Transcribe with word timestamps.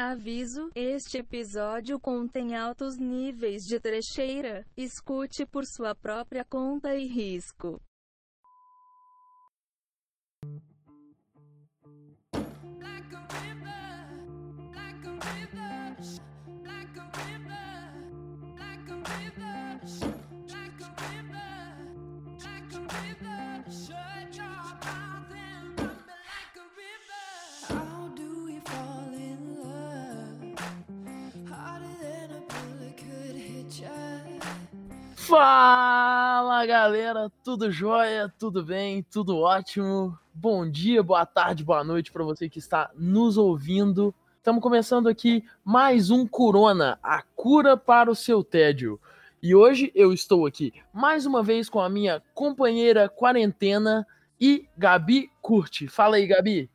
Aviso: 0.00 0.70
este 0.74 1.18
episódio 1.18 2.00
contém 2.00 2.56
altos 2.56 2.96
níveis 2.96 3.64
de 3.64 3.78
trecheira. 3.78 4.64
Escute 4.74 5.44
por 5.44 5.66
sua 5.66 5.94
própria 5.94 6.42
conta 6.42 6.94
e 6.94 7.06
risco. 7.06 7.78
Like 12.78 13.14
a 13.14 13.26
river, 13.44 14.08
like 14.74 15.06
a 15.06 15.12
river, 15.36 16.29
Fala 35.30 36.66
galera, 36.66 37.30
tudo 37.44 37.70
jóia, 37.70 38.34
tudo 38.36 38.64
bem, 38.64 39.00
tudo 39.12 39.38
ótimo. 39.38 40.18
Bom 40.34 40.68
dia, 40.68 41.04
boa 41.04 41.24
tarde, 41.24 41.62
boa 41.62 41.84
noite 41.84 42.10
para 42.10 42.24
você 42.24 42.48
que 42.48 42.58
está 42.58 42.90
nos 42.96 43.38
ouvindo. 43.38 44.12
Estamos 44.38 44.60
começando 44.60 45.08
aqui 45.08 45.44
mais 45.64 46.10
um 46.10 46.26
Corona, 46.26 46.98
a 47.00 47.22
cura 47.36 47.76
para 47.76 48.10
o 48.10 48.14
seu 48.16 48.42
tédio. 48.42 49.00
E 49.40 49.54
hoje 49.54 49.92
eu 49.94 50.12
estou 50.12 50.46
aqui 50.46 50.74
mais 50.92 51.24
uma 51.26 51.44
vez 51.44 51.70
com 51.70 51.78
a 51.78 51.88
minha 51.88 52.20
companheira 52.34 53.08
quarentena 53.08 54.04
e 54.40 54.66
Gabi 54.76 55.30
Curte. 55.40 55.86
Fala 55.86 56.16
aí, 56.16 56.26
Gabi. 56.26 56.68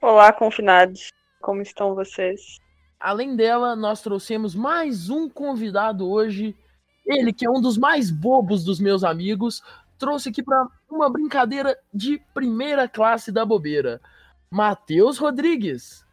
Olá, 0.00 0.32
confinados. 0.32 1.10
Como 1.42 1.60
estão 1.60 1.94
vocês? 1.94 2.58
Além 2.98 3.36
dela, 3.36 3.76
nós 3.76 4.00
trouxemos 4.00 4.54
mais 4.54 5.10
um 5.10 5.28
convidado 5.28 6.08
hoje. 6.08 6.56
Ele, 7.04 7.32
que 7.32 7.46
é 7.46 7.50
um 7.50 7.60
dos 7.60 7.76
mais 7.76 8.10
bobos 8.10 8.64
dos 8.64 8.80
meus 8.80 9.04
amigos, 9.04 9.62
trouxe 9.98 10.30
aqui 10.30 10.42
para 10.42 10.66
uma 10.90 11.10
brincadeira 11.10 11.78
de 11.92 12.18
primeira 12.32 12.88
classe 12.88 13.30
da 13.30 13.44
bobeira. 13.44 14.00
Matheus 14.50 15.18
Rodrigues. 15.18 16.04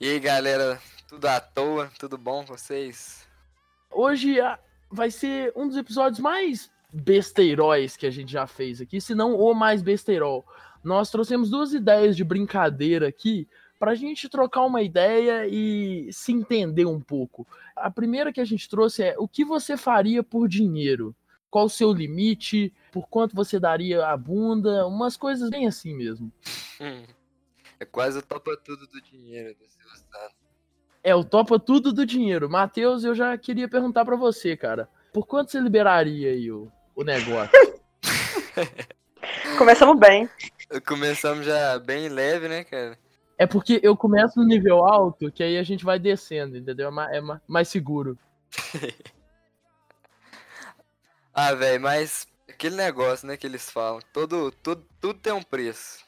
E 0.00 0.08
aí, 0.08 0.18
galera, 0.18 0.80
tudo 1.08 1.26
à 1.26 1.40
toa? 1.40 1.90
Tudo 1.98 2.18
bom 2.18 2.44
com 2.44 2.56
vocês? 2.56 3.28
Hoje 3.90 4.40
ah, 4.40 4.58
vai 4.90 5.10
ser 5.10 5.52
um 5.54 5.68
dos 5.68 5.76
episódios 5.76 6.18
mais 6.18 6.70
besteiróis 6.92 7.96
que 7.96 8.06
a 8.06 8.10
gente 8.10 8.32
já 8.32 8.46
fez 8.46 8.80
aqui, 8.80 9.00
se 9.00 9.14
não 9.14 9.34
o 9.34 9.54
mais 9.54 9.82
besteirol. 9.82 10.46
Nós 10.82 11.10
trouxemos 11.10 11.50
duas 11.50 11.72
ideias 11.72 12.16
de 12.16 12.24
brincadeira 12.24 13.08
aqui 13.08 13.48
para 13.84 13.92
a 13.92 13.94
gente 13.94 14.30
trocar 14.30 14.62
uma 14.62 14.80
ideia 14.80 15.46
e 15.46 16.10
se 16.10 16.32
entender 16.32 16.86
um 16.86 16.98
pouco. 16.98 17.46
A 17.76 17.90
primeira 17.90 18.32
que 18.32 18.40
a 18.40 18.44
gente 18.44 18.66
trouxe 18.66 19.02
é 19.02 19.14
o 19.18 19.28
que 19.28 19.44
você 19.44 19.76
faria 19.76 20.22
por 20.22 20.48
dinheiro? 20.48 21.14
Qual 21.50 21.66
o 21.66 21.68
seu 21.68 21.92
limite? 21.92 22.72
Por 22.90 23.06
quanto 23.06 23.36
você 23.36 23.60
daria 23.60 24.06
a 24.06 24.16
bunda? 24.16 24.86
Umas 24.86 25.18
coisas 25.18 25.50
bem 25.50 25.66
assim 25.66 25.94
mesmo. 25.94 26.32
É 27.80 27.84
quase 27.84 28.18
o 28.20 28.22
topa 28.22 28.56
tudo 28.56 28.86
do 28.86 29.00
dinheiro 29.02 29.52
do 29.58 29.68
Silvio 29.68 30.30
É, 31.02 31.12
o 31.12 31.24
topa 31.24 31.58
tudo 31.58 31.92
do 31.92 32.06
dinheiro. 32.06 32.48
Matheus, 32.48 33.02
eu 33.02 33.16
já 33.16 33.36
queria 33.36 33.68
perguntar 33.68 34.04
para 34.04 34.14
você, 34.14 34.56
cara. 34.56 34.88
Por 35.12 35.26
quanto 35.26 35.50
você 35.50 35.58
liberaria 35.58 36.30
aí 36.30 36.52
o, 36.52 36.70
o 36.94 37.02
negócio? 37.02 37.50
Começamos 39.58 39.98
bem. 39.98 40.30
Começamos 40.86 41.44
já 41.44 41.80
bem 41.80 42.08
leve, 42.08 42.48
né, 42.48 42.62
cara? 42.62 42.96
É 43.36 43.46
porque 43.46 43.80
eu 43.82 43.96
começo 43.96 44.38
no 44.38 44.46
nível 44.46 44.84
alto, 44.84 45.30
que 45.30 45.42
aí 45.42 45.58
a 45.58 45.62
gente 45.62 45.84
vai 45.84 45.98
descendo, 45.98 46.56
entendeu? 46.56 46.88
É 47.00 47.16
É 47.16 47.20
ma- 47.20 47.40
mais 47.48 47.68
seguro. 47.68 48.18
Ah, 51.36 51.52
velho, 51.52 51.80
mas 51.80 52.28
aquele 52.48 52.76
negócio, 52.76 53.26
né, 53.26 53.36
que 53.36 53.44
eles 53.44 53.68
falam, 53.68 54.00
todo, 54.12 54.52
tudo, 54.62 54.86
tudo 55.00 55.18
tem 55.18 55.32
um 55.32 55.42
preço. 55.42 55.98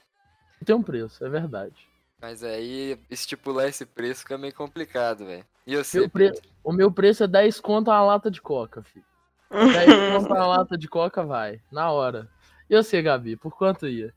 Tem 0.65 0.75
um 0.75 0.82
preço, 0.82 1.25
é 1.25 1.28
verdade. 1.28 1.75
Mas 2.20 2.44
aí 2.44 2.97
estipular 3.10 3.69
esse 3.69 3.84
preço 3.84 4.20
fica 4.20 4.38
meio 4.38 4.54
complicado, 4.54 5.26
velho. 5.26 5.44
E 5.66 5.72
eu 5.72 5.82
sei, 5.82 6.09
pre- 6.09 6.32
O 6.62 6.72
meu 6.72 6.92
preço 6.92 7.25
é 7.25 7.26
10 7.26 7.59
conto 7.60 7.91
uma 7.91 8.03
lata 8.03 8.31
de 8.31 8.41
coca, 8.41 8.82
filho. 8.84 9.04
10 9.50 9.97
conto 10.06 10.32
uma 10.32 10.47
lata 10.47 10.78
de 10.78 10.88
coca 10.88 11.25
vai, 11.25 11.60
na 11.72 11.91
hora. 11.91 12.28
E 12.70 12.76
você, 12.76 13.03
Gabi, 13.03 13.36
por 13.36 13.53
quanto 13.56 13.86
ia? 13.88 14.15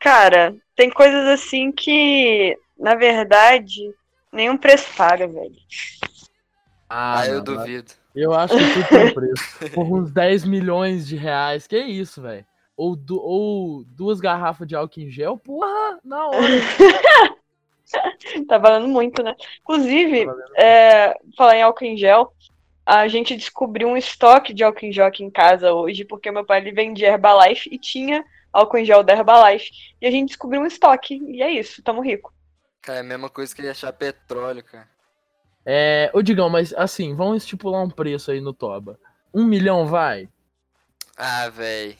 Cara, 0.00 0.54
tem 0.76 0.90
coisas 0.90 1.26
assim 1.28 1.72
que, 1.72 2.56
na 2.78 2.94
verdade, 2.94 3.80
nenhum 4.32 4.56
preço 4.56 4.88
paga, 4.96 5.26
velho. 5.26 5.54
ah, 6.88 7.26
eu 7.26 7.36
não, 7.36 7.44
duvido. 7.44 7.92
Eu 8.14 8.32
acho 8.32 8.54
que 8.56 8.72
tudo 8.74 8.88
tem 8.88 9.14
preço. 9.14 9.70
Por 9.74 9.84
uns 9.98 10.10
10 10.12 10.44
milhões 10.44 11.06
de 11.06 11.16
reais. 11.16 11.66
Que 11.66 11.78
isso, 11.78 12.22
velho? 12.22 12.44
Ou, 12.76 12.94
du- 12.96 13.20
ou 13.20 13.84
duas 13.84 14.20
garrafas 14.20 14.66
de 14.68 14.76
álcool 14.76 15.00
em 15.00 15.10
gel, 15.10 15.36
porra, 15.38 15.98
na 16.04 16.26
hora. 16.26 16.38
Tá 18.48 18.58
valendo 18.58 18.88
muito, 18.88 19.22
né? 19.22 19.34
Inclusive, 19.60 20.26
Tá 20.26 20.32
é, 20.56 21.14
falar 21.36 21.56
em 21.56 21.62
álcool 21.62 21.84
em 21.84 21.96
gel, 21.96 22.32
a 22.84 23.06
gente 23.08 23.36
descobriu 23.36 23.88
um 23.88 23.96
estoque 23.96 24.52
de 24.52 24.64
álcool 24.64 24.86
em 24.86 24.92
gel 24.92 25.06
aqui 25.06 25.22
em 25.22 25.30
casa 25.30 25.72
hoje, 25.72 26.04
porque 26.04 26.30
meu 26.30 26.44
pai 26.44 26.60
ele 26.60 26.72
vendia 26.72 27.08
Herbalife 27.08 27.68
e 27.72 27.78
tinha 27.78 28.24
álcool 28.54 28.78
em 28.78 28.84
gel 28.84 29.02
da 29.02 29.12
Herbalife. 29.12 29.70
E 30.00 30.06
a 30.06 30.10
gente 30.10 30.28
descobriu 30.28 30.62
um 30.62 30.66
estoque, 30.66 31.16
e 31.16 31.42
é 31.42 31.50
isso, 31.50 31.82
tamo 31.82 32.00
rico. 32.00 32.32
Cara, 32.80 32.98
é 32.98 33.00
a 33.00 33.04
mesma 33.04 33.28
coisa 33.28 33.54
que 33.54 33.60
ele 33.60 33.70
achar 33.70 33.92
petróleo, 33.92 34.62
cara. 34.62 34.88
É, 35.66 36.10
ô 36.12 36.22
Digão, 36.22 36.50
mas 36.50 36.74
assim, 36.74 37.14
vamos 37.14 37.42
estipular 37.42 37.82
um 37.82 37.90
preço 37.90 38.30
aí 38.30 38.40
no 38.40 38.52
Toba. 38.52 38.98
Um 39.32 39.44
milhão 39.44 39.86
vai? 39.86 40.28
Ah, 41.16 41.48
velho. 41.48 41.96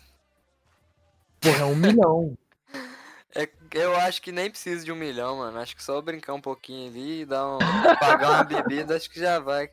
Porra, 1.40 1.58
é 1.58 1.64
um 1.64 1.74
milhão. 1.74 2.38
É, 3.36 3.48
eu 3.72 3.96
acho 3.96 4.22
que 4.22 4.30
nem 4.30 4.48
precisa 4.48 4.84
de 4.84 4.92
um 4.92 4.94
milhão, 4.94 5.38
mano. 5.38 5.58
Acho 5.58 5.74
que 5.74 5.82
só 5.82 6.00
brincar 6.00 6.34
um 6.34 6.40
pouquinho 6.40 6.88
ali 6.88 7.22
e 7.22 7.26
dar 7.26 7.56
um, 7.56 7.58
pagar 7.98 8.30
uma 8.30 8.44
bebida, 8.44 8.94
acho 8.94 9.10
que 9.10 9.18
já 9.18 9.40
vai. 9.40 9.68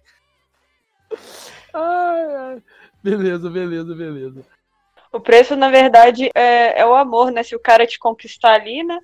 Ai, 1.72 2.36
ai. 2.36 2.64
Beleza, 3.04 3.52
beleza, 3.52 3.94
beleza. 3.94 4.44
O 5.12 5.20
preço, 5.20 5.56
na 5.56 5.70
verdade, 5.70 6.30
é, 6.34 6.80
é 6.80 6.86
o 6.86 6.96
amor, 6.96 7.32
né? 7.32 7.44
Se 7.44 7.56
o 7.56 7.60
cara 7.60 7.86
te 7.86 8.00
conquistar 8.00 8.54
ali, 8.54 8.84
né? 8.84 9.00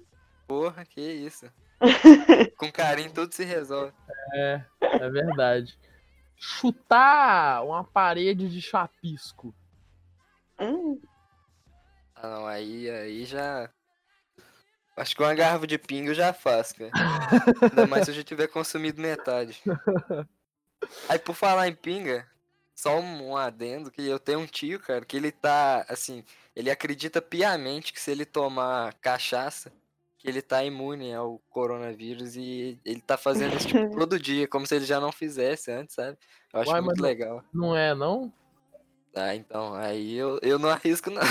Porra, 0.48 0.86
que 0.86 1.02
isso. 1.02 1.46
Com 2.58 2.72
carinho 2.72 3.12
tudo 3.12 3.34
se 3.34 3.44
resolve. 3.44 3.94
É, 4.34 4.62
é 4.82 5.10
verdade. 5.10 5.78
Chutar 6.38 7.64
uma 7.66 7.84
parede 7.84 8.48
de 8.50 8.62
chapisco. 8.62 9.54
Hum, 10.60 11.00
Ah, 12.16 12.28
não, 12.30 12.48
aí, 12.48 12.90
aí 12.90 13.26
já. 13.26 13.70
Acho 14.96 15.16
que 15.16 15.22
uma 15.22 15.36
garrafa 15.36 15.68
de 15.68 15.78
pinga 15.78 16.10
eu 16.10 16.16
já 16.16 16.34
faço, 16.34 16.74
cara. 16.76 16.92
Ainda 17.62 17.86
mais 17.86 18.06
se 18.06 18.12
eu 18.12 18.16
já 18.16 18.24
tiver 18.24 18.48
consumido 18.48 19.02
metade. 19.02 19.62
Aí, 21.10 21.18
por 21.20 21.36
falar 21.36 21.68
em 21.68 21.74
pinga, 21.76 22.28
só 22.78 23.00
um, 23.00 23.36
adendo 23.36 23.90
que 23.90 24.08
eu 24.08 24.20
tenho 24.20 24.40
um 24.40 24.46
tio, 24.46 24.80
cara, 24.80 25.04
que 25.04 25.18
ele 25.18 25.32
tá, 25.32 25.84
assim, 25.90 26.24
ele 26.56 26.70
acredita 26.70 27.20
piamente 27.20 27.92
que 27.92 28.00
se 28.00 28.12
ele 28.12 28.24
tomar 28.24 28.94
cachaça, 29.02 29.74
que 30.20 30.28
ele 30.30 30.44
tá 30.44 30.64
imune 30.64 31.12
ao 31.12 31.42
coronavírus 31.50 32.36
e 32.36 32.80
ele 32.86 33.02
tá 33.02 33.18
fazendo 33.18 33.56
isso 33.58 33.70
tipo, 33.70 33.90
todo 33.98 34.20
dia, 34.20 34.48
como 34.48 34.68
se 34.68 34.76
ele 34.76 34.86
já 34.86 35.00
não 35.00 35.12
fizesse 35.12 35.72
antes, 35.72 35.96
sabe? 35.96 36.20
Eu 36.54 36.60
acho 36.60 36.70
Uai, 36.70 36.82
muito 36.82 37.02
legal. 37.02 37.44
Não 37.52 37.76
é, 37.76 37.96
não? 37.96 38.32
Ah, 39.16 39.36
então, 39.36 39.74
aí 39.74 40.16
eu, 40.16 40.40
eu 40.44 40.60
não 40.60 40.70
arrisco, 40.70 41.10
não. 41.10 41.24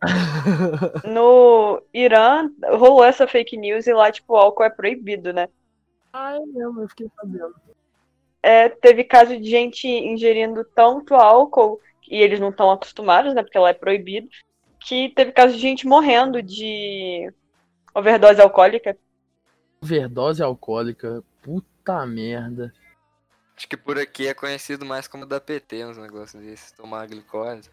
no 1.04 1.82
Irã, 1.92 2.48
rolou 2.78 3.02
essa 3.02 3.26
fake 3.26 3.56
news 3.56 3.88
e 3.88 3.92
lá, 3.92 4.12
tipo, 4.12 4.34
o 4.34 4.36
álcool 4.36 4.62
é 4.62 4.70
proibido, 4.70 5.32
né? 5.32 5.48
Ai, 6.12 6.38
mesmo, 6.46 6.82
eu 6.82 6.88
fiquei 6.88 7.10
sabendo. 7.16 7.56
É, 8.46 8.68
teve 8.68 9.02
caso 9.02 9.36
de 9.36 9.50
gente 9.50 9.88
ingerindo 9.88 10.64
tanto 10.64 11.16
álcool, 11.16 11.80
e 12.08 12.22
eles 12.22 12.38
não 12.38 12.50
estão 12.50 12.70
acostumados, 12.70 13.34
né? 13.34 13.42
Porque 13.42 13.58
lá 13.58 13.70
é 13.70 13.74
proibido, 13.74 14.28
que 14.78 15.08
teve 15.16 15.32
caso 15.32 15.54
de 15.54 15.58
gente 15.58 15.84
morrendo 15.84 16.40
de 16.40 17.28
overdose 17.92 18.40
alcoólica. 18.40 18.96
Overdose 19.82 20.44
alcoólica, 20.44 21.24
puta 21.42 22.06
merda. 22.06 22.72
Acho 23.56 23.66
que 23.66 23.76
por 23.76 23.98
aqui 23.98 24.28
é 24.28 24.34
conhecido 24.34 24.86
mais 24.86 25.08
como 25.08 25.26
da 25.26 25.40
PT, 25.40 25.84
uns 25.84 25.98
negócios 25.98 26.40
desses, 26.40 26.70
tomar 26.70 27.08
glicose. 27.08 27.68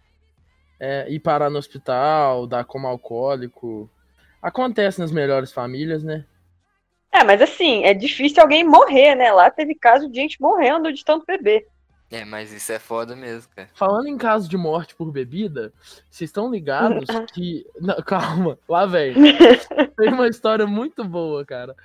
É, 0.80 1.08
ir 1.08 1.20
parar 1.20 1.52
no 1.52 1.60
hospital, 1.60 2.48
dar 2.48 2.66
como 2.66 2.88
alcoólico. 2.88 3.88
Acontece 4.42 5.00
nas 5.00 5.12
melhores 5.12 5.52
famílias, 5.52 6.04
né? 6.04 6.26
É, 7.14 7.24
mas 7.24 7.42
assim, 7.42 7.84
é 7.84 7.94
difícil 7.94 8.42
alguém 8.42 8.64
morrer, 8.64 9.14
né? 9.14 9.32
Lá 9.32 9.52
teve 9.52 9.76
caso 9.76 10.10
de 10.10 10.16
gente 10.16 10.42
morrendo 10.42 10.92
de 10.92 11.06
tanto 11.06 11.26
beber. 11.26 11.68
É, 12.10 12.26
mas 12.26 12.52
isso 12.52 12.72
é 12.72 12.80
foda 12.80 13.16
mesmo, 13.16 13.52
cara. 13.56 13.70
Falando 13.74 14.08
em 14.08 14.18
caso 14.18 14.50
de 14.50 14.58
morte 14.58 14.96
por 14.96 15.12
bebida, 15.12 15.72
vocês 16.10 16.30
estão 16.30 16.50
ligados 16.52 17.06
que. 17.34 17.66
Não, 17.80 17.96
calma, 18.04 18.58
lá 18.68 18.86
vem. 18.86 19.14
Tem 19.98 20.10
uma 20.10 20.28
história 20.28 20.66
muito 20.66 21.04
boa, 21.04 21.46
cara. 21.46 21.76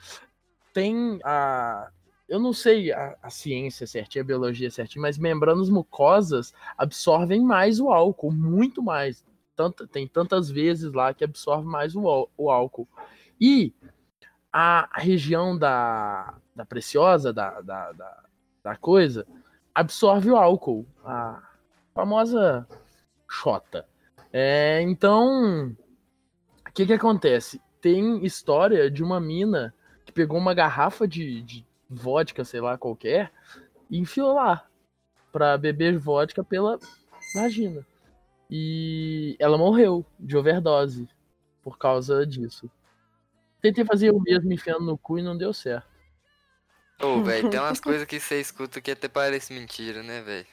Tem 0.72 1.18
a 1.24 1.88
eu 2.28 2.38
não 2.38 2.52
sei 2.52 2.92
a, 2.92 3.16
a 3.22 3.30
ciência 3.30 3.86
certinha, 3.86 4.22
a 4.22 4.26
biologia 4.26 4.70
certinha, 4.70 5.00
mas 5.00 5.16
membranas 5.16 5.70
mucosas 5.70 6.52
absorvem 6.76 7.40
mais 7.40 7.80
o 7.80 7.88
álcool, 7.88 8.30
muito 8.30 8.82
mais. 8.82 9.24
Tanta, 9.56 9.86
tem 9.86 10.06
tantas 10.06 10.50
vezes 10.50 10.92
lá 10.92 11.14
que 11.14 11.24
absorve 11.24 11.66
mais 11.66 11.96
o, 11.96 12.28
o 12.36 12.50
álcool. 12.50 12.86
E 13.40 13.72
a 14.52 14.88
região 14.94 15.56
da, 15.56 16.34
da 16.54 16.64
preciosa, 16.64 17.32
da, 17.32 17.60
da, 17.60 17.92
da, 17.92 18.24
da 18.62 18.76
coisa, 18.76 19.26
absorve 19.74 20.30
o 20.30 20.36
álcool. 20.36 20.86
A 21.04 21.42
famosa 21.94 22.66
xota. 23.28 23.86
É, 24.32 24.80
então, 24.82 25.76
o 26.66 26.72
que 26.72 26.86
que 26.86 26.92
acontece? 26.92 27.60
Tem 27.80 28.24
história 28.24 28.90
de 28.90 29.02
uma 29.02 29.20
mina 29.20 29.74
que 30.04 30.12
pegou 30.12 30.38
uma 30.38 30.54
garrafa 30.54 31.06
de, 31.06 31.42
de 31.42 31.66
vodka, 31.88 32.44
sei 32.44 32.60
lá, 32.60 32.76
qualquer, 32.76 33.32
e 33.90 33.98
enfiou 33.98 34.34
lá 34.34 34.66
pra 35.32 35.56
beber 35.58 35.98
vodka 35.98 36.42
pela 36.42 36.78
vagina. 37.34 37.86
E 38.50 39.36
ela 39.38 39.58
morreu 39.58 40.04
de 40.18 40.36
overdose 40.36 41.08
por 41.62 41.78
causa 41.78 42.26
disso. 42.26 42.70
Tentei 43.60 43.84
fazer 43.84 44.10
o 44.10 44.20
mesmo 44.20 44.52
enfiando 44.52 44.84
no 44.84 44.96
cu 44.96 45.18
e 45.18 45.22
não 45.22 45.36
deu 45.36 45.52
certo. 45.52 45.86
Ô, 47.02 47.20
velho, 47.22 47.50
tem 47.50 47.60
umas 47.60 47.80
coisas 47.80 48.06
que 48.06 48.20
você 48.20 48.40
escuta 48.40 48.80
que 48.80 48.90
até 48.90 49.08
parece 49.08 49.52
mentira, 49.52 50.02
né, 50.02 50.20
velho? 50.22 50.46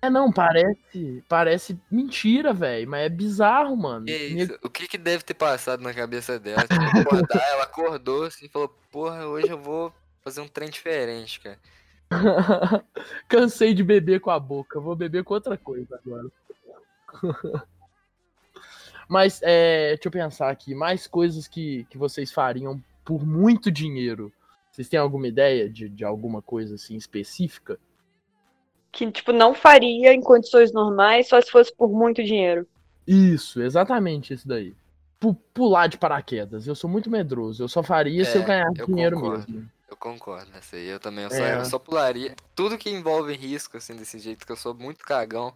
É, 0.00 0.10
não, 0.10 0.32
parece, 0.32 1.22
parece 1.28 1.78
mentira, 1.88 2.52
velho, 2.52 2.90
mas 2.90 3.06
é 3.06 3.08
bizarro, 3.08 3.76
mano. 3.76 4.06
Que 4.06 4.12
isso? 4.12 4.58
O 4.60 4.68
que 4.68 4.88
que 4.88 4.98
deve 4.98 5.22
ter 5.22 5.34
passado 5.34 5.80
na 5.80 5.94
cabeça 5.94 6.40
dela? 6.40 6.62
Tipo, 6.62 6.98
acordar, 6.98 7.48
ela 7.50 7.62
acordou 7.62 8.24
assim 8.24 8.46
e 8.46 8.48
falou, 8.48 8.68
porra, 8.90 9.26
hoje 9.26 9.48
eu 9.48 9.58
vou 9.58 9.94
fazer 10.24 10.40
um 10.40 10.48
trem 10.48 10.70
diferente, 10.70 11.38
cara. 11.38 11.58
Cansei 13.28 13.72
de 13.72 13.84
beber 13.84 14.20
com 14.20 14.30
a 14.30 14.40
boca, 14.40 14.80
vou 14.80 14.96
beber 14.96 15.22
com 15.22 15.34
outra 15.34 15.56
coisa 15.56 16.00
agora. 16.04 16.28
Mas, 19.12 19.40
é, 19.42 19.88
deixa 19.88 20.08
eu 20.08 20.10
pensar 20.10 20.48
aqui, 20.48 20.74
mais 20.74 21.06
coisas 21.06 21.46
que, 21.46 21.84
que 21.90 21.98
vocês 21.98 22.32
fariam 22.32 22.82
por 23.04 23.26
muito 23.26 23.70
dinheiro. 23.70 24.32
Vocês 24.70 24.88
têm 24.88 24.98
alguma 24.98 25.26
ideia 25.28 25.68
de, 25.68 25.86
de 25.86 26.02
alguma 26.02 26.40
coisa 26.40 26.76
assim 26.76 26.96
específica? 26.96 27.78
Que, 28.90 29.10
tipo, 29.12 29.30
não 29.30 29.52
faria 29.52 30.14
em 30.14 30.22
condições 30.22 30.72
normais 30.72 31.28
só 31.28 31.38
se 31.42 31.50
fosse 31.50 31.70
por 31.76 31.90
muito 31.90 32.24
dinheiro. 32.24 32.66
Isso, 33.06 33.60
exatamente 33.60 34.32
isso 34.32 34.48
daí. 34.48 34.74
Pu- 35.20 35.34
pular 35.52 35.88
de 35.88 35.98
paraquedas. 35.98 36.66
Eu 36.66 36.74
sou 36.74 36.88
muito 36.88 37.10
medroso. 37.10 37.62
Eu 37.62 37.68
só 37.68 37.82
faria 37.82 38.24
se 38.24 38.38
eu 38.38 38.42
É, 38.42 38.46
ganhasse 38.46 38.80
eu 38.80 38.86
dinheiro 38.86 39.16
concordo. 39.20 39.52
mesmo. 39.52 39.70
Eu 39.90 39.96
concordo 39.98 40.50
nessa 40.52 40.76
aí. 40.76 40.86
Eu 40.88 40.98
também, 40.98 41.24
eu 41.24 41.30
só, 41.30 41.36
É. 41.36 41.58
eu 41.60 41.64
só 41.66 41.78
pularia. 41.78 42.34
Tudo 42.56 42.78
que 42.78 42.88
envolve 42.88 43.34
risco, 43.36 43.76
assim, 43.76 43.94
desse 43.94 44.18
jeito, 44.18 44.46
que 44.46 44.52
eu 44.52 44.56
sou 44.56 44.72
muito 44.74 45.04
cagão. 45.04 45.52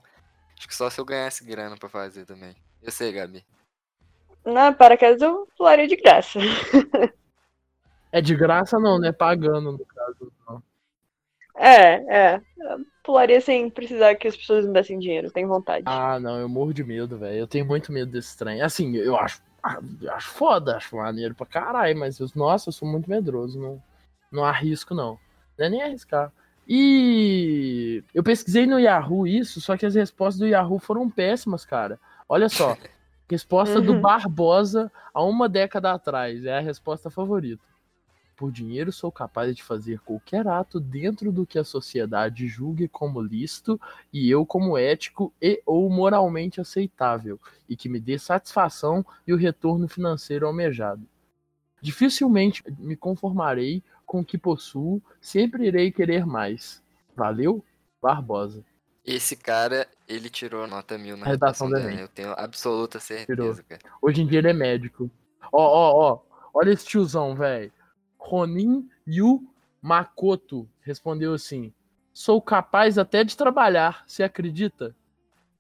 Acho 0.58 0.69
que 0.69 0.76
só 0.76 0.91
se 0.91 1.00
eu 1.00 1.06
ganhasse 1.06 1.43
grana 1.43 1.75
pra 1.79 1.88
fazer 1.88 2.26
também. 2.26 2.55
Eu 2.86 2.92
sei, 2.92 3.12
Gabi. 3.12 3.44
Na 4.44 4.72
paraquedas 4.72 5.20
eu 5.20 5.48
pularia 5.58 5.88
de 5.88 5.96
graça. 5.96 6.38
É 8.12 8.20
de 8.22 8.34
graça 8.34 8.78
não, 8.78 8.98
né? 8.98 9.12
Pagando, 9.12 9.72
no 9.72 9.84
caso. 9.84 10.32
Não. 10.48 10.62
É, 11.54 11.94
é. 12.16 12.40
Eu 12.56 12.78
pularia 13.02 13.40
sem 13.42 13.68
precisar 13.68 14.14
que 14.14 14.26
as 14.26 14.36
pessoas 14.36 14.64
me 14.64 14.72
dessem 14.72 14.98
dinheiro, 14.98 15.30
tenho 15.30 15.48
vontade. 15.48 15.84
Ah, 15.86 16.18
não, 16.18 16.38
eu 16.38 16.48
morro 16.48 16.72
de 16.72 16.82
medo, 16.82 17.18
velho. 17.18 17.36
Eu 17.36 17.46
tenho 17.46 17.66
muito 17.66 17.92
medo 17.92 18.10
desse 18.10 18.34
trem. 18.38 18.62
Assim, 18.62 18.96
eu 18.96 19.16
acho, 19.16 19.42
eu 20.00 20.10
acho 20.12 20.30
foda, 20.30 20.76
acho 20.76 20.96
maneiro 20.96 21.34
pra 21.34 21.44
caralho, 21.44 21.98
mas, 21.98 22.18
eu, 22.18 22.26
nossa, 22.34 22.70
eu 22.70 22.72
sou 22.72 22.88
muito 22.88 23.10
medroso. 23.10 23.60
Não, 23.60 23.82
não 24.32 24.44
arrisco, 24.44 24.94
não. 24.94 25.18
Não 25.58 25.66
é 25.66 25.68
nem 25.68 25.82
arriscar. 25.82 26.32
E 26.66 28.02
eu 28.14 28.22
pesquisei 28.22 28.66
no 28.66 28.80
Yahoo 28.80 29.26
isso, 29.26 29.60
só 29.60 29.76
que 29.76 29.84
as 29.84 29.94
respostas 29.94 30.38
do 30.38 30.46
Yahoo 30.46 30.78
foram 30.78 31.10
péssimas, 31.10 31.66
cara. 31.66 32.00
Olha 32.28 32.49
só. 32.49 32.76
Resposta 33.28 33.81
do 33.81 33.93
Uhum. 33.93 34.00
Barbosa 34.00 34.90
há 35.12 35.23
uma 35.23 35.49
década 35.49 35.93
atrás. 35.93 36.44
É 36.44 36.58
a 36.58 36.61
resposta 36.61 37.11
favorita. 37.11 37.62
Por 38.37 38.52
dinheiro 38.52 38.93
sou 38.93 39.11
capaz 39.11 39.56
de 39.56 39.62
fazer 39.62 39.99
qualquer 40.00 40.46
ato 40.46 40.78
dentro 40.78 41.32
do 41.32 41.46
que 41.46 41.58
a 41.58 41.64
sociedade 41.64 42.46
julgue 42.46 42.87
como 42.87 43.23
lícito 43.23 43.81
e 44.12 44.31
eu 44.31 44.44
como 44.44 44.76
ético 44.76 45.32
e 45.40 45.62
ou 45.64 45.88
moralmente 45.88 46.61
aceitável 46.61 47.40
e 47.67 47.75
que 47.75 47.88
me 47.88 47.99
dê 47.99 48.19
satisfação 48.19 49.05
e 49.26 49.32
o 49.32 49.37
retorno 49.37 49.88
financeiro 49.88 50.46
almejado. 50.46 51.02
Dificilmente 51.81 52.62
me 52.79 52.94
conformarei 52.94 53.82
com 54.05 54.20
o 54.20 54.25
que 54.25 54.37
possuo, 54.37 55.00
sempre 55.20 55.67
irei 55.67 55.90
querer 55.90 56.26
mais. 56.26 56.82
Valeu, 57.17 57.64
Barbosa. 58.02 58.62
Esse 59.06 59.37
cara, 59.37 59.87
ele 60.08 60.29
tirou 60.29 60.67
nota 60.67 60.99
mil 60.99 61.17
na 61.17 61.26
Redação 61.26 61.69
redação 61.69 61.70
do 61.70 61.75
dele. 61.75 61.87
Enem. 61.88 62.00
Eu 62.00 62.08
tenho 62.08 62.32
absoluta 62.37 62.99
certeza, 62.99 63.26
Tirou. 63.37 63.55
cara. 63.69 63.81
Hoje 64.03 64.20
em 64.23 64.26
dia 64.26 64.41
ele 64.41 64.49
é 64.50 64.53
médico. 64.53 65.08
Ó, 65.53 65.62
ó, 65.62 65.93
ó. 66.12 66.20
Olha 66.53 66.70
esse 66.73 66.85
tiozão, 66.87 67.35
velho. 67.37 67.73
Ronin 68.19 68.88
Yu 69.06 69.43
Makoto 69.81 70.69
respondeu 70.81 71.35
assim: 71.35 71.73
Sou 72.12 72.43
capaz 72.43 72.99
até 72.99 73.23
de 73.23 73.37
trabalhar, 73.37 74.03
você 74.06 74.23
acredita? 74.25 74.94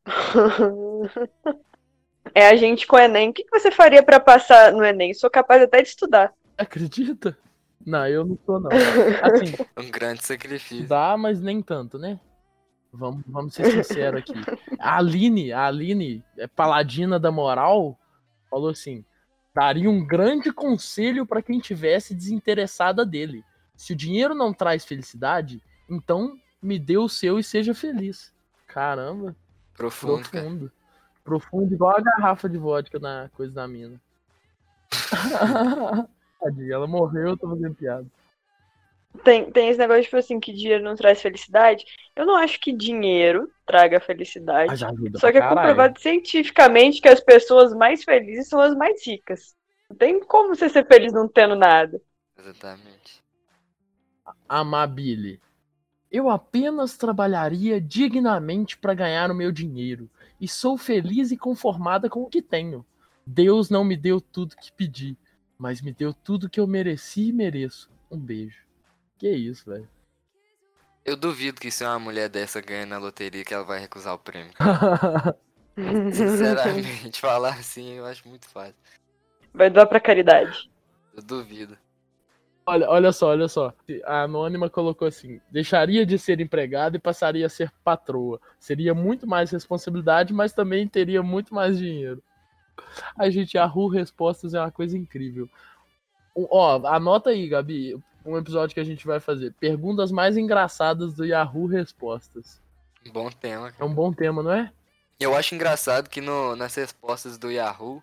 É 2.34 2.48
a 2.48 2.56
gente 2.56 2.86
com 2.88 2.96
o 2.96 2.98
Enem. 2.98 3.30
O 3.30 3.32
que 3.32 3.46
você 3.50 3.70
faria 3.70 4.02
pra 4.02 4.18
passar 4.18 4.72
no 4.72 4.84
Enem? 4.84 5.14
Sou 5.14 5.30
capaz 5.30 5.62
até 5.62 5.80
de 5.80 5.88
estudar. 5.88 6.32
Acredita? 6.58 7.38
Não, 7.86 8.06
eu 8.08 8.24
não 8.24 8.36
sou, 8.44 8.58
não. 8.60 8.68
Assim, 9.22 9.54
Um 9.76 9.90
grande 9.90 10.24
sacrifício. 10.24 10.86
dá, 10.88 11.16
mas 11.16 11.40
nem 11.40 11.62
tanto, 11.62 11.98
né? 11.98 12.18
Vamos, 12.92 13.22
vamos 13.26 13.54
ser 13.54 13.70
sinceros 13.72 14.20
aqui. 14.20 14.32
A 14.78 14.96
Aline, 14.98 15.52
a 15.52 15.66
Aline, 15.66 16.24
é 16.38 16.46
paladina 16.46 17.18
da 17.18 17.30
moral, 17.30 17.98
falou 18.50 18.70
assim: 18.70 19.04
daria 19.54 19.90
um 19.90 20.04
grande 20.06 20.52
conselho 20.52 21.26
pra 21.26 21.42
quem 21.42 21.58
tivesse 21.58 22.14
desinteressada 22.14 23.04
dele. 23.04 23.44
Se 23.76 23.92
o 23.92 23.96
dinheiro 23.96 24.34
não 24.34 24.52
traz 24.52 24.84
felicidade, 24.84 25.62
então 25.88 26.38
me 26.62 26.78
dê 26.78 26.96
o 26.96 27.08
seu 27.08 27.38
e 27.38 27.44
seja 27.44 27.74
feliz. 27.74 28.32
Caramba, 28.66 29.36
Profundo, 29.74 30.28
cara. 30.28 30.42
profundo. 30.44 30.72
Profundo, 31.22 31.74
igual 31.74 31.96
a 31.96 32.00
garrafa 32.00 32.48
de 32.48 32.56
vodka 32.56 32.98
na 32.98 33.28
coisa 33.34 33.52
da 33.54 33.68
mina. 33.68 34.00
Tadinha, 36.40 36.74
ela 36.74 36.86
morreu, 36.86 37.30
eu 37.30 37.36
tô 37.36 37.48
fazendo 37.48 37.74
piada. 37.74 38.06
Tem, 39.22 39.50
tem 39.50 39.68
esse 39.68 39.78
negócio, 39.78 40.02
tipo 40.04 40.16
assim, 40.16 40.40
que 40.40 40.52
dinheiro 40.52 40.84
não 40.84 40.94
traz 40.94 41.20
felicidade. 41.20 41.84
Eu 42.14 42.26
não 42.26 42.36
acho 42.36 42.60
que 42.60 42.72
dinheiro 42.72 43.50
traga 43.66 44.00
felicidade. 44.00 44.78
Só 45.16 45.30
que 45.30 45.38
é 45.38 45.40
caralho. 45.40 45.56
comprovado 45.56 46.00
cientificamente 46.00 47.00
que 47.00 47.08
as 47.08 47.20
pessoas 47.20 47.74
mais 47.74 48.04
felizes 48.04 48.48
são 48.48 48.60
as 48.60 48.74
mais 48.74 49.06
ricas. 49.06 49.54
Não 49.88 49.96
tem 49.96 50.20
como 50.20 50.54
você 50.54 50.68
ser 50.68 50.86
feliz 50.86 51.12
não 51.12 51.28
tendo 51.28 51.54
nada. 51.54 52.00
Exatamente. 52.38 53.22
Amabile. 54.48 55.40
Eu 56.10 56.30
apenas 56.30 56.96
trabalharia 56.96 57.80
dignamente 57.80 58.76
para 58.78 58.94
ganhar 58.94 59.30
o 59.30 59.34
meu 59.34 59.50
dinheiro 59.50 60.08
e 60.40 60.46
sou 60.48 60.78
feliz 60.78 61.30
e 61.30 61.36
conformada 61.36 62.08
com 62.08 62.22
o 62.22 62.28
que 62.28 62.42
tenho. 62.42 62.84
Deus 63.26 63.70
não 63.70 63.84
me 63.84 63.96
deu 63.96 64.20
tudo 64.20 64.56
que 64.56 64.70
pedi, 64.72 65.16
mas 65.58 65.80
me 65.80 65.92
deu 65.92 66.14
tudo 66.14 66.48
que 66.48 66.60
eu 66.60 66.66
mereci 66.66 67.28
e 67.28 67.32
mereço. 67.32 67.90
Um 68.10 68.18
beijo. 68.18 68.65
Que 69.18 69.30
isso, 69.30 69.70
velho. 69.70 69.88
Eu 71.04 71.16
duvido 71.16 71.60
que 71.60 71.70
se 71.70 71.84
uma 71.84 71.98
mulher 71.98 72.28
dessa 72.28 72.60
ganha 72.60 72.84
na 72.84 72.98
loteria 72.98 73.44
que 73.44 73.54
ela 73.54 73.64
vai 73.64 73.78
recusar 73.78 74.14
o 74.14 74.18
prêmio. 74.18 74.52
Sinceramente, 76.12 77.20
falar 77.22 77.54
assim 77.54 77.92
eu 77.94 78.06
acho 78.06 78.28
muito 78.28 78.48
fácil. 78.48 78.74
Vai 79.54 79.70
doar 79.70 79.86
pra 79.86 80.00
caridade. 80.00 80.70
Eu 81.14 81.22
duvido. 81.22 81.78
olha, 82.66 82.90
olha 82.90 83.12
só, 83.12 83.28
olha 83.28 83.46
só. 83.46 83.72
A 84.04 84.22
anônima 84.22 84.68
colocou 84.68 85.06
assim: 85.06 85.40
deixaria 85.50 86.04
de 86.04 86.18
ser 86.18 86.40
empregada 86.40 86.96
e 86.96 87.00
passaria 87.00 87.46
a 87.46 87.50
ser 87.50 87.70
patroa. 87.84 88.40
Seria 88.58 88.94
muito 88.94 89.26
mais 89.26 89.50
responsabilidade, 89.50 90.34
mas 90.34 90.52
também 90.52 90.88
teria 90.88 91.22
muito 91.22 91.54
mais 91.54 91.78
dinheiro. 91.78 92.22
A 93.16 93.30
gente, 93.30 93.56
Yahoo 93.56 93.88
Respostas 93.88 94.54
é 94.54 94.60
uma 94.60 94.72
coisa 94.72 94.98
incrível. 94.98 95.48
Ó, 96.34 96.86
anota 96.86 97.30
aí, 97.30 97.48
Gabi, 97.48 97.96
um 98.30 98.38
episódio 98.38 98.74
que 98.74 98.80
a 98.80 98.84
gente 98.84 99.06
vai 99.06 99.20
fazer. 99.20 99.52
Perguntas 99.60 100.10
mais 100.10 100.36
engraçadas 100.36 101.14
do 101.14 101.24
Yahoo 101.24 101.66
Respostas. 101.66 102.60
Bom 103.12 103.30
tema. 103.30 103.68
É 103.68 103.72
cara. 103.72 103.84
um 103.84 103.94
bom 103.94 104.12
tema, 104.12 104.42
não 104.42 104.52
é? 104.52 104.72
Eu 105.18 105.34
acho 105.34 105.54
engraçado 105.54 106.10
que 106.10 106.20
no, 106.20 106.54
nas 106.56 106.74
respostas 106.74 107.38
do 107.38 107.50
Yahoo 107.50 108.02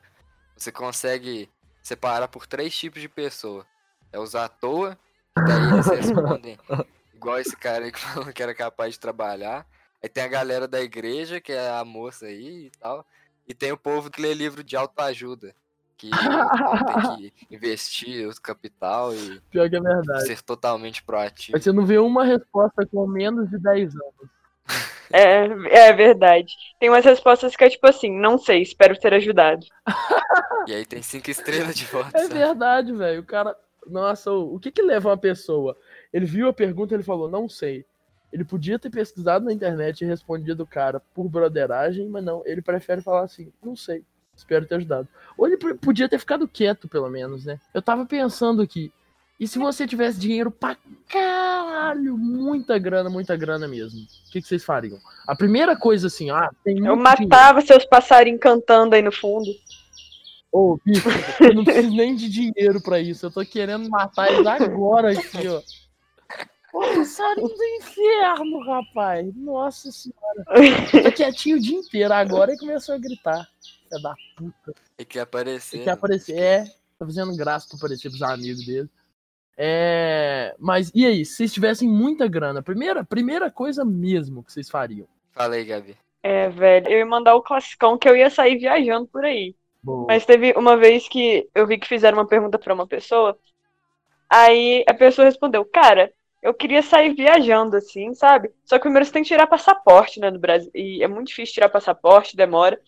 você 0.58 0.72
consegue 0.72 1.50
separar 1.82 2.28
por 2.28 2.48
três 2.48 2.76
tipos 2.76 3.02
de 3.02 3.10
pessoa. 3.10 3.66
É 4.12 4.20
os 4.20 4.36
à 4.36 4.48
toa, 4.48 4.98
que 5.36 5.44
daí 5.44 5.74
eles 5.74 5.88
respondem 5.88 6.58
igual 7.14 7.40
esse 7.40 7.56
cara 7.56 7.86
aí 7.86 7.92
que 7.92 8.00
falou 8.00 8.32
que 8.34 8.42
era 8.42 8.54
capaz 8.56 8.94
de 8.94 9.00
trabalhar. 9.00 9.66
Aí 10.02 10.10
tem 10.10 10.24
a 10.24 10.28
galera 10.28 10.68
da 10.68 10.82
igreja, 10.82 11.40
que 11.40 11.52
é 11.52 11.70
a 11.70 11.86
moça 11.86 12.26
aí 12.26 12.66
e 12.66 12.72
tal. 12.80 13.06
E 13.48 13.54
tem 13.54 13.72
o 13.72 13.78
povo 13.78 14.10
que 14.10 14.22
lê 14.22 14.34
livro 14.34 14.64
de 14.64 14.76
autoajuda. 14.76 15.56
Que 15.98 16.10
ter 16.10 17.32
que 17.32 17.48
investir 17.56 18.28
o 18.28 18.42
capital 18.42 19.14
e 19.14 19.40
Pior 19.52 19.70
que 19.70 19.76
é 19.76 19.80
verdade. 19.80 20.28
ser 20.28 20.42
totalmente 20.42 21.04
proativo. 21.04 21.54
Mas 21.54 21.64
você 21.64 21.72
não 21.72 21.86
vê 21.86 21.98
uma 21.98 22.26
resposta 22.26 22.86
com 22.86 23.08
menos 23.08 23.50
de 23.50 23.58
10 23.58 23.94
anos. 23.96 24.34
É, 25.12 25.44
é 25.88 25.94
verdade. 25.94 26.54
Tem 26.80 26.90
umas 26.90 27.06
respostas 27.06 27.56
que 27.56 27.64
é 27.64 27.70
tipo 27.70 27.86
assim, 27.88 28.12
não 28.20 28.38
sei, 28.38 28.62
espero 28.62 29.00
ter 29.00 29.14
ajudado. 29.14 29.66
E 30.68 30.74
aí 30.74 30.86
tem 30.86 31.02
cinco 31.02 31.30
estrelas 31.30 31.76
de 31.76 31.86
voto. 31.86 32.16
É 32.16 32.28
verdade, 32.28 32.92
velho. 32.92 33.22
O 33.22 33.26
cara. 33.26 33.56
Nossa, 33.86 34.32
o 34.32 34.56
o 34.56 34.60
que 34.60 34.72
que 34.72 34.82
leva 34.82 35.10
uma 35.10 35.18
pessoa? 35.18 35.78
Ele 36.12 36.26
viu 36.26 36.48
a 36.48 36.54
pergunta 36.54 36.94
e 36.94 36.96
ele 36.96 37.04
falou, 37.04 37.30
não 37.30 37.50
sei. 37.50 37.86
Ele 38.32 38.44
podia 38.44 38.80
ter 38.80 38.90
pesquisado 38.90 39.46
na 39.46 39.54
internet 39.54 40.02
e 40.02 40.08
respondido 40.08 40.64
o 40.64 40.68
cara 40.68 41.00
por 41.14 41.30
broderagem, 41.30 42.08
mas 42.10 42.24
não. 42.24 42.42
Ele 42.46 42.62
prefere 42.62 43.02
falar 43.02 43.22
assim, 43.24 43.52
não 43.62 43.76
sei. 43.76 44.04
Espero 44.36 44.66
ter 44.66 44.76
ajudado. 44.76 45.08
Ou 45.38 45.48
ele 45.48 45.58
podia 45.58 46.10
ter 46.10 46.20
ficado 46.20 46.48
quieto, 46.48 46.88
pelo 46.88 47.10
menos, 47.10 47.46
né? 47.46 47.60
Eu 47.74 47.82
tava 47.82 48.06
pensando 48.06 48.62
aqui. 48.62 48.92
E 49.40 49.48
se 49.48 49.58
você 49.60 49.86
tivesse 49.88 50.20
dinheiro 50.20 50.52
pra 50.52 50.78
caralho, 51.10 52.18
muita 52.18 52.78
grana, 52.78 53.10
muita 53.10 53.36
grana 53.36 53.68
mesmo, 53.68 54.00
o 54.00 54.32
que, 54.32 54.42
que 54.42 54.48
vocês 54.48 54.64
fariam? 54.64 55.00
A 55.28 55.36
primeira 55.36 55.76
coisa 55.76 56.08
assim, 56.08 56.30
ah, 56.30 56.50
tem 56.64 56.78
Eu 56.78 56.96
muito 56.96 57.04
dinheiro. 57.16 57.30
matava 57.30 57.62
seus 57.62 57.84
passarinhos 57.86 58.40
cantando 58.40 58.96
aí 58.96 59.02
no 59.02 59.12
fundo. 59.12 59.50
Ô, 60.52 60.80
bicho, 60.86 61.10
eu 61.42 61.56
não 61.56 61.64
preciso 61.64 61.96
nem 61.96 62.16
de 62.16 62.30
dinheiro 62.30 62.80
pra 62.82 63.00
isso. 63.00 63.26
Eu 63.26 63.32
tô 63.32 63.44
querendo 63.44 63.90
matar 63.90 64.32
eles 64.32 64.46
agora 64.46 65.12
aqui, 65.12 65.48
ó. 65.48 65.62
Ô, 66.72 66.82
passarinho 66.96 67.48
do 67.48 67.64
inferno, 67.80 68.60
rapaz. 68.66 69.36
Nossa 69.36 69.92
senhora. 69.92 70.46
Tá 71.04 71.12
quietinho 71.12 71.58
o 71.58 71.60
dia 71.60 71.78
inteiro. 71.78 72.14
Agora 72.14 72.52
ele 72.52 72.60
começou 72.60 72.96
a 72.96 72.98
gritar. 73.00 73.48
Filha 73.94 74.02
da 74.02 74.16
puta. 74.36 74.74
Tem 74.98 75.06
que 75.06 75.20
aparecer. 75.20 75.78
Ele 75.78 75.84
quer 75.86 75.92
aparecer. 75.92 76.38
É, 76.38 76.64
tá 76.98 77.06
fazendo 77.06 77.36
graça 77.36 77.68
pra 77.68 77.78
aparecer 77.78 78.10
pros 78.10 78.22
amigos 78.22 78.66
dele. 78.66 78.90
É. 79.58 80.56
Mas 80.58 80.92
e 80.96 81.06
aí, 81.06 81.26
se 81.26 81.36
vocês 81.36 81.54
tivessem 81.54 81.88
muita 81.88 82.28
grana, 82.28 82.62
primeira, 82.62 83.04
primeira 83.04 83.52
coisa 83.52 83.86
mesmo 83.86 84.44
que 84.44 84.52
vocês 84.52 84.70
fariam? 84.70 85.08
Fala 85.32 85.56
aí, 85.56 85.66
Gabi. 85.66 85.98
É, 86.22 86.50
velho. 86.50 86.88
Eu 86.88 87.00
ia 87.00 87.06
mandar 87.06 87.36
o 87.36 87.42
classicão 87.42 87.98
que 87.98 88.08
eu 88.08 88.16
ia 88.16 88.30
sair 88.30 88.58
viajando 88.58 89.08
por 89.08 89.24
aí. 89.24 89.56
Boa. 89.82 90.06
Mas 90.08 90.26
teve 90.26 90.54
uma 90.54 90.78
vez 90.78 91.08
que 91.08 91.50
eu 91.54 91.68
vi 91.68 91.78
que 91.78 91.88
fizeram 91.88 92.18
uma 92.18 92.28
pergunta 92.28 92.58
pra 92.58 92.74
uma 92.74 92.88
pessoa. 92.88 93.38
Aí 94.30 94.84
a 94.88 94.94
pessoa 94.94 95.26
respondeu, 95.26 95.66
cara, 95.66 96.12
eu 96.42 96.54
queria 96.54 96.82
sair 96.82 97.14
viajando, 97.14 97.76
assim, 97.76 98.14
sabe? 98.14 98.50
Só 98.66 98.78
que 98.78 98.84
primeiro 98.84 99.06
você 99.06 99.12
tem 99.12 99.24
que 99.24 99.28
tirar 99.28 99.48
passaporte, 99.48 100.20
né, 100.20 100.32
no 100.32 100.40
Brasil. 100.40 100.72
E 100.74 101.04
é 101.04 101.08
muito 101.08 101.28
difícil 101.28 101.56
tirar 101.56 101.70
passaporte, 101.70 102.36
demora. 102.36 102.80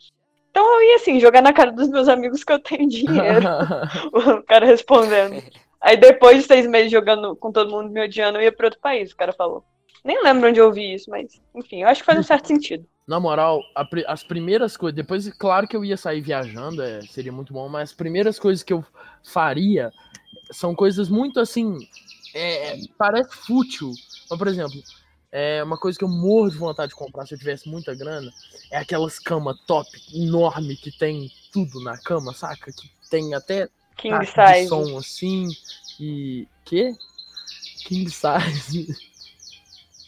Então 0.55 0.73
eu 0.73 0.89
ia, 0.89 0.95
assim, 0.95 1.19
jogar 1.19 1.41
na 1.41 1.51
cara 1.51 1.69
dos 1.69 1.89
meus 1.89 2.07
amigos 2.07 2.41
que 2.41 2.53
eu 2.53 2.59
tenho 2.59 2.87
dinheiro. 2.87 3.45
o 4.39 4.41
cara 4.43 4.65
respondendo. 4.65 5.43
Aí 5.81 5.97
depois 5.97 6.37
de 6.37 6.43
seis 6.43 6.65
meses 6.65 6.89
jogando 6.89 7.35
com 7.35 7.51
todo 7.51 7.69
mundo 7.69 7.89
me 7.89 8.01
odiando, 8.01 8.37
eu 8.37 8.43
ia 8.43 8.53
pra 8.53 8.67
outro 8.67 8.79
país, 8.79 9.11
o 9.11 9.17
cara 9.17 9.33
falou. 9.33 9.65
Nem 10.01 10.23
lembro 10.23 10.47
onde 10.47 10.61
eu 10.61 10.67
ouvi 10.67 10.93
isso, 10.93 11.09
mas, 11.09 11.41
enfim, 11.53 11.81
eu 11.81 11.89
acho 11.89 11.99
que 11.99 12.05
faz 12.05 12.19
um 12.19 12.23
certo 12.23 12.47
sentido. 12.47 12.87
Na 13.05 13.19
moral, 13.19 13.61
a 13.75 13.85
as 14.07 14.23
primeiras 14.23 14.77
coisas. 14.77 14.95
Depois, 14.95 15.27
claro 15.33 15.67
que 15.67 15.75
eu 15.75 15.83
ia 15.83 15.97
sair 15.97 16.21
viajando, 16.21 16.81
é, 16.81 17.01
seria 17.01 17.33
muito 17.33 17.51
bom, 17.51 17.67
mas 17.67 17.89
as 17.89 17.95
primeiras 17.95 18.39
coisas 18.39 18.63
que 18.63 18.71
eu 18.71 18.81
faria 19.25 19.91
são 20.51 20.73
coisas 20.73 21.09
muito 21.09 21.37
assim. 21.37 21.77
é, 22.33 22.77
parece 22.97 23.35
fútil. 23.45 23.91
Mas, 24.29 24.39
por 24.39 24.47
exemplo, 24.47 24.79
é 25.37 25.63
uma 25.63 25.77
coisa 25.77 25.97
que 25.97 26.03
eu 26.05 26.09
morro 26.09 26.49
de 26.49 26.57
vontade 26.57 26.89
de 26.91 26.95
comprar 26.95 27.25
se 27.25 27.33
eu 27.33 27.37
tivesse 27.37 27.67
muita 27.67 27.93
grana. 27.93 28.31
É 28.71 28.77
aquelas 28.77 29.19
camas 29.19 29.57
top, 29.67 29.89
enorme, 30.13 30.75
que 30.77 30.91
tem 30.97 31.29
tudo 31.51 31.81
na 31.83 31.97
cama, 31.97 32.33
saca? 32.33 32.71
Que 32.71 32.89
tem 33.09 33.33
até 33.33 33.67
King 33.97 34.25
size. 34.25 34.67
som 34.69 34.97
assim. 34.97 35.47
E. 35.99 36.47
Quê? 36.63 36.93
King 37.85 38.09
size. 38.09 38.87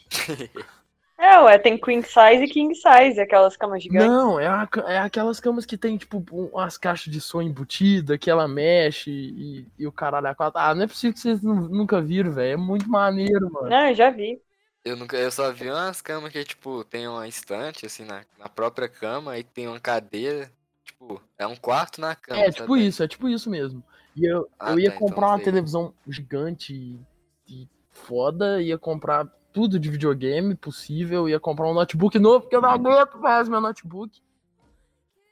É, 1.19 1.39
ué, 1.39 1.57
tem 1.57 1.79
queen 1.79 2.03
size 2.03 2.43
e 2.43 2.48
king 2.48 2.75
size, 2.75 3.19
aquelas 3.19 3.57
camas 3.57 3.81
gigantes. 3.81 4.07
Não, 4.07 4.39
é, 4.39 4.67
ca- 4.67 4.86
é 4.88 5.00
aquelas 5.00 5.39
camas 5.39 5.65
que 5.65 5.75
tem, 5.75 5.98
tipo, 5.98 6.24
um- 6.31 6.46
umas 6.53 6.77
caixas 6.77 7.12
de 7.12 7.19
som 7.19 7.41
embutida, 7.41 8.19
que 8.19 8.29
ela 8.29 8.48
mexe 8.48 9.10
e, 9.10 9.65
e 9.79 9.88
o 9.88 9.91
caralho 9.91 10.27
a 10.27 10.36
quatro. 10.36 10.60
Ah, 10.62 10.75
não 10.75 10.84
é 10.84 10.88
possível 10.88 11.15
que 11.15 11.19
vocês 11.19 11.41
nu- 11.41 11.69
nunca 11.69 12.00
viram, 12.00 12.31
velho. 12.31 12.53
É 12.53 12.55
muito 12.55 12.88
maneiro, 12.88 13.51
mano. 13.51 13.67
Não, 13.67 13.88
eu 13.88 13.96
já 13.96 14.12
vi. 14.12 14.39
Eu, 14.88 14.96
nunca, 14.96 15.17
eu 15.17 15.32
só 15.32 15.51
vi 15.51 15.70
umas 15.70 16.01
camas 16.01 16.32
que, 16.32 16.44
tipo, 16.44 16.84
tem 16.86 17.08
uma 17.08 17.27
estante, 17.27 17.86
assim, 17.86 18.06
na, 18.06 18.24
na 18.39 18.48
própria 18.48 18.88
cama, 18.88 19.32
aí 19.34 19.44
tem 19.44 19.67
uma 19.67 19.79
cadeira. 19.79 20.51
Tipo, 20.84 21.22
é 21.38 21.46
um 21.46 21.56
quarto 21.56 22.00
na 22.00 22.15
cama. 22.15 22.39
É 22.41 22.51
tipo 22.51 22.77
isso, 22.77 23.03
é 23.03 23.08
tipo 23.08 23.27
isso 23.27 23.50
mesmo. 23.50 23.84
E 24.15 24.25
eu, 24.25 24.48
Ah, 24.60 24.72
eu 24.72 24.79
ia 24.79 24.89
tá, 24.89 24.96
então 24.96 25.08
comprar 25.08 25.27
uma 25.27 25.36
sei. 25.36 25.46
televisão 25.46 25.94
gigante 26.08 26.74
e, 26.74 27.00
e 27.48 27.67
foda, 27.91 28.62
ia 28.62 28.77
comprar 28.77 29.27
tudo 29.51 29.79
de 29.79 29.89
videogame 29.89 30.56
possível, 30.56 31.27
ia 31.27 31.39
comprar 31.39 31.67
um 31.67 31.74
notebook 31.74 32.17
novo, 32.17 32.41
porque 32.41 32.56
eu 32.56 32.62
não 32.62 32.70
aguento 32.70 33.17
mais 33.17 33.50
meu 33.50 33.60
notebook. 33.60 34.22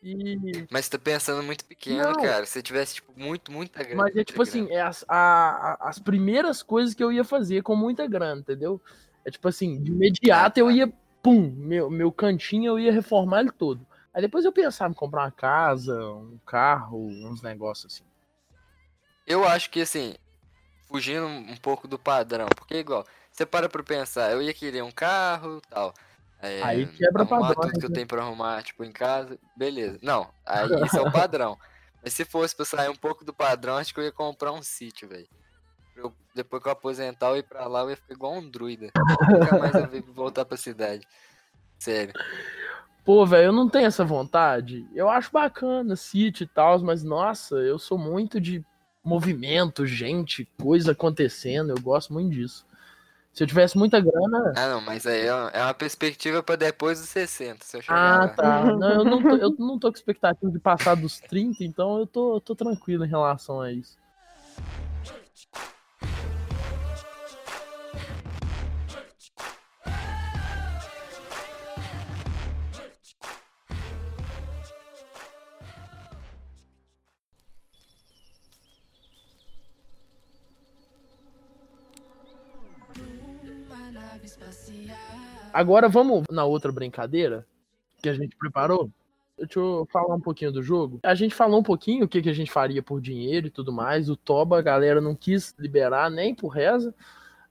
E. 0.04 0.68
Mas 0.70 0.88
tá 0.88 1.00
pensando 1.00 1.42
muito 1.42 1.66
pequeno, 1.66 2.04
Não. 2.04 2.14
cara. 2.22 2.46
Se 2.46 2.62
tivesse, 2.62 2.96
tipo, 2.96 3.12
muito, 3.18 3.52
muita 3.52 3.84
grana. 3.84 4.04
Mas 4.04 4.16
é 4.16 4.24
tipo 4.24 4.42
assim, 4.42 4.66
grana. 4.66 4.80
é 4.80 4.82
as, 4.84 5.06
a- 5.08 5.78
a- 5.82 5.90
as 5.90 5.98
primeiras 5.98 6.62
coisas 6.62 6.94
que 6.94 7.04
eu 7.04 7.12
ia 7.12 7.24
fazer 7.24 7.64
com 7.64 7.76
muita 7.76 8.06
grana, 8.06 8.40
entendeu? 8.42 8.80
É 9.26 9.32
tipo 9.32 9.48
assim, 9.48 9.82
de 9.82 9.92
imediato 9.92 10.60
eu 10.60 10.70
ia, 10.70 10.88
pum, 11.22 11.52
meu, 11.58 11.90
meu 11.90 12.12
cantinho 12.12 12.74
eu 12.74 12.80
ia 12.80 12.92
reformar 12.92 13.42
ele 13.42 13.52
todo. 13.52 13.86
Aí 14.14 14.22
depois 14.22 14.46
eu 14.46 14.54
pensava 14.54 14.92
em 14.92 14.96
comprar 14.96 15.24
uma 15.24 15.32
casa, 15.32 15.94
um 16.14 16.38
carro, 16.46 17.06
uns 17.08 17.42
negócios 17.42 17.94
assim. 17.94 18.06
Eu 19.28 19.44
acho 19.44 19.70
que, 19.72 19.82
assim, 19.82 20.16
fugindo 20.88 21.26
um 21.26 21.58
pouco 21.58 21.88
do 21.88 21.98
padrão, 21.98 22.48
porque, 22.56 22.76
igual, 22.76 23.06
você 23.32 23.46
para 23.46 23.68
pra 23.68 23.84
pensar, 23.84 24.32
eu 24.32 24.42
ia 24.42 24.54
querer 24.54 24.84
um 24.84 24.92
carro 24.92 25.58
e 25.58 25.68
tal. 25.68 25.94
é, 26.40 26.62
Aí 26.62 26.86
quebra 26.86 27.24
arrumar 27.24 27.48
padrões, 27.48 27.72
tudo 27.72 27.80
que 27.80 27.86
eu 27.86 27.90
né? 27.90 27.96
tenho 27.96 28.08
pra 28.08 28.22
arrumar, 28.22 28.64
tipo, 28.64 28.84
em 28.84 28.92
casa, 28.92 29.38
beleza. 29.58 30.00
Não, 30.02 30.32
aí 30.46 30.70
isso 30.86 30.98
é 30.98 31.02
o 31.02 31.12
padrão. 31.12 31.58
Mas 32.04 32.14
se 32.14 32.24
fosse 32.24 32.56
pra 32.56 32.66
sair 32.66 32.90
um 32.90 32.96
pouco 32.96 33.26
do 33.26 33.34
padrão, 33.34 33.78
acho 33.78 33.94
que 33.94 34.00
eu 34.00 34.04
ia 34.04 34.12
comprar 34.12 34.52
um 34.52 34.62
sítio, 34.62 35.10
velho. 35.10 35.28
Eu- 35.96 36.14
Depois 36.34 36.62
que 36.62 36.68
eu 36.68 36.74
aposentar, 36.74 37.30
eu 37.30 37.38
ir 37.38 37.44
pra 37.44 37.66
lá, 37.68 37.82
eu 37.82 37.92
ia 37.92 37.96
ficar 37.96 38.14
igual 38.14 38.34
um 38.34 38.50
druida. 38.50 38.90
Nunca 39.30 39.58
mais 39.58 39.74
eu 39.76 39.90
ia 39.94 40.04
voltar 40.14 40.44
pra 40.44 40.58
cidade. 40.58 41.08
Sério. 41.80 42.14
Pô, 43.06 43.26
velho, 43.26 43.46
eu 43.48 43.54
não 43.54 43.70
tenho 43.70 43.86
essa 43.86 44.04
vontade. 44.04 44.86
Eu 44.94 45.10
acho 45.10 45.32
bacana, 45.32 45.96
sítio 45.96 46.44
e 46.44 46.48
tal, 46.48 46.78
mas 46.80 47.04
nossa, 47.04 47.56
eu 47.56 47.78
sou 47.80 47.98
muito 47.98 48.42
de 48.42 48.64
movimento, 49.04 49.86
gente, 49.86 50.46
coisa 50.62 50.92
acontecendo, 50.92 51.70
eu 51.70 51.80
gosto 51.80 52.12
muito 52.12 52.32
disso. 52.34 52.66
Se 53.32 53.44
eu 53.44 53.48
tivesse 53.48 53.78
muita 53.78 54.00
grana, 54.00 54.54
Ah, 54.56 54.70
não, 54.70 54.82
mas 54.82 55.06
aí 55.06 55.26
é 55.28 55.34
uma 55.34 55.50
é 55.70 55.74
perspectiva 55.74 56.42
pra 56.42 56.56
depois 56.56 57.00
dos 57.00 57.10
60, 57.10 57.64
se 57.64 57.78
eu 57.78 57.82
chegar 57.82 58.24
Ah, 58.24 58.28
tá. 58.30 58.66
Não, 58.66 58.92
eu 58.92 59.04
não, 59.06 59.22
tô, 59.22 59.36
eu 59.36 59.56
não 59.60 59.78
tô 59.78 59.92
com 59.92 59.98
expectativa 59.98 60.50
de 60.52 60.60
passar 60.60 60.96
dos 60.96 61.20
30, 61.20 61.64
então 61.64 62.00
eu 62.00 62.08
tô, 62.08 62.38
eu 62.38 62.42
tô 62.42 62.56
tranquilo 62.56 63.06
em 63.06 63.10
relação 63.10 63.62
a 63.62 63.72
isso. 63.72 63.98
Agora 85.56 85.88
vamos 85.88 86.26
na 86.30 86.44
outra 86.44 86.70
brincadeira 86.70 87.48
que 88.04 88.10
a 88.10 88.14
gente 88.14 88.36
preparou. 88.36 88.92
Deixa 89.38 89.58
eu 89.58 89.88
falar 89.90 90.14
um 90.14 90.20
pouquinho 90.20 90.52
do 90.52 90.62
jogo. 90.62 91.00
A 91.02 91.16
gente 91.16 91.34
falou 91.34 91.62
um 91.62 91.64
pouquinho 91.64 92.04
o 92.04 92.10
que, 92.10 92.22
que 92.22 92.28
a 92.28 92.34
gente 92.34 92.52
faria 92.52 92.84
por 92.84 93.00
dinheiro 93.00 93.48
e 93.48 93.50
tudo 93.50 93.72
mais. 93.72 94.10
O 94.10 94.18
Toba, 94.18 94.60
a 94.60 94.62
galera 94.62 95.00
não 95.00 95.16
quis 95.16 95.56
liberar 95.58 96.12
nem 96.12 96.36
por 96.36 96.50
reza. 96.50 96.94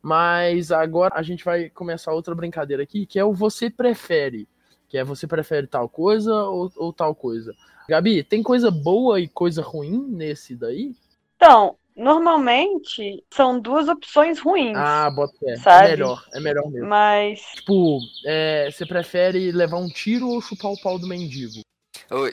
Mas 0.03 0.71
agora 0.71 1.15
a 1.15 1.23
gente 1.23 1.43
vai 1.47 1.71
começar 1.71 2.13
outra 2.13 2.35
brincadeira 2.35 2.83
aqui, 2.83 3.07
que 3.07 3.19
é 3.19 3.25
o 3.25 3.33
você 3.33 3.71
prefere. 3.71 4.47
Que 4.87 4.99
é 4.99 5.03
você 5.03 5.27
prefere 5.27 5.67
tal 5.67 5.89
coisa 5.89 6.31
ou, 6.31 6.71
ou 6.77 6.93
tal 6.93 7.15
coisa. 7.15 7.55
Gabi, 7.89 8.23
tem 8.23 8.43
coisa 8.43 8.71
boa 8.71 9.19
e 9.19 9.27
coisa 9.27 9.63
ruim 9.63 10.07
nesse 10.11 10.55
daí? 10.55 10.95
Então, 11.37 11.79
normalmente 11.97 13.25
são 13.33 13.61
duas 13.61 13.89
opções 13.89 14.39
ruins. 14.39 14.77
Ah, 14.77 15.11
bota. 15.11 15.35
É 15.47 15.57
Sabe? 15.57 15.89
melhor, 15.91 16.25
é 16.33 16.41
melhor 16.41 16.71
mesmo. 16.71 16.89
Mas 16.89 17.41
Tipo, 17.55 18.01
é, 18.27 18.71
você 18.71 18.85
prefere 18.85 19.53
levar 19.53 19.79
um 19.79 19.89
tiro 19.89 20.29
ou 20.29 20.41
chupar 20.41 20.73
o 20.73 20.81
pau 20.81 20.99
do 20.99 21.07
mendigo? 21.07 21.63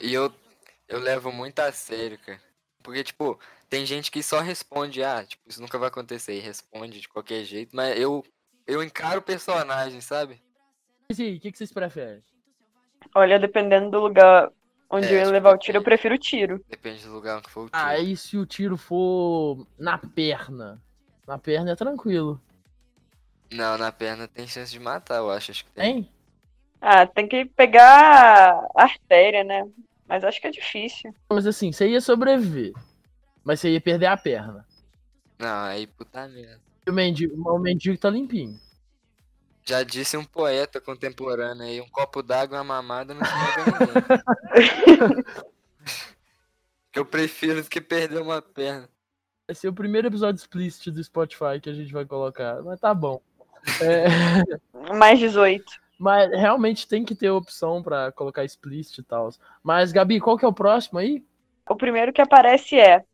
E 0.02 0.12
eu, 0.12 0.32
eu 0.88 0.98
levo 0.98 1.32
muito 1.32 1.58
a 1.60 1.72
sério, 1.72 2.18
cara. 2.18 2.40
Porque, 2.82 3.04
tipo, 3.04 3.38
tem 3.70 3.86
gente 3.86 4.10
que 4.10 4.22
só 4.22 4.40
responde, 4.40 5.02
ah, 5.02 5.24
tipo, 5.24 5.42
isso 5.48 5.60
nunca 5.60 5.78
vai 5.78 5.88
acontecer, 5.88 6.34
e 6.34 6.40
responde 6.40 7.00
de 7.00 7.08
qualquer 7.08 7.44
jeito, 7.44 7.74
mas 7.74 7.98
eu, 7.98 8.24
eu 8.66 8.82
encaro 8.82 9.20
o 9.20 9.24
personagem, 9.24 10.00
sabe? 10.00 10.42
Mas 11.08 11.18
e 11.18 11.22
aí, 11.22 11.36
o 11.36 11.40
que, 11.40 11.52
que 11.52 11.58
vocês 11.58 11.72
preferem? 11.72 12.22
olha, 13.14 13.38
dependendo 13.38 13.90
do 13.90 14.00
lugar 14.00 14.50
Onde 14.92 15.06
É, 15.06 15.10
eu 15.10 15.14
ia 15.14 15.20
tipo, 15.20 15.32
levar 15.32 15.54
o 15.54 15.58
tiro, 15.58 15.78
eu 15.78 15.82
prefiro 15.82 16.14
o 16.14 16.18
tiro. 16.18 16.62
Depende 16.68 17.02
do 17.04 17.12
lugar 17.14 17.40
que 17.40 17.50
for 17.50 17.62
o 17.62 17.70
tiro. 17.70 17.82
Ah, 17.82 17.98
e 17.98 18.14
se 18.14 18.36
o 18.36 18.44
tiro 18.44 18.76
for 18.76 19.66
na 19.78 19.96
perna? 19.96 20.78
Na 21.26 21.38
perna 21.38 21.72
é 21.72 21.76
tranquilo. 21.76 22.38
Não, 23.50 23.78
na 23.78 23.90
perna 23.90 24.28
tem 24.28 24.46
chance 24.46 24.70
de 24.70 24.78
matar, 24.78 25.16
eu 25.16 25.30
acho. 25.30 25.50
Acho 25.50 25.64
que 25.64 25.70
tem. 25.70 25.96
Hein? 25.96 26.08
Ah, 26.80 27.06
tem 27.06 27.26
que 27.26 27.46
pegar 27.46 28.66
a 28.74 28.82
artéria, 28.82 29.42
né? 29.42 29.66
Mas 30.06 30.24
acho 30.24 30.40
que 30.40 30.46
é 30.46 30.50
difícil. 30.50 31.14
Mas 31.30 31.46
assim, 31.46 31.72
você 31.72 31.88
ia 31.88 32.00
sobreviver. 32.00 32.72
Mas 33.42 33.60
você 33.60 33.70
ia 33.70 33.80
perder 33.80 34.06
a 34.06 34.16
perna. 34.16 34.66
Não, 35.38 35.64
aí 35.64 35.86
puta 35.86 36.28
merda. 36.28 36.60
E 36.86 36.90
o 36.90 36.92
mendigo, 36.92 37.50
o 37.50 37.58
mendigo 37.58 37.96
tá 37.96 38.10
limpinho. 38.10 38.60
Já 39.64 39.82
disse 39.82 40.16
um 40.16 40.24
poeta 40.24 40.80
contemporâneo 40.80 41.62
aí, 41.62 41.80
um 41.80 41.88
copo 41.88 42.22
d'água 42.22 42.56
e 42.56 42.58
uma 42.58 42.64
mamada 42.64 43.14
não 43.14 43.20
ninguém. 43.20 45.24
que 46.90 46.98
eu 46.98 47.06
prefiro 47.06 47.62
do 47.62 47.68
que 47.68 47.80
perder 47.80 48.20
uma 48.20 48.42
perna. 48.42 48.88
Vai 49.48 49.54
ser 49.54 49.68
o 49.68 49.72
primeiro 49.72 50.08
episódio 50.08 50.38
explícito 50.38 50.90
do 50.90 51.02
Spotify 51.02 51.60
que 51.60 51.70
a 51.70 51.72
gente 51.72 51.92
vai 51.92 52.04
colocar. 52.04 52.60
Mas 52.62 52.80
tá 52.80 52.92
bom. 52.92 53.20
É, 53.80 54.06
Mais 54.94 55.18
18. 55.20 55.64
mas 55.98 56.30
realmente 56.30 56.88
tem 56.88 57.04
que 57.04 57.14
ter 57.14 57.30
opção 57.30 57.82
pra 57.82 58.10
colocar 58.10 58.44
explícito 58.44 59.00
e 59.00 59.04
tal. 59.04 59.30
Mas, 59.62 59.92
Gabi, 59.92 60.20
qual 60.20 60.36
que 60.36 60.44
é 60.44 60.48
o 60.48 60.52
próximo 60.52 60.98
aí? 60.98 61.24
O 61.68 61.76
primeiro 61.76 62.12
que 62.12 62.20
aparece 62.20 62.78
é: 62.78 63.04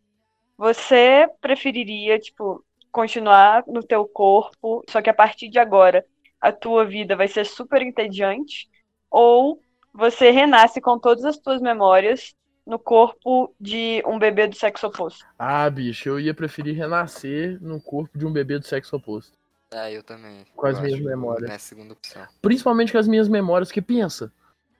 você 0.56 1.28
preferiria, 1.40 2.18
tipo, 2.18 2.64
continuar 2.90 3.64
no 3.66 3.82
teu 3.82 4.06
corpo, 4.06 4.82
só 4.88 5.02
que 5.02 5.10
a 5.10 5.14
partir 5.14 5.48
de 5.48 5.58
agora 5.58 6.04
a 6.40 6.52
tua 6.52 6.84
vida 6.84 7.16
vai 7.16 7.28
ser 7.28 7.44
super 7.44 7.82
entediante, 7.82 8.68
ou 9.10 9.60
você 9.92 10.30
renasce 10.30 10.80
com 10.80 10.98
todas 10.98 11.24
as 11.24 11.38
tuas 11.38 11.60
memórias 11.60 12.34
no 12.66 12.78
corpo 12.78 13.54
de 13.60 14.02
um 14.06 14.18
bebê 14.18 14.46
do 14.46 14.56
sexo 14.56 14.86
oposto? 14.86 15.24
Ah, 15.38 15.68
bicho, 15.70 16.08
eu 16.08 16.20
ia 16.20 16.34
preferir 16.34 16.76
renascer 16.76 17.58
no 17.62 17.80
corpo 17.80 18.18
de 18.18 18.26
um 18.26 18.32
bebê 18.32 18.58
do 18.58 18.66
sexo 18.66 18.96
oposto. 18.96 19.32
Ah, 19.70 19.90
eu 19.90 20.02
também. 20.02 20.44
Com 20.56 20.66
as 20.66 20.78
Eu 20.78 20.84
minhas 20.84 21.00
memórias. 21.00 21.50
É 21.50 21.54
a 21.54 21.58
segunda 21.58 21.92
opção. 21.92 22.26
Principalmente 22.40 22.92
com 22.92 22.98
as 22.98 23.08
minhas 23.08 23.28
memórias, 23.28 23.70
que 23.70 23.82
pensa, 23.82 24.32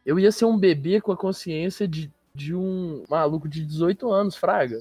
eu 0.05 0.19
ia 0.19 0.33
ser 0.33 0.45
um 0.45 0.59
bebê 0.59 1.01
com 1.01 1.13
a 1.13 1.17
consciência 1.17 1.87
de, 1.87 2.13
de 2.35 2.55
um 2.55 3.05
maluco 3.09 3.49
de 3.49 3.65
18 3.65 4.11
anos, 4.11 4.37
fraga. 4.37 4.81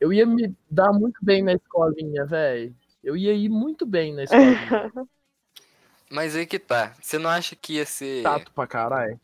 Eu 0.00 0.12
ia 0.12 0.26
me 0.26 0.54
dar 0.70 0.92
muito 0.92 1.18
bem 1.24 1.42
na 1.42 1.52
escolinha, 1.54 2.24
velho. 2.26 2.74
Eu 3.02 3.16
ia 3.16 3.32
ir 3.32 3.48
muito 3.48 3.86
bem 3.86 4.14
na 4.14 4.24
escolinha. 4.24 4.82
Mas 6.10 6.36
aí 6.36 6.46
que 6.46 6.58
tá. 6.58 6.92
Você 7.00 7.18
não 7.18 7.28
acha 7.30 7.56
que 7.56 7.74
ia 7.74 7.86
ser. 7.86 8.22
Chato 8.22 8.52
pra 8.52 8.66
caralho. 8.66 9.20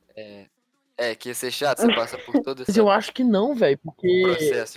É, 0.97 1.15
que 1.15 1.31
ia 1.31 1.35
ser 1.35 1.51
chato? 1.51 1.81
Você 1.81 1.95
passa 1.95 2.19
por 2.19 2.41
todo 2.43 2.61
Mas 2.67 2.69
esse. 2.69 2.79
eu 2.79 2.91
acho 2.91 3.13
que 3.13 3.25
não, 3.25 3.55
velho, 3.55 3.79
porque 3.79 4.23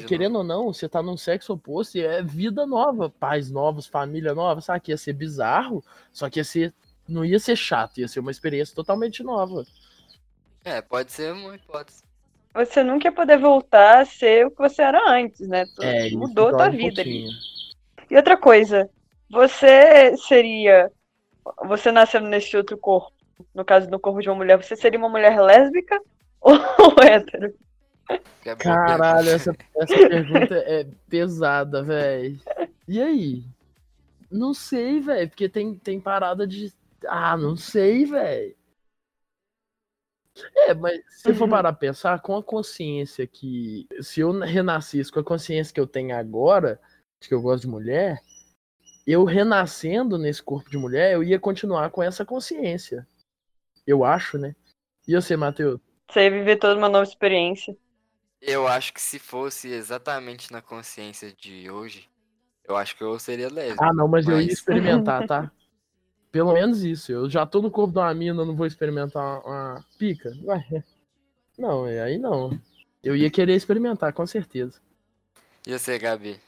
querendo 0.07 0.37
ou 0.37 0.43
não, 0.43 0.71
você 0.73 0.87
tá 0.87 1.01
num 1.03 1.17
sexo 1.17 1.53
oposto 1.53 1.97
e 1.97 2.01
é 2.01 2.21
vida 2.23 2.65
nova, 2.65 3.09
pais 3.09 3.51
novos, 3.51 3.85
família 3.85 4.33
nova, 4.33 4.61
sabe? 4.61 4.79
Que 4.81 4.91
ia 4.91 4.97
ser 4.97 5.13
bizarro, 5.13 5.83
só 6.11 6.29
que 6.29 6.39
ia 6.39 6.43
ser. 6.43 6.73
Não 7.07 7.23
ia 7.23 7.37
ser 7.37 7.55
chato, 7.55 7.99
ia 7.99 8.07
ser 8.07 8.19
uma 8.19 8.31
experiência 8.31 8.73
totalmente 8.75 9.21
nova. 9.21 9.63
É, 10.63 10.81
pode 10.81 11.11
ser 11.11 11.31
uma 11.33 11.55
hipótese. 11.55 12.03
Você 12.55 12.81
nunca 12.83 13.07
ia 13.07 13.11
poder 13.11 13.37
voltar 13.37 13.99
a 13.99 14.05
ser 14.05 14.47
o 14.47 14.51
que 14.51 14.57
você 14.57 14.81
era 14.81 14.99
antes, 15.11 15.47
né? 15.47 15.65
Tu 15.75 15.83
É, 15.83 16.09
mudou 16.11 16.49
tua 16.49 16.69
um 16.69 16.71
vida 16.71 17.01
ali. 17.01 17.25
pouquinho. 17.25 17.39
E 18.09 18.15
outra 18.15 18.37
coisa, 18.37 18.89
você 19.29 20.15
seria. 20.17 20.91
Você 21.67 21.91
nascendo 21.91 22.27
nesse 22.27 22.55
outro 22.57 22.77
corpo, 22.77 23.11
no 23.53 23.63
caso 23.63 23.89
no 23.89 23.99
corpo 23.99 24.21
de 24.21 24.29
uma 24.29 24.35
mulher, 24.35 24.61
você 24.61 24.75
seria 24.75 24.99
uma 24.99 25.09
mulher 25.09 25.39
lésbica 25.39 25.99
ou 26.41 26.55
hétero? 27.03 27.53
É 28.45 28.55
Caralho, 28.55 29.29
essa, 29.29 29.55
essa 29.75 30.07
pergunta 30.07 30.55
é 30.55 30.87
pesada, 31.09 31.83
velho. 31.83 32.39
E 32.87 33.01
aí? 33.01 33.43
Não 34.31 34.53
sei, 34.53 34.99
velho, 34.99 35.29
porque 35.29 35.49
tem, 35.49 35.75
tem 35.75 35.99
parada 35.99 36.45
de. 36.45 36.71
Ah, 37.07 37.35
não 37.35 37.55
sei, 37.55 38.05
velho. 38.05 38.55
É, 40.55 40.73
mas 40.73 41.01
se 41.07 41.33
for 41.33 41.45
Uhum. 41.45 41.49
parar 41.49 41.71
pra 41.73 41.79
pensar, 41.79 42.21
com 42.21 42.35
a 42.35 42.43
consciência 42.43 43.25
que. 43.25 43.87
Se 44.01 44.19
eu 44.19 44.31
renascesse 44.39 45.11
com 45.11 45.19
a 45.19 45.23
consciência 45.23 45.73
que 45.73 45.79
eu 45.79 45.87
tenho 45.87 46.15
agora, 46.15 46.79
de 47.19 47.27
que 47.27 47.33
eu 47.33 47.41
gosto 47.41 47.63
de 47.63 47.69
mulher, 47.69 48.21
eu 49.05 49.23
renascendo 49.23 50.17
nesse 50.17 50.41
corpo 50.41 50.69
de 50.69 50.77
mulher, 50.77 51.13
eu 51.13 51.23
ia 51.23 51.39
continuar 51.39 51.89
com 51.91 52.01
essa 52.01 52.25
consciência. 52.25 53.07
Eu 53.85 54.03
acho, 54.03 54.37
né? 54.37 54.55
E 55.07 55.13
você, 55.15 55.35
Matheus? 55.37 55.79
Você 56.09 56.21
ia 56.23 56.31
viver 56.31 56.57
toda 56.57 56.75
uma 56.77 56.89
nova 56.89 57.03
experiência. 57.03 57.77
Eu 58.41 58.67
acho 58.67 58.93
que 58.93 59.01
se 59.01 59.19
fosse 59.19 59.69
exatamente 59.69 60.51
na 60.51 60.61
consciência 60.61 61.31
de 61.33 61.69
hoje, 61.69 62.09
eu 62.67 62.75
acho 62.75 62.95
que 62.97 63.03
eu 63.03 63.17
seria 63.19 63.49
lésbico. 63.49 63.83
Ah, 63.83 63.93
não, 63.93 64.07
mas 64.07 64.27
eu 64.27 64.33
ia 64.39 64.43
Mas- 64.45 64.53
experimentar, 64.53 65.25
tá? 65.27 65.51
Pelo 66.31 66.53
menos 66.53 66.83
isso. 66.83 67.11
Eu 67.11 67.29
já 67.29 67.45
tô 67.45 67.61
no 67.61 67.71
corpo 67.71 67.93
de 67.93 67.99
uma 67.99 68.13
mina, 68.13 68.41
eu 68.41 68.45
não 68.45 68.55
vou 68.55 68.65
experimentar 68.65 69.23
uma, 69.23 69.39
uma 69.73 69.85
pica? 69.97 70.31
Ué, 70.43 70.83
não, 71.57 71.87
é, 71.87 72.01
aí 72.01 72.17
não. 72.17 72.59
Eu 73.01 73.15
ia 73.15 73.29
querer 73.31 73.55
experimentar, 73.55 74.11
com 74.11 74.27
certeza. 74.27 74.81
E 75.65 75.71
você, 75.71 75.97
Gabi? 75.97 76.39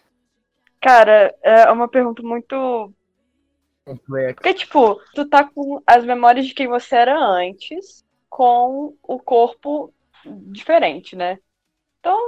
Cara, 0.82 1.36
é 1.44 1.70
uma 1.72 1.88
pergunta 1.90 2.22
muito. 2.24 2.94
Porque, 4.36 4.54
tipo, 4.54 4.96
tu 5.14 5.28
tá 5.28 5.44
com 5.50 5.82
as 5.86 6.06
memórias 6.06 6.46
de 6.48 6.54
quem 6.54 6.68
você 6.68 6.96
era 6.96 7.18
antes, 7.20 8.04
com 8.30 8.96
o 9.04 9.20
corpo 9.20 9.94
diferente, 10.52 11.16
né? 11.16 11.40
Então, 12.00 12.20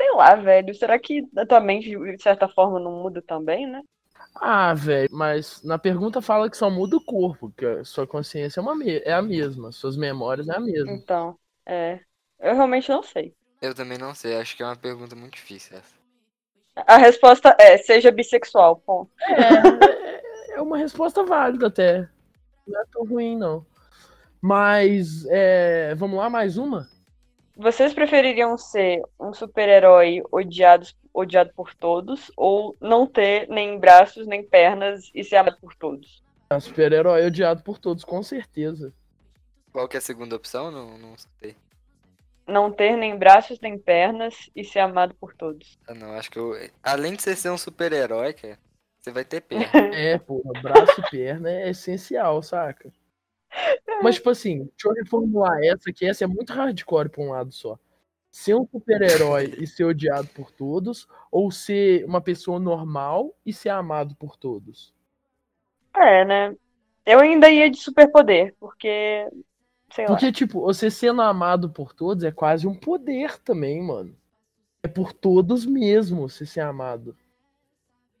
sei 0.00 0.12
lá, 0.14 0.36
velho. 0.36 0.74
Será 0.74 0.98
que 1.00 1.22
a 1.38 1.46
tua 1.46 1.60
mente, 1.60 1.90
de 1.90 2.22
certa 2.22 2.48
forma, 2.48 2.80
não 2.80 3.02
muda 3.02 3.22
também, 3.22 3.66
né? 3.68 3.82
Ah, 4.36 4.74
velho, 4.74 5.08
mas 5.12 5.60
na 5.64 5.76
pergunta 5.78 6.22
fala 6.22 6.48
que 6.50 6.56
só 6.56 6.70
muda 6.70 6.96
o 6.96 7.04
corpo, 7.04 7.52
que 7.56 7.64
a 7.66 7.84
sua 7.84 8.06
consciência 8.06 8.60
é, 8.60 8.62
uma 8.62 8.74
me- 8.74 8.98
é 9.04 9.12
a 9.12 9.20
mesma, 9.22 9.72
suas 9.72 9.96
memórias 9.96 10.48
é 10.48 10.54
a 10.54 10.60
mesma. 10.60 11.02
Então, 11.02 11.38
é. 11.66 12.00
Eu 12.38 12.54
realmente 12.54 12.88
não 12.90 13.02
sei. 13.02 13.34
Eu 13.60 13.74
também 13.74 13.98
não 13.98 14.14
sei, 14.14 14.36
acho 14.36 14.56
que 14.56 14.62
é 14.62 14.66
uma 14.66 14.76
pergunta 14.76 15.16
muito 15.16 15.34
difícil 15.34 15.76
essa. 15.76 15.94
A 16.76 16.96
resposta 16.96 17.56
é: 17.58 17.78
seja 17.78 18.10
bissexual. 18.10 18.76
Ponto. 18.76 19.10
É, 19.20 20.56
é 20.56 20.62
uma 20.62 20.76
resposta 20.76 21.22
válida 21.24 21.68
até. 21.68 22.08
Não 22.66 22.80
é 22.80 22.84
tão 22.92 23.04
ruim, 23.04 23.36
não. 23.36 23.64
Mas, 24.40 25.26
é, 25.30 25.94
vamos 25.94 26.18
lá, 26.18 26.28
mais 26.28 26.58
uma? 26.58 26.88
Vocês 27.56 27.94
prefeririam 27.94 28.58
ser 28.58 29.02
um 29.18 29.32
super-herói 29.32 30.22
odiado, 30.30 30.86
odiado 31.12 31.52
por 31.54 31.72
todos 31.74 32.30
ou 32.36 32.76
não 32.80 33.06
ter 33.06 33.48
nem 33.48 33.78
braços 33.78 34.26
nem 34.26 34.42
pernas 34.42 35.10
e 35.14 35.22
ser 35.22 35.36
amado 35.36 35.58
por 35.60 35.74
todos? 35.74 36.22
É 36.50 36.56
um 36.56 36.60
super-herói 36.60 37.24
odiado 37.26 37.62
por 37.62 37.78
todos, 37.78 38.04
com 38.04 38.22
certeza. 38.22 38.92
Qual 39.72 39.88
que 39.88 39.96
é 39.96 39.98
a 39.98 40.02
segunda 40.02 40.36
opção? 40.36 40.70
Não, 40.70 40.98
não 40.98 41.14
sei. 41.16 41.56
Não 42.46 42.70
ter 42.70 42.96
nem 42.96 43.16
braços 43.16 43.58
nem 43.60 43.78
pernas 43.78 44.50
e 44.54 44.62
ser 44.64 44.80
amado 44.80 45.14
por 45.14 45.34
todos. 45.34 45.78
Ah, 45.88 45.94
não, 45.94 46.12
acho 46.12 46.30
que 46.30 46.38
eu. 46.38 46.52
Além 46.82 47.14
de 47.14 47.22
você 47.22 47.34
ser 47.34 47.50
um 47.50 47.58
super-herói, 47.58 48.34
cara, 48.34 48.58
você 49.00 49.10
vai 49.10 49.24
ter 49.24 49.40
perna. 49.40 49.64
É, 49.94 50.18
porra, 50.18 50.60
braço 50.60 51.00
e 51.00 51.10
perna 51.10 51.50
é 51.50 51.70
essencial, 51.70 52.42
saca? 52.42 52.92
Mas, 54.02 54.16
tipo 54.16 54.30
assim, 54.30 54.64
deixa 54.64 54.88
eu 54.88 54.92
reformular 54.92 55.58
essa, 55.62 55.92
que 55.92 56.04
essa 56.06 56.24
é 56.24 56.26
muito 56.26 56.52
hardcore 56.52 57.08
pra 57.08 57.22
um 57.22 57.30
lado 57.30 57.52
só. 57.52 57.78
Ser 58.30 58.54
um 58.54 58.66
super-herói 58.66 59.54
e 59.58 59.66
ser 59.66 59.84
odiado 59.84 60.26
por 60.28 60.50
todos, 60.50 61.06
ou 61.30 61.50
ser 61.50 62.04
uma 62.04 62.20
pessoa 62.20 62.58
normal 62.58 63.32
e 63.46 63.52
ser 63.52 63.68
amado 63.68 64.16
por 64.16 64.36
todos? 64.36 64.92
É, 65.94 66.24
né? 66.24 66.56
Eu 67.06 67.20
ainda 67.20 67.48
ia 67.48 67.70
de 67.70 67.78
superpoder, 67.78 68.54
porque. 68.58 69.28
Sei 69.92 70.04
lá. 70.06 70.10
Porque, 70.10 70.32
tipo, 70.32 70.60
você 70.60 70.90
sendo 70.90 71.22
amado 71.22 71.70
por 71.70 71.92
todos 71.92 72.24
é 72.24 72.32
quase 72.32 72.66
um 72.66 72.74
poder 72.74 73.38
também, 73.40 73.82
mano. 73.82 74.16
É 74.82 74.88
por 74.88 75.12
todos 75.12 75.64
mesmo 75.64 76.28
você 76.28 76.44
ser 76.44 76.60
amado. 76.60 77.16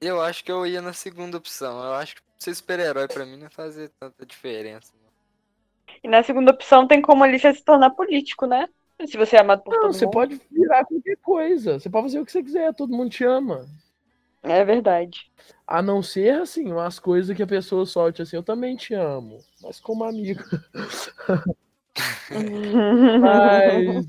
Eu 0.00 0.20
acho 0.20 0.44
que 0.44 0.52
eu 0.52 0.66
ia 0.66 0.80
na 0.82 0.92
segunda 0.92 1.36
opção. 1.36 1.82
Eu 1.82 1.94
acho 1.94 2.16
que 2.16 2.22
ser 2.38 2.54
super-herói 2.54 3.08
pra 3.08 3.24
mim 3.24 3.36
não 3.36 3.44
ia 3.44 3.50
fazer 3.50 3.90
tanta 3.98 4.24
diferença. 4.24 4.92
não. 5.02 5.94
E 6.02 6.08
na 6.08 6.22
segunda 6.22 6.52
opção 6.52 6.86
tem 6.86 7.00
como 7.00 7.24
ali 7.24 7.38
você 7.38 7.54
se 7.54 7.64
tornar 7.64 7.90
político, 7.90 8.46
né? 8.46 8.68
Se 9.06 9.16
você 9.16 9.36
é 9.36 9.40
amado 9.40 9.62
por 9.62 9.72
Não, 9.74 9.80
todo 9.82 9.92
você 9.92 10.04
mundo. 10.04 10.12
pode 10.14 10.40
virar 10.50 10.84
qualquer 10.84 11.16
coisa. 11.16 11.78
Você 11.78 11.90
pode 11.90 12.04
fazer 12.06 12.20
o 12.20 12.24
que 12.26 12.32
você 12.32 12.42
quiser, 12.42 12.74
todo 12.74 12.94
mundo 12.96 13.10
te 13.10 13.24
ama. 13.24 13.66
É 14.42 14.64
verdade. 14.64 15.30
A 15.66 15.80
não 15.80 16.02
ser, 16.02 16.42
assim, 16.42 16.70
umas 16.70 16.98
coisas 16.98 17.34
que 17.34 17.42
a 17.42 17.46
pessoa 17.46 17.86
solte 17.86 18.20
assim, 18.20 18.36
eu 18.36 18.42
também 18.42 18.76
te 18.76 18.92
amo, 18.94 19.38
mas 19.62 19.80
como 19.80 20.04
amigo. 20.04 20.42
Mas 23.20 24.06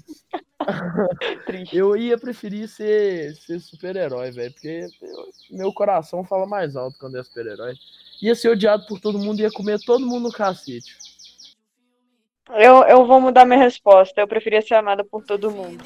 Triste. 1.46 1.78
eu 1.78 1.96
ia 1.96 2.18
preferir 2.18 2.68
ser, 2.68 3.36
ser 3.36 3.60
super-herói, 3.60 4.32
velho, 4.32 4.52
porque 4.52 4.89
eu- 5.02 5.30
meu 5.52 5.72
coração 5.72 6.24
fala 6.24 6.46
mais 6.46 6.76
alto 6.76 6.98
quando 7.00 7.18
é 7.18 7.24
super-herói. 7.24 7.74
Ia 8.22 8.36
ser 8.36 8.50
odiado 8.50 8.86
por 8.86 9.00
todo 9.00 9.20
mundo, 9.20 9.41
ia 9.41 9.52
comer 9.52 9.80
todo 9.86 10.06
mundo 10.06 10.24
no 10.24 10.32
cacete. 10.32 10.98
Eu, 12.50 12.84
eu 12.84 13.06
vou 13.06 13.20
mudar 13.22 13.46
minha 13.46 13.60
resposta. 13.60 14.22
Eu 14.22 14.28
preferia 14.28 14.62
ser 14.62 14.76
amada 14.76 15.04
por 15.04 15.24
todo 15.24 15.52
mundo. 15.52 15.84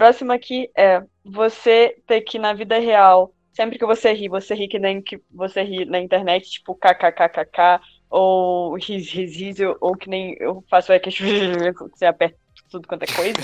Próxima 0.00 0.32
aqui 0.32 0.70
é 0.74 1.02
você 1.22 1.94
ter 2.06 2.22
que, 2.22 2.38
na 2.38 2.54
vida 2.54 2.78
real, 2.78 3.34
sempre 3.52 3.78
que 3.78 3.84
você 3.84 4.14
ri, 4.14 4.30
você 4.30 4.54
ri 4.54 4.66
que 4.66 4.78
nem 4.78 5.02
que 5.02 5.20
você 5.30 5.62
ri 5.62 5.84
na 5.84 6.00
internet, 6.00 6.48
tipo 6.48 6.74
kkkk, 6.74 7.82
ou 8.08 8.76
riz, 8.76 9.10
riz, 9.12 9.36
riz, 9.36 9.58
ou 9.78 9.94
que 9.94 10.08
nem 10.08 10.34
eu 10.40 10.64
faço 10.70 10.90
é 10.90 10.98
que 10.98 11.10
você 11.92 12.06
aperta 12.06 12.38
tudo 12.70 12.88
quanto 12.88 13.02
é 13.02 13.14
coisa. 13.14 13.38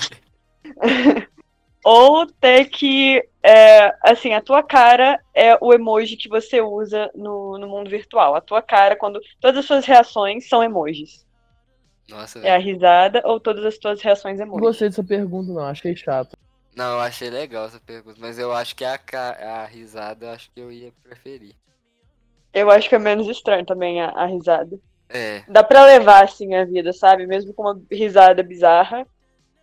ou 1.84 2.26
ter 2.26 2.64
que, 2.70 3.22
é, 3.42 3.94
assim, 4.02 4.32
a 4.32 4.40
tua 4.40 4.62
cara 4.62 5.20
é 5.34 5.58
o 5.60 5.74
emoji 5.74 6.16
que 6.16 6.26
você 6.30 6.62
usa 6.62 7.10
no, 7.14 7.58
no 7.58 7.68
mundo 7.68 7.90
virtual. 7.90 8.34
A 8.34 8.40
tua 8.40 8.62
cara, 8.62 8.96
quando 8.96 9.20
todas 9.42 9.58
as 9.58 9.66
suas 9.66 9.84
reações 9.84 10.48
são 10.48 10.64
emojis. 10.64 11.26
Nossa, 12.08 12.38
É 12.38 12.54
a 12.54 12.58
risada 12.58 13.20
ou 13.26 13.38
todas 13.38 13.62
as 13.62 13.76
tuas 13.76 14.00
reações 14.00 14.38
Não 14.38 14.46
emojis. 14.46 14.66
gostei 14.66 14.88
dessa 14.88 15.04
pergunta, 15.04 15.52
não. 15.52 15.64
Achei 15.64 15.94
chato. 15.94 16.34
Não, 16.76 16.92
eu 16.92 17.00
achei 17.00 17.30
legal 17.30 17.64
essa 17.64 17.80
pergunta, 17.80 18.18
mas 18.20 18.38
eu 18.38 18.52
acho 18.52 18.76
que 18.76 18.84
a, 18.84 19.00
a 19.14 19.64
risada 19.64 20.26
eu 20.26 20.30
acho 20.30 20.50
que 20.54 20.60
eu 20.60 20.70
ia 20.70 20.92
preferir. 21.02 21.54
Eu 22.52 22.70
acho 22.70 22.86
que 22.86 22.94
é 22.94 22.98
menos 22.98 23.26
estranho 23.28 23.64
também 23.64 24.02
a, 24.02 24.10
a 24.10 24.26
risada. 24.26 24.78
É, 25.08 25.42
Dá 25.48 25.64
pra 25.64 25.86
levar 25.86 26.24
assim 26.24 26.54
a 26.54 26.66
vida, 26.66 26.92
sabe? 26.92 27.26
Mesmo 27.26 27.54
com 27.54 27.62
uma 27.62 27.80
risada 27.90 28.42
bizarra. 28.42 29.06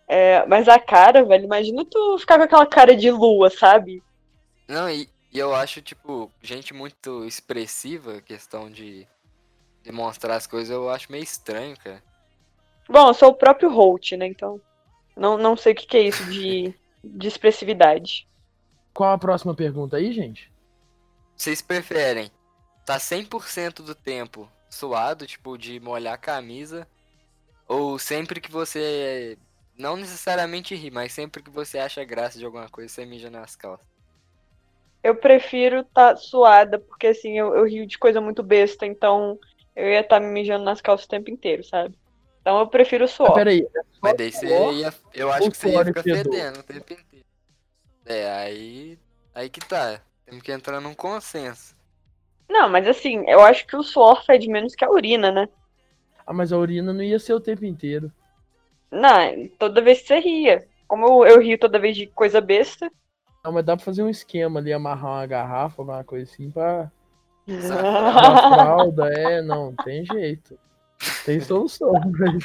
É, 0.08 0.44
mas 0.46 0.68
a 0.68 0.78
cara, 0.78 1.24
velho, 1.24 1.44
imagina 1.44 1.84
tu 1.84 2.18
ficar 2.18 2.36
com 2.36 2.44
aquela 2.44 2.66
cara 2.66 2.96
de 2.96 3.10
lua, 3.10 3.48
sabe? 3.48 4.02
não, 4.66 4.90
e, 4.90 5.08
e 5.32 5.38
eu 5.38 5.54
acho, 5.54 5.80
tipo, 5.80 6.30
gente 6.42 6.74
muito 6.74 7.24
expressiva, 7.24 8.20
questão 8.22 8.70
de 8.70 9.06
demonstrar 9.82 10.36
as 10.36 10.46
coisas, 10.46 10.70
eu 10.70 10.90
acho 10.90 11.12
meio 11.12 11.22
estranho, 11.22 11.76
cara. 11.78 12.02
Bom, 12.88 13.08
eu 13.08 13.14
sou 13.14 13.28
o 13.30 13.34
próprio 13.34 13.70
Holt, 13.70 14.12
né? 14.12 14.26
Então, 14.26 14.60
não, 15.16 15.38
não 15.38 15.56
sei 15.56 15.72
o 15.72 15.76
que, 15.76 15.86
que 15.86 15.96
é 15.96 16.02
isso 16.02 16.24
de, 16.26 16.74
de 17.04 17.28
expressividade. 17.28 18.26
Qual 18.92 19.12
a 19.12 19.18
próxima 19.18 19.54
pergunta 19.54 19.96
aí, 19.96 20.12
gente? 20.12 20.52
Vocês 21.36 21.60
preferem 21.60 22.30
tá 22.84 22.98
100% 22.98 23.82
do 23.82 23.94
tempo 23.94 24.48
suado, 24.68 25.26
tipo, 25.26 25.56
de 25.56 25.80
molhar 25.80 26.14
a 26.14 26.18
camisa, 26.18 26.86
ou 27.66 27.98
sempre 27.98 28.40
que 28.40 28.50
você, 28.50 29.38
não 29.76 29.96
necessariamente 29.96 30.74
ri, 30.74 30.90
mas 30.90 31.12
sempre 31.12 31.42
que 31.42 31.50
você 31.50 31.78
acha 31.78 32.04
graça 32.04 32.38
de 32.38 32.44
alguma 32.44 32.68
coisa, 32.68 32.92
você 32.92 33.06
mija 33.06 33.30
nas 33.30 33.56
calças? 33.56 33.86
Eu 35.02 35.14
prefiro 35.16 35.80
estar 35.80 36.16
suada, 36.16 36.78
porque 36.78 37.08
assim, 37.08 37.38
eu, 37.38 37.54
eu 37.54 37.66
rio 37.66 37.86
de 37.86 37.98
coisa 37.98 38.20
muito 38.20 38.42
besta, 38.42 38.86
então 38.86 39.38
eu 39.76 39.88
ia 39.88 40.00
estar 40.00 40.20
me 40.20 40.26
mijando 40.26 40.64
nas 40.64 40.80
calças 40.80 41.06
o 41.06 41.10
tempo 41.10 41.30
inteiro, 41.30 41.62
sabe? 41.64 41.96
Então 42.44 42.58
eu 42.58 42.66
prefiro 42.66 43.04
o 43.04 43.06
Ah, 43.06 43.10
suor. 43.10 43.32
peraí. 43.32 43.66
Mas 44.02 44.16
daí 44.18 44.30
você 44.30 44.46
suor 44.46 44.74
ia, 44.74 44.94
eu 45.14 45.32
acho 45.32 45.50
que 45.50 45.56
você 45.56 45.70
ia 45.70 45.84
ficar 45.86 46.02
fedendo 46.02 46.60
o 46.60 46.62
tempo 46.62 46.92
inteiro. 46.92 47.24
É, 48.04 48.30
aí, 48.32 48.98
aí 49.34 49.48
que 49.48 49.60
tá, 49.60 49.98
temos 50.26 50.42
que 50.42 50.52
entrar 50.52 50.78
num 50.78 50.92
consenso. 50.92 51.74
Não, 52.46 52.68
mas 52.68 52.86
assim, 52.86 53.24
eu 53.26 53.40
acho 53.40 53.66
que 53.66 53.74
o 53.74 53.82
suor 53.82 54.22
fede 54.26 54.46
menos 54.46 54.74
que 54.74 54.84
a 54.84 54.90
urina, 54.90 55.32
né? 55.32 55.48
Ah, 56.26 56.34
mas 56.34 56.52
a 56.52 56.58
urina 56.58 56.92
não 56.92 57.02
ia 57.02 57.18
ser 57.18 57.32
o 57.32 57.40
tempo 57.40 57.64
inteiro. 57.64 58.12
Não, 58.90 59.48
toda 59.58 59.80
vez 59.80 60.02
que 60.02 60.08
você 60.08 60.18
ria. 60.20 60.68
Como 60.86 61.24
eu, 61.24 61.36
eu 61.36 61.40
rio 61.40 61.58
toda 61.58 61.78
vez 61.78 61.96
de 61.96 62.06
coisa 62.08 62.42
besta. 62.42 62.92
Não, 63.42 63.52
mas 63.52 63.64
dá 63.64 63.74
pra 63.74 63.84
fazer 63.86 64.02
um 64.02 64.08
esquema 64.10 64.60
ali, 64.60 64.70
amarrar 64.70 65.12
uma 65.12 65.26
garrafa, 65.26 65.80
alguma 65.80 66.04
coisa 66.04 66.30
assim, 66.30 66.50
pra 66.50 66.92
uma 67.48 68.48
fralda. 68.50 69.08
É, 69.14 69.40
não, 69.40 69.74
tem 69.76 70.04
jeito. 70.04 70.58
Tem 71.24 71.40
solução. 71.40 71.92
velho. 72.12 72.38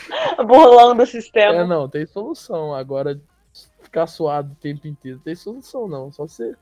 Burlando 0.45 1.01
o 1.01 1.03
É, 1.03 1.05
sistema. 1.05 1.65
não, 1.65 1.87
tem 1.89 2.05
solução. 2.05 2.73
Agora, 2.73 3.19
ficar 3.81 4.07
suado 4.07 4.53
o 4.53 4.55
tempo 4.55 4.87
inteiro, 4.87 5.19
tem 5.19 5.35
solução 5.35 5.87
não. 5.87 6.11
Só 6.11 6.27
você. 6.27 6.55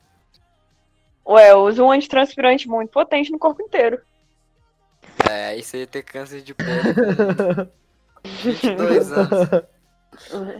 Ué, 1.26 1.50
eu 1.52 1.60
uso 1.64 1.84
um 1.84 1.90
antitranspirante 1.90 2.68
muito 2.68 2.90
potente 2.90 3.30
no 3.30 3.38
corpo 3.38 3.62
inteiro. 3.62 4.00
É, 5.28 5.48
aí 5.48 5.62
você 5.62 5.80
ia 5.80 5.86
ter 5.86 6.02
câncer 6.02 6.40
de 6.42 6.54
pele 6.54 6.94
com 6.94 8.28
22 8.42 9.12
anos. 9.12 9.48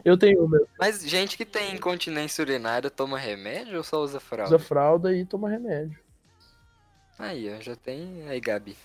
Eu 0.05 0.17
tenho 0.17 0.45
uma. 0.45 0.61
Mas 0.79 1.01
gente 1.03 1.37
que 1.37 1.45
tem 1.45 1.75
incontinência 1.75 2.43
urinária 2.43 2.89
toma 2.91 3.19
remédio 3.19 3.79
ou 3.79 3.83
só 3.83 4.01
usa 4.01 4.21
fralda? 4.21 4.55
Usa 4.55 4.65
fralda 4.65 5.13
e 5.13 5.25
toma 5.25 5.51
remédio. 5.51 5.99
Aí, 7.19 7.53
ó, 7.53 7.61
já 7.61 7.75
tem. 7.75 8.29
Aí, 8.29 8.41
Gabi. 8.41 8.77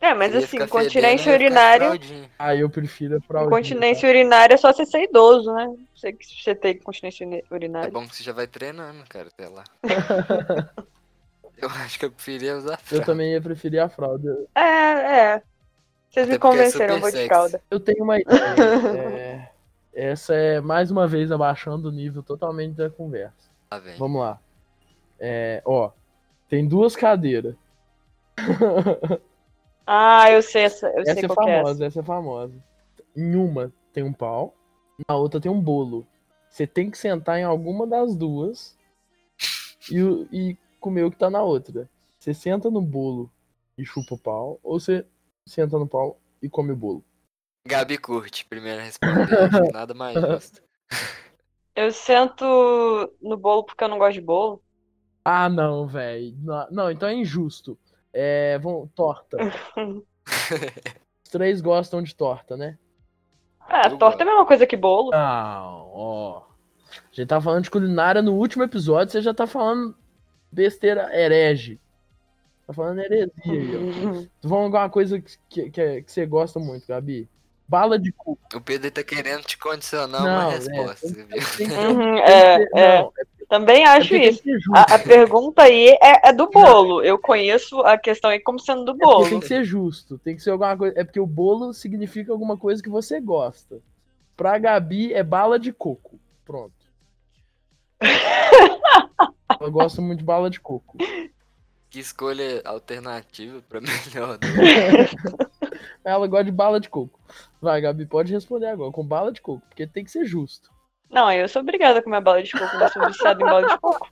É, 0.00 0.12
mas 0.14 0.32
ia 0.32 0.38
assim, 0.38 0.46
ficar 0.48 0.64
incontinência 0.66 1.32
fedendo, 1.32 1.42
ia 1.42 1.48
ficar 1.50 1.74
urinária. 1.74 1.86
fraldinha. 1.88 2.30
Ah, 2.38 2.54
eu 2.54 2.68
prefiro 2.70 3.16
a 3.16 3.20
fralda. 3.20 3.46
Incontinência 3.48 4.08
urinária 4.08 4.54
é 4.54 4.56
só 4.58 4.72
você 4.72 4.84
ser 4.84 5.04
idoso, 5.04 5.52
né? 5.54 5.74
Você, 5.94 6.12
que 6.12 6.24
você 6.26 6.54
tem 6.54 6.74
incontinência 6.74 7.26
uni- 7.26 7.38
É 7.50 7.54
urinária. 7.54 7.90
bom 7.90 8.06
que 8.06 8.14
você 8.14 8.22
já 8.22 8.32
vai 8.32 8.46
treinando, 8.46 9.02
cara, 9.08 9.28
até 9.28 9.48
lá. 9.48 9.64
Eu 11.58 11.70
acho 11.70 11.98
que 11.98 12.04
eu 12.04 12.10
preferia 12.10 12.54
usar 12.58 12.74
Eu 12.74 12.78
fralda. 12.78 13.06
também 13.06 13.32
ia 13.32 13.40
preferir 13.40 13.80
a 13.80 13.88
fralda. 13.88 14.44
É, 14.54 14.60
é. 14.60 15.42
Vocês 16.10 16.24
Até 16.24 16.26
me 16.28 16.34
é 16.34 16.38
convenceram, 16.38 16.94
eu 16.96 17.00
super 17.00 17.10
vou 17.12 17.20
de 17.22 17.26
fralda. 17.26 17.62
Eu 17.70 17.80
tenho 17.80 18.04
uma 18.04 18.18
ideia. 18.20 19.50
é, 19.94 20.10
Essa 20.10 20.34
é 20.34 20.60
mais 20.60 20.90
uma 20.90 21.06
vez 21.08 21.32
abaixando 21.32 21.88
o 21.88 21.92
nível 21.92 22.22
totalmente 22.22 22.74
da 22.74 22.90
conversa. 22.90 23.48
Lá 23.70 23.78
vem. 23.78 23.96
Vamos 23.96 24.20
lá. 24.20 24.38
É, 25.18 25.62
ó, 25.64 25.90
tem 26.46 26.68
duas 26.68 26.94
cadeiras. 26.94 27.54
Ah, 29.86 30.30
eu 30.30 30.42
sei 30.42 30.62
essa, 30.64 30.88
eu 30.88 31.02
essa 31.02 31.14
sei 31.14 31.24
é 31.24 31.28
qual 31.28 31.46
que 31.46 31.50
é 31.50 31.54
essa. 31.54 31.62
famosa, 31.62 31.86
essa 31.86 32.00
é 32.00 32.02
famosa. 32.02 32.64
Em 33.16 33.36
uma 33.36 33.72
tem 33.92 34.02
um 34.02 34.12
pau, 34.12 34.54
na 35.08 35.14
outra 35.16 35.40
tem 35.40 35.50
um 35.50 35.60
bolo. 35.60 36.06
Você 36.50 36.66
tem 36.66 36.90
que 36.90 36.98
sentar 36.98 37.38
em 37.38 37.44
alguma 37.44 37.86
das 37.86 38.16
duas 38.16 38.76
e, 39.90 39.98
e 40.32 40.56
comer 40.80 41.04
o 41.04 41.10
que 41.10 41.18
tá 41.18 41.30
na 41.30 41.42
outra. 41.42 41.88
Você 42.18 42.34
senta 42.34 42.70
no 42.70 42.82
bolo 42.82 43.30
e 43.78 43.84
chupa 43.84 44.14
o 44.14 44.18
pau, 44.18 44.58
ou 44.62 44.80
você 44.80 45.06
senta 45.46 45.78
no 45.78 45.86
pau 45.86 46.18
e 46.42 46.48
come 46.48 46.72
o 46.72 46.76
bolo. 46.76 47.04
Gabi 47.66 47.98
curte, 47.98 48.44
primeiro 48.44 48.80
a 48.80 48.84
responder. 48.84 49.34
acho 49.34 49.70
Nada 49.72 49.94
mais 49.94 50.14
justo. 50.14 50.62
Eu 51.74 51.92
sento 51.92 52.44
no 53.20 53.36
bolo 53.36 53.64
porque 53.64 53.84
eu 53.84 53.88
não 53.88 53.98
gosto 53.98 54.14
de 54.14 54.20
bolo. 54.20 54.62
Ah, 55.24 55.48
não, 55.48 55.86
velho. 55.86 56.34
Não, 56.38 56.66
não, 56.70 56.90
então 56.90 57.08
é 57.08 57.14
injusto. 57.14 57.78
É, 58.18 58.58
vão, 58.58 58.88
torta. 58.94 59.36
Os 60.26 61.30
três 61.30 61.60
gostam 61.60 62.02
de 62.02 62.14
torta, 62.14 62.56
né? 62.56 62.78
Ah, 63.60 63.88
Eu 63.90 63.98
torta 63.98 64.22
é 64.22 64.26
a 64.26 64.30
mesma 64.30 64.46
coisa 64.46 64.66
que 64.66 64.74
bolo. 64.76 65.10
Não, 65.10 65.90
ó. 65.92 66.42
A 66.90 67.14
gente 67.14 67.28
tá 67.28 67.38
falando 67.42 67.64
de 67.64 67.70
culinária 67.70 68.22
no 68.22 68.32
último 68.32 68.64
episódio, 68.64 69.12
você 69.12 69.20
já 69.20 69.34
tá 69.34 69.46
falando 69.46 69.94
besteira 70.50 71.14
herege. 71.14 71.78
Tá 72.66 72.72
falando 72.72 73.00
heresia 73.00 73.30
aí, 73.46 73.76
ó. 73.76 74.22
Tu 74.40 74.48
falando 74.48 74.64
alguma 74.64 74.88
coisa 74.88 75.20
que, 75.20 75.36
que, 75.50 75.70
que, 75.70 75.80
é- 75.80 76.02
você 76.06 76.24
gosta 76.24 76.58
muito, 76.58 76.86
Gabi. 76.86 77.28
Bala 77.68 77.98
de 77.98 78.12
cu. 78.12 78.38
O 78.54 78.60
Pedro 78.62 78.90
tá 78.90 79.02
querendo 79.02 79.42
te 79.44 79.58
condicionar 79.58 80.22
Não, 80.22 80.30
uma 80.30 80.44
é, 80.44 80.56
resposta, 80.56 81.12
tem- 81.12 81.24
viu? 81.26 81.38
Tem 81.58 81.68
Uhum, 81.68 82.14
tem 82.14 82.24
que 82.24 82.30
é, 82.32 82.54
é. 82.54 82.98
não, 83.02 83.12
é 83.18 83.24
Também 83.48 83.84
acho 83.84 84.08
que 84.08 84.18
isso. 84.18 84.42
A, 84.74 84.94
a 84.94 84.98
pergunta 84.98 85.62
aí 85.62 85.96
é, 86.02 86.28
é 86.30 86.32
do 86.32 86.50
bolo. 86.50 87.02
Eu 87.02 87.16
conheço 87.18 87.80
a 87.80 87.96
questão 87.96 88.30
aí 88.30 88.40
como 88.40 88.58
sendo 88.58 88.84
do 88.84 88.92
É 88.92 88.96
bolo. 88.96 89.28
tem 89.28 89.38
que 89.38 89.46
ser 89.46 89.64
justo. 89.64 90.18
Tem 90.18 90.34
que 90.34 90.42
ser 90.42 90.50
alguma 90.50 90.76
coisa. 90.76 90.98
É 90.98 91.04
porque 91.04 91.20
o 91.20 91.26
bolo 91.26 91.72
significa 91.72 92.32
alguma 92.32 92.56
coisa 92.56 92.82
que 92.82 92.88
você 92.88 93.20
gosta. 93.20 93.78
Pra 94.36 94.58
Gabi 94.58 95.14
é 95.14 95.22
bala 95.22 95.58
de 95.58 95.72
coco. 95.72 96.18
Pronto. 96.44 96.74
Eu 99.60 99.70
gosto 99.70 100.02
muito 100.02 100.18
de 100.18 100.24
bala 100.24 100.50
de 100.50 100.60
coco. 100.60 100.98
Que 101.88 102.00
escolha 102.00 102.60
alternativa 102.64 103.62
pra 103.68 103.80
melhor. 103.80 104.38
Ela 106.04 106.26
gosta 106.26 106.44
de 106.44 106.52
bala 106.52 106.80
de 106.80 106.88
coco. 106.90 107.18
Vai, 107.60 107.80
Gabi, 107.80 108.06
pode 108.06 108.32
responder 108.32 108.66
agora, 108.66 108.92
com 108.92 109.06
bala 109.06 109.32
de 109.32 109.40
coco, 109.40 109.62
porque 109.68 109.86
tem 109.86 110.04
que 110.04 110.10
ser 110.10 110.24
justo. 110.26 110.70
Não, 111.10 111.30
eu 111.32 111.48
sou 111.48 111.62
obrigada 111.62 112.00
a 112.00 112.02
comer 112.02 112.20
bala 112.20 112.42
de 112.42 112.52
coco, 112.52 112.76
eu 112.76 112.88
sou 112.88 113.06
viciada 113.06 113.42
em 113.42 113.46
bala 113.46 113.68
de 113.68 113.78
coco. 113.78 114.08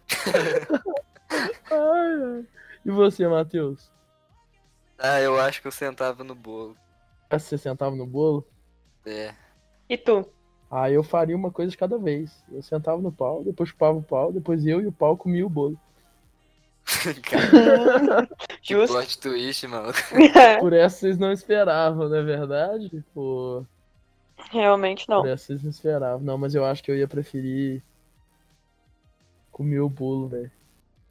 Ai. 1.70 2.46
E 2.84 2.90
você, 2.90 3.26
Matheus? 3.26 3.90
Ah, 4.98 5.20
eu 5.20 5.40
acho 5.40 5.60
que 5.60 5.66
eu 5.66 5.72
sentava 5.72 6.22
no 6.22 6.34
bolo. 6.34 6.76
Você 7.30 7.58
sentava 7.58 7.96
no 7.96 8.06
bolo? 8.06 8.46
É. 9.04 9.34
E 9.88 9.96
tu? 9.98 10.28
Ah, 10.70 10.90
eu 10.90 11.02
faria 11.02 11.36
uma 11.36 11.50
coisa 11.50 11.70
de 11.70 11.76
cada 11.76 11.98
vez. 11.98 12.44
Eu 12.50 12.62
sentava 12.62 13.00
no 13.00 13.12
pau, 13.12 13.42
depois 13.44 13.68
chupava 13.68 13.98
o 13.98 14.02
pau, 14.02 14.32
depois 14.32 14.64
eu 14.66 14.80
e 14.80 14.86
o 14.86 14.92
pau 14.92 15.16
comia 15.16 15.44
o 15.46 15.50
bolo. 15.50 15.78
Cara, 17.22 18.28
que 18.62 18.74
Justo. 18.74 18.94
plot 18.94 19.18
twist, 19.18 19.66
maluco. 19.66 19.98
Por 20.60 20.72
essa 20.72 20.98
vocês 20.98 21.18
não 21.18 21.32
esperavam, 21.32 22.08
não 22.08 22.16
é 22.16 22.22
verdade? 22.22 23.04
Pô, 23.14 23.64
Realmente 24.54 25.08
não. 25.08 25.22
essa 25.22 25.36
vocês 25.36 25.62
não 25.62 25.72
mas 26.38 26.54
eu 26.54 26.64
acho 26.64 26.82
que 26.82 26.90
eu 26.90 26.96
ia 26.96 27.08
preferir 27.08 27.82
comer 29.50 29.80
o 29.80 29.88
bolo, 29.88 30.28
velho. 30.28 30.50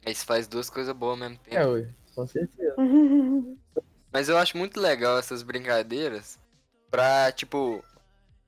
Aí 0.04 0.14
você 0.14 0.24
faz 0.24 0.46
duas 0.46 0.68
coisas 0.68 0.94
boas 0.94 1.12
ao 1.12 1.28
mesmo 1.28 1.42
tempo. 1.44 1.56
É, 1.56 1.66
ué, 1.66 1.88
com 2.14 2.26
certeza. 2.26 2.74
Mas 4.12 4.28
eu 4.28 4.38
acho 4.38 4.56
muito 4.56 4.78
legal 4.78 5.18
essas 5.18 5.42
brincadeiras 5.42 6.38
pra, 6.88 7.32
tipo, 7.32 7.82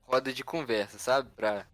roda 0.03 0.31
de 0.31 0.41
conversa, 0.41 0.97
sabe? 0.97 1.29
Pra. 1.35 1.65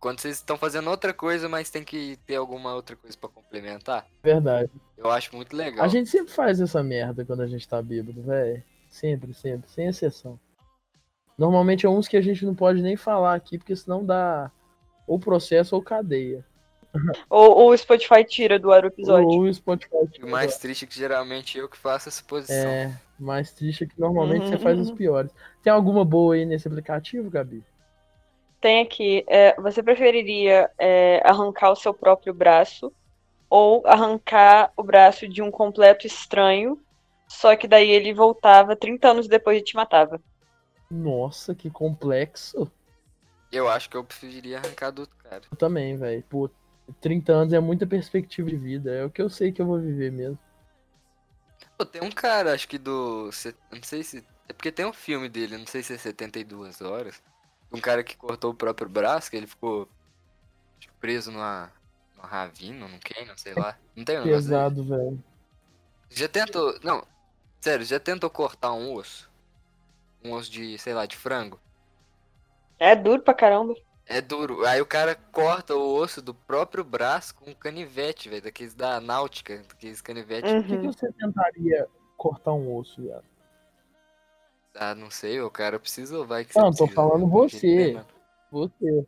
Quando 0.00 0.18
vocês 0.18 0.36
estão 0.36 0.56
fazendo 0.56 0.88
outra 0.88 1.12
coisa, 1.12 1.48
mas 1.48 1.70
tem 1.70 1.84
que 1.84 2.18
ter 2.26 2.34
alguma 2.34 2.74
outra 2.74 2.96
coisa 2.96 3.16
pra 3.16 3.28
complementar. 3.28 4.04
Verdade. 4.20 4.68
Eu 4.96 5.10
acho 5.10 5.36
muito 5.36 5.54
legal. 5.54 5.84
A 5.84 5.88
gente 5.88 6.10
sempre 6.10 6.32
faz 6.32 6.60
essa 6.60 6.82
merda 6.82 7.24
quando 7.24 7.42
a 7.42 7.46
gente 7.46 7.68
tá 7.68 7.80
bêbado, 7.80 8.20
velho. 8.22 8.64
Sempre, 8.88 9.32
sempre, 9.32 9.70
sem 9.70 9.86
exceção. 9.86 10.40
Normalmente 11.42 11.84
é 11.84 11.88
uns 11.88 12.06
que 12.06 12.16
a 12.16 12.20
gente 12.20 12.46
não 12.46 12.54
pode 12.54 12.80
nem 12.80 12.96
falar 12.96 13.34
aqui, 13.34 13.58
porque 13.58 13.74
senão 13.74 14.06
dá 14.06 14.48
ou 15.08 15.18
processo 15.18 15.74
ou 15.74 15.82
cadeia. 15.82 16.44
Ou, 17.28 17.56
ou 17.56 17.70
o 17.70 17.76
Spotify 17.76 18.22
tira 18.22 18.58
do 18.58 18.70
ar 18.70 18.84
o 18.84 18.88
episódio. 18.88 19.26
Ou 19.26 19.40
o 19.44 19.52
Spotify. 19.54 19.94
E 20.20 20.24
o 20.24 20.30
mais 20.30 20.58
triste 20.58 20.84
é 20.84 20.86
que 20.86 20.94
geralmente 20.94 21.56
eu 21.56 21.66
que 21.66 21.78
faço 21.78 22.10
essa 22.10 22.22
posição. 22.22 22.70
É, 22.70 22.92
mais 23.18 23.50
triste 23.50 23.84
é 23.84 23.86
que 23.86 23.98
normalmente 23.98 24.46
você 24.46 24.58
faz 24.58 24.78
os 24.78 24.90
piores. 24.90 25.32
Tem 25.62 25.72
alguma 25.72 26.04
boa 26.04 26.34
aí 26.34 26.44
nesse 26.44 26.68
aplicativo, 26.68 27.30
Gabi? 27.30 27.64
Tem 28.60 28.82
aqui. 28.82 29.24
é, 29.26 29.58
você 29.58 29.82
preferiria 29.82 30.70
é, 30.78 31.22
arrancar 31.24 31.72
o 31.72 31.76
seu 31.76 31.94
próprio 31.94 32.34
braço 32.34 32.92
ou 33.48 33.82
arrancar 33.86 34.70
o 34.76 34.82
braço 34.82 35.26
de 35.26 35.40
um 35.40 35.50
completo 35.50 36.06
estranho, 36.06 36.78
só 37.26 37.56
que 37.56 37.66
daí 37.66 37.90
ele 37.90 38.12
voltava 38.12 38.76
30 38.76 39.08
anos 39.08 39.26
depois 39.26 39.58
e 39.58 39.64
te 39.64 39.74
matava? 39.74 40.20
Nossa, 40.92 41.54
que 41.54 41.70
complexo. 41.70 42.70
Eu 43.50 43.66
acho 43.66 43.88
que 43.88 43.96
eu 43.96 44.04
preferiria 44.04 44.58
arrancar 44.58 44.90
do 44.90 45.00
outro 45.00 45.16
cara. 45.16 45.42
Eu 45.50 45.56
também, 45.56 45.96
velho. 45.96 46.22
Pô, 46.28 46.50
30 47.00 47.32
anos 47.32 47.52
é 47.54 47.60
muita 47.60 47.86
perspectiva 47.86 48.50
de 48.50 48.58
vida. 48.58 48.92
É 48.92 49.02
o 49.02 49.10
que 49.10 49.22
eu 49.22 49.30
sei 49.30 49.52
que 49.52 49.62
eu 49.62 49.66
vou 49.66 49.80
viver 49.80 50.12
mesmo. 50.12 50.38
Pô, 51.78 51.86
tem 51.86 52.02
um 52.02 52.10
cara, 52.10 52.52
acho 52.52 52.68
que 52.68 52.76
do. 52.76 53.30
Não 53.72 53.82
sei 53.82 54.02
se. 54.02 54.22
É 54.46 54.52
porque 54.52 54.70
tem 54.70 54.84
um 54.84 54.92
filme 54.92 55.30
dele, 55.30 55.56
não 55.56 55.66
sei 55.66 55.82
se 55.82 55.94
é 55.94 55.98
72 55.98 56.82
horas. 56.82 57.22
Um 57.72 57.80
cara 57.80 58.04
que 58.04 58.14
cortou 58.14 58.50
o 58.50 58.54
próprio 58.54 58.88
braço, 58.88 59.30
que 59.30 59.36
ele 59.38 59.46
ficou 59.46 59.88
preso 61.00 61.32
numa. 61.32 61.72
numa 62.14 62.28
ravina, 62.28 62.86
num 62.86 62.98
não 63.26 63.38
sei 63.38 63.54
lá. 63.54 63.78
Não 63.96 64.04
tem 64.04 64.20
um? 64.20 64.24
Pesado, 64.24 64.84
velho. 64.84 65.24
Já 66.10 66.28
tentou. 66.28 66.78
Não, 66.82 67.06
sério, 67.62 67.86
já 67.86 67.98
tentou 67.98 68.28
cortar 68.28 68.74
um 68.74 68.92
osso? 68.92 69.31
Um 70.24 70.32
osso 70.32 70.50
de, 70.50 70.78
sei 70.78 70.94
lá, 70.94 71.06
de 71.06 71.16
frango? 71.16 71.60
É 72.78 72.94
duro 72.96 73.22
pra 73.22 73.34
caramba. 73.34 73.74
É 74.06 74.20
duro. 74.20 74.64
Aí 74.66 74.80
o 74.80 74.86
cara 74.86 75.14
corta 75.14 75.74
o 75.76 75.94
osso 75.94 76.20
do 76.20 76.34
próprio 76.34 76.82
braço 76.84 77.34
com 77.34 77.50
um 77.50 77.54
canivete, 77.54 78.28
velho. 78.28 78.42
Daqueles 78.42 78.74
da 78.74 79.00
náutica, 79.00 79.58
daqueles 79.58 80.00
canivete. 80.00 80.52
Por 80.54 80.64
que, 80.64 80.74
Uhum. 80.76 80.92
você 80.92 81.12
tentaria 81.12 81.86
cortar 82.16 82.52
um 82.52 82.76
osso, 82.76 83.00
viado? 83.02 83.24
Ah, 84.74 84.94
não 84.94 85.10
sei, 85.10 85.40
o 85.40 85.50
cara 85.50 85.78
precisa, 85.78 86.24
vai 86.24 86.44
que 86.44 86.54
você 86.54 86.58
Não, 86.58 86.70
tô 86.70 86.86
precisa, 86.86 86.94
falando 86.94 87.26
né? 87.26 87.30
você. 87.30 87.58
Treino, 87.60 88.06
Você. 88.50 89.06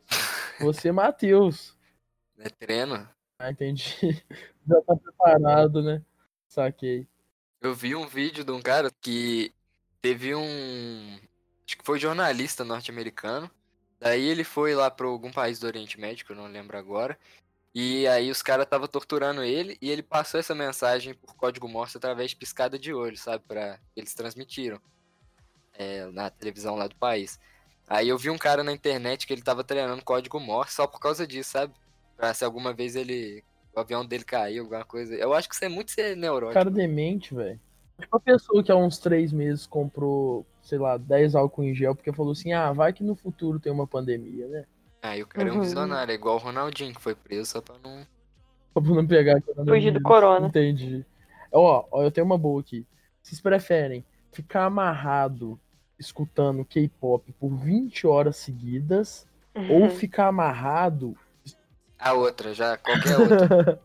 Você, 0.61 0.93
Matheus. 0.93 1.77
É 2.39 2.49
treino. 2.49 3.09
Ah, 3.39 3.51
entendi. 3.51 4.23
Já 4.69 4.81
tá 4.83 4.95
preparado, 4.97 5.83
né? 5.83 6.03
Saquei. 6.49 7.07
Eu 7.61 7.75
vi 7.75 7.95
um 7.97 8.07
vídeo 8.07 8.45
de 8.45 8.53
um 8.53 8.61
cara 8.63 8.91
que 9.01 9.53
teve 10.05 10.35
um. 10.35 11.19
Acho 11.67 11.79
que 11.79 11.85
foi 11.85 11.99
jornalista 11.99 12.63
norte-americano. 12.63 13.51
Daí 13.99 14.23
ele 14.23 14.45
foi 14.45 14.75
lá 14.75 14.91
pra 14.91 15.07
algum 15.07 15.33
país 15.33 15.59
do 15.59 15.67
Oriente 15.67 15.99
Médio, 15.99 16.27
eu 16.29 16.37
não 16.37 16.47
lembro 16.47 16.77
agora. 16.77 17.19
E 17.75 18.07
aí 18.07 18.31
os 18.31 18.43
caras 18.43 18.65
estavam 18.65 18.87
torturando 18.87 19.43
ele 19.43 19.79
e 19.81 19.91
ele 19.91 20.03
passou 20.03 20.39
essa 20.39 20.55
mensagem 20.55 21.15
por 21.15 21.35
código 21.35 21.67
Morse 21.67 21.97
através 21.97 22.31
de 22.31 22.37
piscada 22.37 22.79
de 22.79 22.93
olho, 22.93 23.17
sabe? 23.17 23.43
Pra... 23.49 23.81
Eles 23.97 24.13
transmitiram 24.13 24.79
é, 25.73 26.05
na 26.11 26.29
televisão 26.29 26.77
lá 26.77 26.87
do 26.87 26.97
país. 26.97 27.41
Aí 27.89 28.11
eu 28.11 28.19
vi 28.19 28.29
um 28.29 28.39
cara 28.39 28.63
na 28.63 28.73
internet 28.73 29.27
que 29.27 29.33
ele 29.33 29.43
tava 29.43 29.65
treinando 29.65 30.05
código 30.05 30.39
Morse 30.39 30.75
só 30.75 30.87
por 30.87 31.01
causa 31.01 31.27
disso, 31.27 31.53
sabe? 31.53 31.73
Pra 32.15 32.35
se 32.35 32.45
alguma 32.45 32.75
vez 32.75 32.95
ele. 32.95 33.43
O 33.75 33.81
avião 33.81 34.05
dele 34.05 34.23
cair, 34.23 34.59
alguma 34.59 34.85
coisa. 34.85 35.15
Eu 35.15 35.33
acho 35.33 35.49
que 35.49 35.55
isso 35.55 35.65
é 35.65 35.69
muito 35.69 35.91
ser 35.91 36.15
neurótico. 36.15 36.53
Cara 36.53 36.71
demente, 36.71 37.35
velho. 37.35 37.59
Tipo 38.01 38.17
a 38.17 38.21
pessoa 38.21 38.63
que 38.63 38.73
há 38.73 38.77
uns 38.77 38.99
três 38.99 39.33
meses 39.33 39.67
comprou, 39.67 40.45
sei 40.63 40.79
lá, 40.79 40.97
10 40.97 41.35
álcool 41.35 41.63
em 41.65 41.75
gel 41.75 41.95
porque 41.95 42.13
falou 42.13 42.33
assim, 42.33 42.53
ah, 42.53 42.73
vai 42.73 42.93
que 42.93 43.05
no 43.05 43.15
futuro 43.15 43.61
tem 43.61 43.73
uma 43.73 43.87
pandemia, 43.87 44.47
né? 44.49 44.65
Aí 45.03 45.23
o 45.23 45.27
cara 45.27 45.49
é 45.49 45.53
um 45.53 45.57
Uhum. 45.57 45.63
visionário, 45.63 46.11
é 46.11 46.15
igual 46.15 46.37
o 46.37 46.39
Ronaldinho, 46.39 46.95
que 46.95 47.01
foi 47.01 47.15
preso 47.15 47.51
só 47.53 47.61
pra 47.61 47.77
não. 47.83 48.07
Só 48.73 48.81
pra 48.81 48.91
não 48.95 49.07
pegar 49.07 49.41
Fugir 49.69 49.93
do 49.93 50.01
corona. 50.03 50.49
Entendi. 50.49 51.05
Ó, 51.53 51.85
ó, 51.91 52.03
eu 52.03 52.11
tenho 52.11 52.27
uma 52.27 52.39
boa 52.39 52.61
aqui. 52.61 52.85
Vocês 53.23 53.41
preferem 53.41 54.05
ficar 54.33 54.65
amarrado 54.65 55.61
escutando 55.99 56.65
K-pop 56.65 57.33
por 57.39 57.55
20 57.55 58.07
horas 58.07 58.37
seguidas 58.37 59.27
Uhum. 59.55 59.85
ou 59.85 59.89
ficar 59.91 60.27
amarrado 60.27 61.17
A 61.97 62.13
outra, 62.13 62.53
já, 62.53 62.77
qualquer 62.77 63.17
outra. 63.17 63.81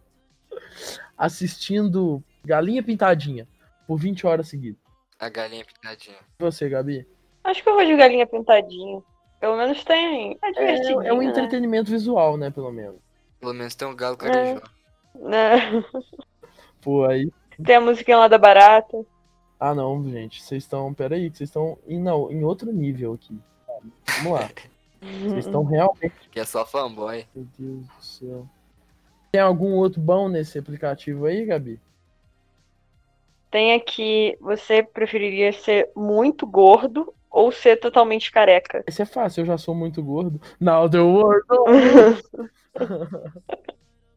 assistindo 1.17 2.23
Galinha 2.43 2.81
Pintadinha 2.81 3.47
por 3.89 3.97
20 3.97 4.27
horas 4.27 4.47
seguidas? 4.47 4.79
A 5.19 5.29
galinha 5.29 5.65
pintadinha. 5.65 6.17
E 6.39 6.43
você, 6.43 6.69
Gabi? 6.69 7.07
Acho 7.43 7.63
que 7.63 7.67
eu 7.67 7.73
vou 7.73 7.83
de 7.83 7.95
galinha 7.95 8.27
pintadinha. 8.27 9.01
Pelo 9.39 9.57
menos 9.57 9.83
tem. 9.83 10.37
É 10.43 10.47
É, 10.47 10.51
divertido. 10.51 11.01
é 11.01 11.11
um 11.11 11.23
entretenimento 11.23 11.89
visual, 11.89 12.37
né, 12.37 12.51
pelo 12.51 12.71
menos. 12.71 12.99
Pelo 13.39 13.51
menos 13.55 13.73
tem 13.73 13.87
um 13.87 13.95
galo 13.95 14.15
carijó. 14.15 14.61
Né? 15.15 15.83
Pô, 16.81 17.03
aí. 17.05 17.31
Tem 17.65 17.77
a 17.77 17.81
musiquinha 17.81 18.17
lá 18.17 18.27
da 18.27 18.37
barata. 18.37 19.03
Ah, 19.59 19.73
não, 19.73 20.07
gente. 20.07 20.43
Vocês 20.43 20.63
estão. 20.63 20.93
Pera 20.93 21.15
aí, 21.15 21.31
que 21.31 21.37
vocês 21.39 21.49
estão 21.49 21.75
em, 21.87 21.99
não, 21.99 22.31
em 22.31 22.43
outro 22.43 22.71
nível 22.71 23.13
aqui. 23.13 23.35
Vamos 24.21 24.39
lá. 24.39 24.49
Vocês 25.01 25.45
estão 25.47 25.63
realmente. 25.65 26.29
Que 26.31 26.39
é 26.41 26.45
só 26.45 26.63
fanboy. 26.63 27.25
Meu 27.35 27.47
Deus 27.57 27.87
do 27.87 28.03
céu. 28.03 28.47
Tem 29.31 29.41
algum 29.41 29.73
outro 29.73 29.99
bom 29.99 30.29
nesse 30.29 30.59
aplicativo 30.59 31.25
aí, 31.25 31.43
Gabi? 31.45 31.79
Tem 33.51 33.73
aqui, 33.73 34.37
você 34.39 34.83
preferiria 34.83 35.51
ser 35.51 35.89
muito 35.95 36.45
gordo 36.45 37.13
ou 37.29 37.51
ser 37.51 37.77
totalmente 37.77 38.31
careca? 38.31 38.83
Esse 38.87 39.01
é 39.01 39.05
fácil, 39.05 39.41
eu 39.41 39.45
já 39.45 39.57
sou 39.57 39.73
muito 39.73 40.03
gordo. 40.03 40.39
Now 40.59 40.89
the 40.89 40.99
world. 40.99 41.43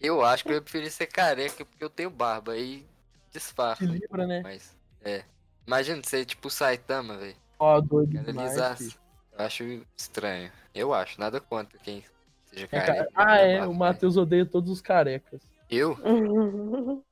Eu 0.00 0.20
acho 0.24 0.42
que 0.44 0.50
eu 0.50 0.56
ia 0.56 0.60
preferir 0.62 0.90
ser 0.90 1.06
careca 1.06 1.64
porque 1.64 1.84
eu 1.84 1.88
tenho 1.88 2.10
barba 2.10 2.52
aí 2.52 2.84
disfarça. 3.30 3.84
Equilibra, 3.84 4.26
né? 4.26 4.40
Mas, 4.42 4.76
é. 5.04 5.22
Imagina 5.64 6.02
ser 6.04 6.24
tipo 6.24 6.48
o 6.48 6.50
Saitama, 6.50 7.16
velho. 7.16 7.36
Ó, 7.58 7.80
doido 7.80 8.18
demais. 8.20 8.50
lisaço. 8.52 8.82
filho. 8.82 8.94
Eu 9.38 9.44
acho 9.44 9.64
estranho. 9.96 10.50
Eu 10.74 10.92
acho, 10.92 11.20
nada 11.20 11.40
contra 11.40 11.78
quem 11.78 12.02
seja 12.46 12.64
É, 12.72 12.80
careca. 12.80 13.04
ca- 13.04 13.10
ah, 13.14 13.36
é. 13.38 13.58
barba, 13.58 13.72
O 13.72 13.74
Matheus 13.76 14.16
odeia 14.16 14.44
todos 14.44 14.70
os 14.72 14.80
carecas. 14.80 15.40
Eu? 15.70 15.96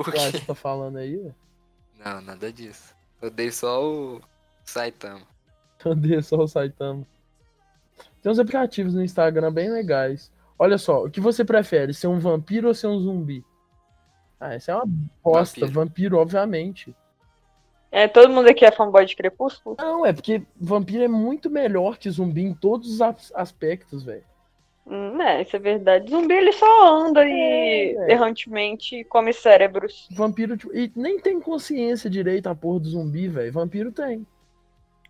Ué, 0.00 0.12
quê? 0.12 0.18
você 0.38 0.40
tá 0.40 0.54
falando 0.54 0.96
aí? 0.98 1.32
Não, 2.04 2.20
nada 2.20 2.52
disso. 2.52 2.94
Eu 3.20 3.30
dei 3.30 3.50
só 3.50 3.82
o 3.82 4.20
Saitama. 4.64 5.22
Odeia 5.84 6.22
só 6.22 6.36
o 6.36 6.48
Saitama. 6.48 7.06
Tem 8.22 8.30
uns 8.32 8.38
aplicativos 8.38 8.94
no 8.94 9.02
Instagram 9.02 9.52
bem 9.52 9.70
legais. 9.70 10.30
Olha 10.58 10.78
só, 10.78 11.04
o 11.04 11.10
que 11.10 11.20
você 11.20 11.44
prefere? 11.44 11.94
Ser 11.94 12.06
um 12.08 12.18
vampiro 12.18 12.68
ou 12.68 12.74
ser 12.74 12.86
um 12.88 12.98
zumbi? 12.98 13.44
Ah, 14.40 14.54
essa 14.54 14.72
é 14.72 14.74
uma 14.74 14.84
bosta. 15.22 15.60
Vampiro. 15.60 15.72
Vampiro, 15.72 16.18
obviamente. 16.18 16.94
É, 17.90 18.08
todo 18.08 18.28
mundo 18.32 18.48
aqui 18.48 18.64
é 18.64 18.72
fanboy 18.72 19.06
de 19.06 19.14
Crepúsculo? 19.16 19.76
Não, 19.78 20.04
é 20.04 20.12
porque 20.12 20.42
vampiro 20.60 21.04
é 21.04 21.08
muito 21.08 21.48
melhor 21.48 21.96
que 21.98 22.10
zumbi 22.10 22.42
em 22.42 22.52
todos 22.52 22.90
os 22.92 23.00
as- 23.00 23.32
aspectos, 23.34 24.02
velho. 24.02 24.24
Hum, 24.86 25.20
é, 25.20 25.42
isso 25.42 25.56
é 25.56 25.58
verdade. 25.58 26.08
Zumbi 26.08 26.34
ele 26.34 26.52
só 26.52 26.96
anda 26.96 27.26
e 27.26 27.96
É, 27.96 28.12
errantemente 28.12 29.02
come 29.04 29.32
cérebros. 29.32 30.08
Vampiro, 30.12 30.56
tipo, 30.56 30.74
e 30.76 30.92
nem 30.94 31.18
tem 31.18 31.40
consciência 31.40 32.08
direito 32.08 32.46
a 32.46 32.54
porra 32.54 32.80
do 32.80 32.88
zumbi, 32.88 33.28
velho. 33.28 33.52
Vampiro 33.52 33.90
tem. 33.90 34.24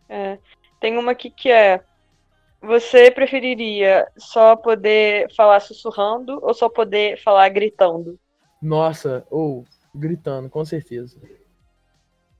É. 0.08 0.38
Tem 0.80 0.96
uma 0.96 1.12
aqui 1.12 1.30
que 1.30 1.50
é: 1.50 1.84
você 2.60 3.10
preferiria 3.10 4.08
só 4.16 4.56
poder 4.56 5.32
falar 5.34 5.60
sussurrando 5.60 6.38
ou 6.42 6.54
só 6.54 6.68
poder 6.70 7.22
falar 7.22 7.48
gritando? 7.50 8.18
Nossa, 8.62 9.26
ou 9.30 9.66
gritando, 9.94 10.48
com 10.48 10.64
certeza. 10.64 11.20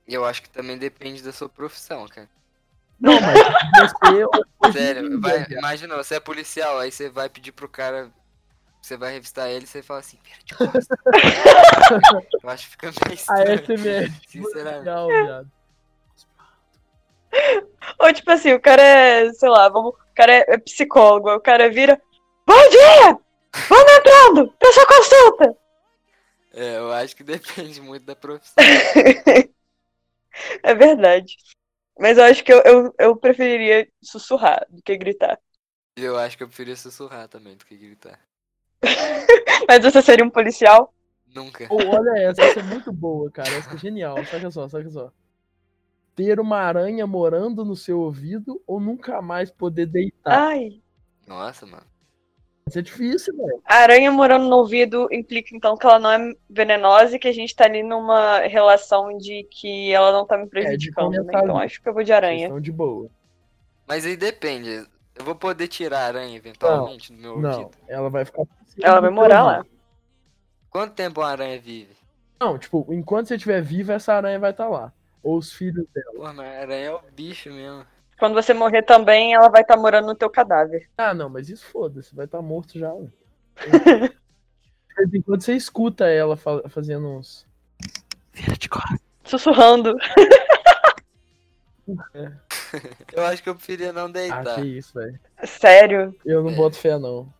Eu 0.07 0.25
acho 0.25 0.41
que 0.41 0.49
também 0.49 0.77
depende 0.77 1.21
da 1.21 1.31
sua 1.31 1.49
profissão, 1.49 2.07
cara. 2.07 2.29
Não, 2.99 3.13
mas 3.21 3.91
você. 3.91 4.23
em 4.67 4.71
Sério, 4.71 5.21
vai- 5.21 5.45
imagina, 5.49 5.95
você 5.95 6.15
é 6.15 6.19
policial, 6.19 6.79
aí 6.79 6.91
você 6.91 7.09
vai 7.09 7.29
pedir 7.29 7.51
pro 7.51 7.69
cara 7.69 8.11
você 8.87 8.95
vai 8.95 9.11
revistar 9.11 9.49
ele 9.49 9.65
e 9.65 9.67
você 9.67 9.83
fala 9.83 9.99
assim, 9.99 10.17
vira 10.23 10.37
de 10.45 10.55
costas. 10.55 10.87
Eu 12.41 12.49
acho 12.49 12.63
que 12.65 12.71
fica 12.71 12.87
meio 12.87 13.11
A 13.11 13.13
estranho. 13.13 13.59
SMR. 13.65 14.13
Sinceramente. 14.29 14.79
Legal, 14.79 15.07
viado. 15.07 15.51
Ou 17.99 18.13
tipo 18.13 18.31
assim, 18.31 18.53
o 18.53 18.61
cara 18.61 18.81
é, 18.81 19.33
sei 19.33 19.49
lá, 19.49 19.67
vamos, 19.67 19.89
o 19.93 20.15
cara 20.15 20.33
é, 20.33 20.45
é 20.47 20.57
psicólogo, 20.57 21.29
aí 21.29 21.35
o 21.35 21.41
cara 21.41 21.69
vira. 21.69 22.01
Bom 22.45 22.69
dia! 22.69 23.19
Vamos 23.67 23.91
entrando! 23.97 24.53
Pessoa 24.53 24.85
consulta! 24.85 25.57
É, 26.53 26.77
eu 26.77 26.91
acho 26.93 27.13
que 27.13 27.23
depende 27.25 27.81
muito 27.81 28.05
da 28.05 28.15
profissão. 28.15 28.55
É 30.63 30.73
verdade. 30.75 31.35
Mas 31.99 32.17
eu 32.17 32.23
acho 32.25 32.43
que 32.43 32.53
eu, 32.53 32.61
eu, 32.63 32.95
eu 32.97 33.15
preferiria 33.15 33.87
sussurrar 34.01 34.65
do 34.69 34.81
que 34.81 34.97
gritar. 34.97 35.39
Eu 35.97 36.15
acho 36.15 36.37
que 36.37 36.43
eu 36.43 36.47
preferia 36.47 36.75
sussurrar 36.75 37.27
também 37.27 37.57
do 37.57 37.65
que 37.65 37.75
gritar. 37.75 38.19
Mas 39.67 39.83
você 39.83 39.99
seria 39.99 40.23
um 40.23 40.29
policial? 40.29 40.93
Nunca. 41.25 41.67
Olha 41.71 42.19
essa, 42.19 42.43
essa 42.43 42.59
é 42.59 42.63
muito 42.63 42.91
boa, 42.93 43.31
cara. 43.31 43.49
Essa 43.49 43.73
é 43.73 43.77
genial. 43.77 44.23
Saca 44.25 44.51
só, 44.51 44.69
saca 44.69 44.89
só. 44.91 45.11
Ter 46.15 46.39
uma 46.39 46.59
aranha 46.59 47.07
morando 47.07 47.65
no 47.65 47.75
seu 47.75 47.99
ouvido 47.99 48.61
ou 48.67 48.79
nunca 48.79 49.19
mais 49.23 49.49
poder 49.49 49.87
deitar. 49.87 50.37
Ai. 50.49 50.83
Nossa, 51.25 51.65
mano. 51.65 51.85
Isso 52.67 52.79
é 52.79 52.81
difícil, 52.81 53.35
velho. 53.35 53.61
A 53.65 53.75
aranha 53.75 54.11
morando 54.11 54.47
no 54.47 54.57
ouvido 54.57 55.07
implica 55.11 55.55
então 55.55 55.77
que 55.77 55.85
ela 55.85 55.99
não 55.99 56.11
é 56.11 56.33
venenosa 56.49 57.15
e 57.15 57.19
que 57.19 57.27
a 57.27 57.33
gente 57.33 57.55
tá 57.55 57.65
ali 57.65 57.81
numa 57.83 58.39
relação 58.39 59.17
de 59.17 59.47
que 59.49 59.91
ela 59.93 60.11
não 60.11 60.25
tá 60.25 60.37
me 60.37 60.47
prejudicando, 60.47 61.11
né? 61.11 61.17
comentar 61.19 61.43
Então 61.43 61.57
acho 61.57 61.81
que 61.81 61.87
eu 61.87 61.93
vou 61.93 62.03
de 62.03 62.11
aranha. 62.13 62.43
estão 62.45 62.59
de 62.59 62.71
boa. 62.71 63.09
Mas 63.87 64.05
aí 64.05 64.17
depende. 64.17 64.85
Eu 65.15 65.25
vou 65.25 65.33
poder 65.35 65.67
tirar 65.67 65.99
a 66.01 66.05
aranha 66.07 66.35
eventualmente 66.35 67.11
do 67.13 67.19
meu 67.19 67.39
Não, 67.39 67.61
ouvido. 67.63 67.77
ela 67.87 68.09
vai 68.09 68.25
ficar. 68.25 68.43
Ela 68.81 68.99
vai 68.99 69.09
morar 69.09 69.43
lá. 69.43 69.65
Quanto 70.69 70.93
tempo 70.93 71.21
uma 71.21 71.29
aranha 71.29 71.59
vive? 71.59 71.95
Não, 72.39 72.57
tipo, 72.59 72.85
enquanto 72.89 73.27
você 73.27 73.35
estiver 73.35 73.61
vivo, 73.61 73.91
essa 73.91 74.13
aranha 74.13 74.37
vai 74.37 74.51
estar 74.51 74.67
lá. 74.67 74.93
Ou 75.23 75.37
os 75.37 75.51
filhos 75.51 75.85
dela. 75.93 76.11
Porra, 76.15 76.33
mas 76.33 76.47
a 76.55 76.59
aranha 76.59 76.85
é 76.85 76.93
o 76.93 77.01
bicho 77.15 77.49
mesmo. 77.51 77.83
Quando 78.19 78.33
você 78.33 78.53
morrer 78.53 78.81
também, 78.83 79.33
ela 79.33 79.47
vai 79.49 79.61
estar 79.61 79.77
morando 79.77 80.07
no 80.07 80.15
teu 80.15 80.29
cadáver. 80.29 80.89
Ah, 80.97 81.13
não, 81.13 81.29
mas 81.29 81.49
isso 81.49 81.65
foda-se, 81.67 82.15
vai 82.15 82.25
estar 82.25 82.41
morto 82.41 82.77
já. 82.79 82.91
velho. 82.93 83.13
De 84.97 85.03
vez 85.03 85.13
em 85.13 85.21
quando 85.21 85.41
você 85.43 85.53
escuta 85.53 86.07
ela 86.07 86.35
fa- 86.35 86.67
fazendo 86.69 87.07
uns. 87.07 87.45
Vira 88.33 88.57
de 88.57 88.67
costas. 88.67 88.99
Sussurrando. 89.25 89.95
Eu 93.13 93.23
acho 93.25 93.41
que 93.41 93.47
eu 93.49 93.55
preferia 93.55 93.93
não 93.93 94.05
Ah, 94.05 94.09
deitar. 94.09 94.55
que 94.55 94.61
isso, 94.77 94.93
velho. 94.93 95.17
Sério. 95.45 96.15
Eu 96.25 96.43
não 96.43 96.51
É. 96.51 96.55
boto 96.55 96.75
fé, 96.77 96.97
não. 96.99 97.31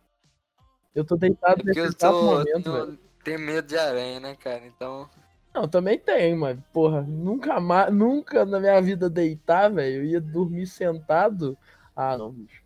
Eu 0.94 1.04
tô 1.04 1.16
deitado 1.16 1.52
É 1.52 1.56
porque 1.56 1.66
nesse 1.68 1.80
eu 1.80 1.84
exato 1.84 2.14
sou. 2.18 2.24
momento, 2.24 2.72
velho. 2.72 2.98
tenho 3.22 3.38
medo 3.40 3.66
de 3.68 3.76
aranha, 3.76 4.20
né, 4.20 4.36
cara? 4.36 4.64
Então. 4.66 5.08
Não, 5.54 5.66
também 5.66 5.98
tem, 5.98 6.34
mas, 6.36 6.58
porra, 6.72 7.02
nunca 7.02 7.58
mais, 7.58 7.92
nunca 7.92 8.44
na 8.44 8.60
minha 8.60 8.80
vida 8.80 9.08
deitar, 9.08 9.70
velho. 9.70 9.96
Eu 9.96 10.04
ia 10.04 10.20
dormir 10.20 10.66
sentado. 10.66 11.56
Ah, 11.96 12.16
não, 12.16 12.30
bicho. 12.30 12.62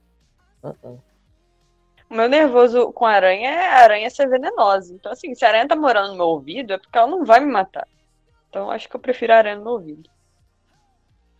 Ah, 0.62 0.74
ah. 0.84 0.94
O 2.10 2.14
meu 2.14 2.28
nervoso 2.28 2.92
com 2.92 3.06
aranha 3.06 3.48
é 3.48 3.68
a 3.68 3.78
aranha 3.84 4.10
ser 4.10 4.28
venenosa. 4.28 4.92
Então, 4.92 5.10
assim, 5.10 5.34
se 5.34 5.44
a 5.44 5.48
aranha 5.48 5.66
tá 5.66 5.74
morando 5.74 6.10
no 6.10 6.16
meu 6.16 6.26
ouvido, 6.26 6.74
é 6.74 6.78
porque 6.78 6.98
ela 6.98 7.06
não 7.06 7.24
vai 7.24 7.40
me 7.40 7.50
matar. 7.50 7.88
Então, 8.50 8.70
acho 8.70 8.86
que 8.86 8.94
eu 8.94 9.00
prefiro 9.00 9.32
a 9.32 9.36
aranha 9.38 9.56
no 9.56 9.64
meu 9.64 9.72
ouvido. 9.72 10.10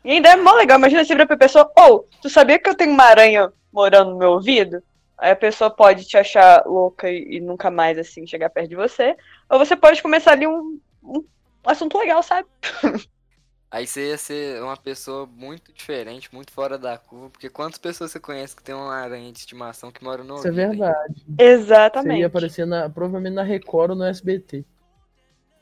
E 0.02 0.12
ainda 0.12 0.30
é 0.30 0.36
mó 0.36 0.52
legal. 0.54 0.78
Imagina 0.78 1.04
você 1.04 1.12
virar 1.12 1.26
pra 1.26 1.36
pessoa: 1.36 1.70
Ô, 1.78 2.06
tu 2.22 2.30
sabia 2.30 2.58
que 2.58 2.70
eu 2.70 2.74
tenho 2.74 2.92
uma 2.92 3.04
aranha 3.04 3.52
morando 3.70 4.12
no 4.12 4.18
meu 4.18 4.30
ouvido? 4.30 4.82
Aí 5.18 5.30
a 5.30 5.36
pessoa 5.36 5.70
pode 5.70 6.06
te 6.06 6.16
achar 6.16 6.64
louca 6.66 7.08
e, 7.10 7.36
e 7.36 7.40
nunca 7.40 7.70
mais, 7.70 7.98
assim, 7.98 8.26
chegar 8.26 8.50
perto 8.50 8.70
de 8.70 8.76
você. 8.76 9.14
Ou 9.50 9.58
você 9.58 9.76
pode 9.76 10.02
começar 10.02 10.32
ali 10.32 10.46
um, 10.46 10.80
um 11.02 11.24
assunto 11.64 11.98
legal, 11.98 12.22
sabe? 12.22 12.48
Aí 13.72 13.86
você 13.86 14.10
ia 14.10 14.18
ser 14.18 14.62
uma 14.62 14.76
pessoa 14.76 15.24
muito 15.26 15.72
diferente, 15.72 16.28
muito 16.30 16.52
fora 16.52 16.76
da 16.76 16.98
curva. 16.98 17.30
Porque 17.30 17.48
quantas 17.48 17.78
pessoas 17.78 18.10
você 18.10 18.20
conhece 18.20 18.54
que 18.54 18.62
tem 18.62 18.74
uma 18.74 18.94
aranha 18.94 19.32
de 19.32 19.38
estimação 19.38 19.90
que 19.90 20.04
mora 20.04 20.22
no 20.22 20.36
Isso 20.36 20.48
é 20.48 20.50
verdade. 20.50 21.24
Exatamente. 21.38 22.12
Seria 22.12 22.26
aparecer 22.26 22.66
na, 22.66 22.90
provavelmente 22.90 23.32
na 23.32 23.42
Record 23.42 23.92
ou 23.92 23.96
no 23.96 24.04
SBT. 24.04 24.66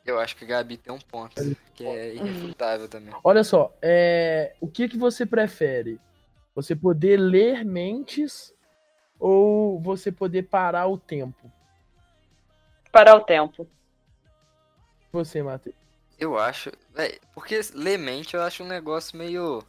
Eu 0.04 0.18
acho 0.18 0.34
que 0.34 0.44
a 0.44 0.48
Gabi 0.48 0.76
tem 0.76 0.92
um 0.92 0.98
ponto, 0.98 1.40
que 1.72 1.86
é 1.86 2.14
irrefutável 2.14 2.88
também. 2.88 3.14
Olha 3.22 3.44
só, 3.44 3.72
é, 3.80 4.54
o 4.60 4.66
que, 4.66 4.88
que 4.88 4.96
você 4.96 5.24
prefere? 5.24 6.00
Você 6.52 6.74
poder 6.74 7.16
ler 7.16 7.64
mentes 7.64 8.52
ou 9.20 9.78
você 9.78 10.10
poder 10.10 10.44
parar 10.44 10.88
o 10.88 10.98
tempo? 10.98 11.48
Parar 12.90 13.14
o 13.14 13.20
tempo. 13.20 13.68
Você, 15.12 15.42
Matheus. 15.42 15.74
Eu 16.18 16.38
acho. 16.38 16.70
Porque 17.34 17.60
ler 17.74 17.98
mente 17.98 18.34
eu 18.34 18.42
acho 18.42 18.62
um 18.62 18.68
negócio 18.68 19.16
meio. 19.16 19.62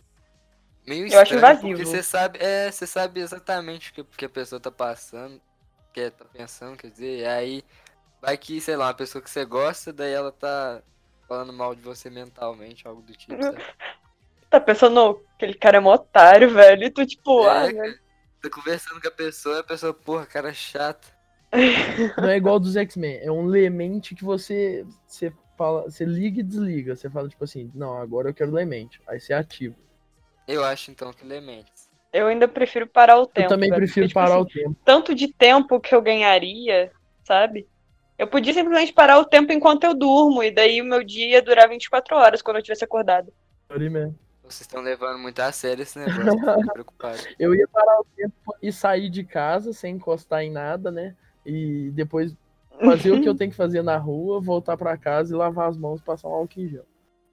Meio 0.86 1.08
Eu 1.08 1.20
acho 1.20 1.34
estranho, 1.34 1.38
invasivo. 1.38 1.70
Porque 1.70 1.86
você 1.86 2.04
sabe, 2.04 2.40
é, 2.42 2.72
você 2.72 2.88
sabe 2.88 3.22
exatamente 3.22 3.92
o 3.92 3.94
que, 3.94 4.04
que 4.04 4.26
a 4.26 4.30
pessoa 4.30 4.60
tá 4.60 4.72
passando, 4.72 5.40
que 5.94 6.10
tá 6.10 6.26
pensando, 6.26 6.76
quer 6.76 6.90
dizer, 6.90 7.20
e 7.20 7.26
aí 7.26 7.64
vai 8.20 8.36
que, 8.38 8.60
sei 8.60 8.76
lá, 8.76 8.88
uma 8.88 8.94
pessoa 8.94 9.22
que 9.22 9.30
você 9.30 9.46
gosta, 9.46 9.94
daí 9.94 10.12
ela 10.12 10.32
tá 10.32 10.82
falando 11.28 11.54
mal 11.54 11.76
de 11.76 11.82
você 11.82 12.10
mentalmente, 12.10 12.88
algo 12.88 13.02
do 13.02 13.14
tipo, 13.14 13.42
sabe? 13.42 13.64
Tá 14.50 14.60
pensando, 14.60 15.00
"Ô, 15.00 15.24
aquele 15.36 15.54
cara 15.54 15.78
é 15.78 15.80
mó 15.80 15.94
otário, 15.94 16.50
velho. 16.50 16.84
E 16.84 16.90
tu, 16.90 17.06
tipo, 17.06 17.46
É, 17.46 17.50
ah, 17.50 17.66
velho. 17.68 18.00
Tá 18.42 18.50
conversando 18.50 19.00
com 19.00 19.08
a 19.08 19.12
pessoa, 19.12 19.60
a 19.60 19.64
pessoa, 19.64 19.94
porra, 19.94 20.26
cara 20.26 20.54
chato. 20.54 21.08
Não 22.18 22.30
é 22.30 22.38
igual 22.38 22.60
dos 22.60 22.76
X-Men, 22.76 23.20
é 23.22 23.32
um 23.32 23.46
lemente 23.46 24.16
que 24.16 24.24
você, 24.24 24.86
você 25.06 25.34
fala, 25.58 25.84
você 25.84 26.06
liga 26.06 26.40
e 26.40 26.44
desliga. 26.44 26.96
Você 26.96 27.10
fala 27.10 27.30
tipo 27.30 27.44
assim, 27.44 27.72
não, 27.76 27.98
agora 27.98 28.30
eu 28.30 28.34
quero 28.34 28.52
lemente. 28.52 29.00
Aí 29.08 29.20
você 29.20 29.34
ativa. 29.34 29.76
Eu 30.48 30.64
acho 30.64 30.90
então 30.90 31.14
que 31.14 31.26
ler 31.26 31.42
mentes. 31.42 31.90
eu 32.12 32.28
ainda 32.28 32.48
prefiro 32.48 32.88
parar 32.88 33.20
o 33.20 33.28
tempo. 33.28 33.46
eu 33.46 33.50
também 33.50 33.70
velho, 33.70 33.82
prefiro 33.82 34.08
porque, 34.08 34.08
tipo 34.08 34.20
parar 34.20 34.36
assim, 34.36 34.44
o 34.44 34.64
tempo. 34.64 34.76
tanto 34.84 35.14
de 35.14 35.28
tempo 35.28 35.80
que 35.80 35.94
eu 35.94 36.02
ganharia, 36.02 36.92
sabe? 37.24 37.68
Eu 38.18 38.28
podia 38.28 38.54
simplesmente 38.54 38.94
parar 38.94 39.20
o 39.20 39.26
tempo 39.26 39.52
enquanto 39.52 39.84
eu 39.84 39.94
durmo, 39.94 40.44
e 40.44 40.52
daí 40.52 40.82
o 40.82 40.86
meu 40.86 41.04
dia 41.04 41.30
ia 41.30 41.42
durar 41.42 41.70
24 41.70 42.16
horas 42.16 42.42
quando 42.42 42.58
eu 42.58 42.64
tivesse 42.64 42.84
acordado. 42.84 43.32
Vocês 44.44 44.62
estão 44.62 44.82
levando 44.82 45.18
muito 45.18 45.40
a 45.40 45.52
sério 45.52 45.82
esse 45.84 45.98
negócio, 45.98 46.28
eu 46.28 46.68
preocupado. 46.74 47.20
Eu 47.40 47.56
ia 47.56 47.68
parar 47.68 48.00
o 48.00 48.06
tempo 48.16 48.56
e 48.62 48.72
sair 48.72 49.10
de 49.10 49.24
casa 49.24 49.72
sem 49.72 49.96
encostar 49.96 50.44
em 50.44 50.52
nada, 50.52 50.92
né? 50.92 51.16
E 51.46 51.92
depois 51.92 52.36
fazer 52.80 53.12
o 53.12 53.22
que 53.22 53.30
eu 53.30 53.36
tenho 53.36 53.52
que 53.52 53.58
fazer 53.58 53.82
na 53.82 53.98
rua, 53.98 54.40
voltar 54.40 54.78
pra 54.78 54.98
casa 54.98 55.34
e 55.34 55.38
lavar 55.38 55.70
as 55.70 55.78
mãos, 55.78 56.02
passar 56.02 56.28
um 56.28 56.34
álcool 56.34 56.62
em 56.62 56.70
gel. 56.70 56.86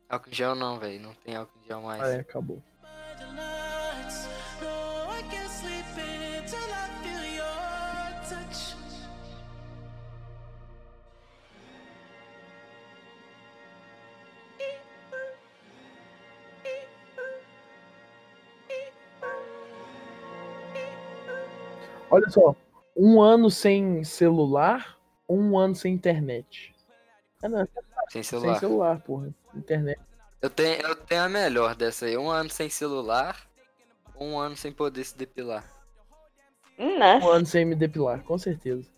Álcool 0.08 0.30
em 0.30 0.34
gel 0.34 0.54
não, 0.54 0.78
velho, 0.78 1.00
não 1.00 1.14
tem 1.24 1.36
álcool 1.36 1.58
em 1.62 1.66
gel 1.66 1.82
mais. 1.82 2.02
Ah, 2.02 2.08
é, 2.08 2.20
acabou. 2.20 2.62
Olha 22.10 22.30
só, 22.30 22.56
um 22.98 23.22
ano 23.22 23.48
sem 23.48 24.02
celular, 24.02 24.98
um 25.28 25.56
ano 25.56 25.76
sem 25.76 25.94
internet. 25.94 26.74
Ah, 27.40 27.48
não, 27.48 27.58
Sem 28.10 28.10
sem 28.10 28.22
celular. 28.24 28.58
celular, 28.58 29.00
porra. 29.00 29.32
Internet. 29.54 30.00
Eu 30.42 30.50
tenho, 30.50 30.82
eu 30.82 30.96
tenho 30.96 31.22
a 31.22 31.28
melhor 31.28 31.76
dessa 31.76 32.06
aí. 32.06 32.18
Um 32.18 32.28
ano 32.28 32.50
sem 32.50 32.68
celular, 32.68 33.36
um 34.18 34.36
ano 34.36 34.56
sem 34.56 34.72
poder 34.72 35.04
se 35.04 35.16
depilar. 35.16 35.64
Hum, 36.76 36.98
né? 36.98 37.18
Um 37.18 37.28
ano 37.28 37.46
sem 37.46 37.64
me 37.64 37.76
depilar, 37.76 38.24
com 38.24 38.36
certeza. 38.36 38.90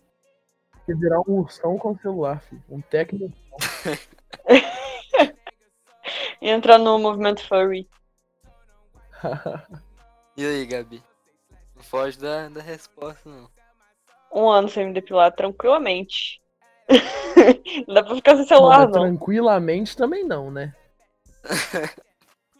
Quer 0.87 0.97
virar 0.97 1.19
um 1.21 1.39
ursão 1.39 1.77
com 1.77 1.95
celular, 1.99 2.41
filho. 2.41 2.63
Um 2.69 2.81
técnico. 2.81 3.35
Entrar 6.41 6.79
no 6.79 6.97
movimento 6.97 7.47
furry. 7.47 7.87
E 10.37 10.45
aí, 10.45 10.65
Gabi? 10.65 11.03
Não 11.75 11.83
foge 11.83 12.17
da, 12.17 12.47
da 12.47 12.61
resposta, 12.61 13.29
não. 13.29 13.49
Um 14.33 14.49
ano 14.49 14.69
sem 14.69 14.87
me 14.87 14.93
depilar 14.93 15.31
tranquilamente. 15.33 16.41
não 17.87 17.93
dá 17.93 18.03
pra 18.03 18.15
ficar 18.15 18.35
sem 18.35 18.45
celular, 18.47 18.79
mas 18.81 18.91
não. 18.91 19.01
tranquilamente 19.01 19.95
também 19.95 20.23
não, 20.23 20.49
né? 20.51 20.73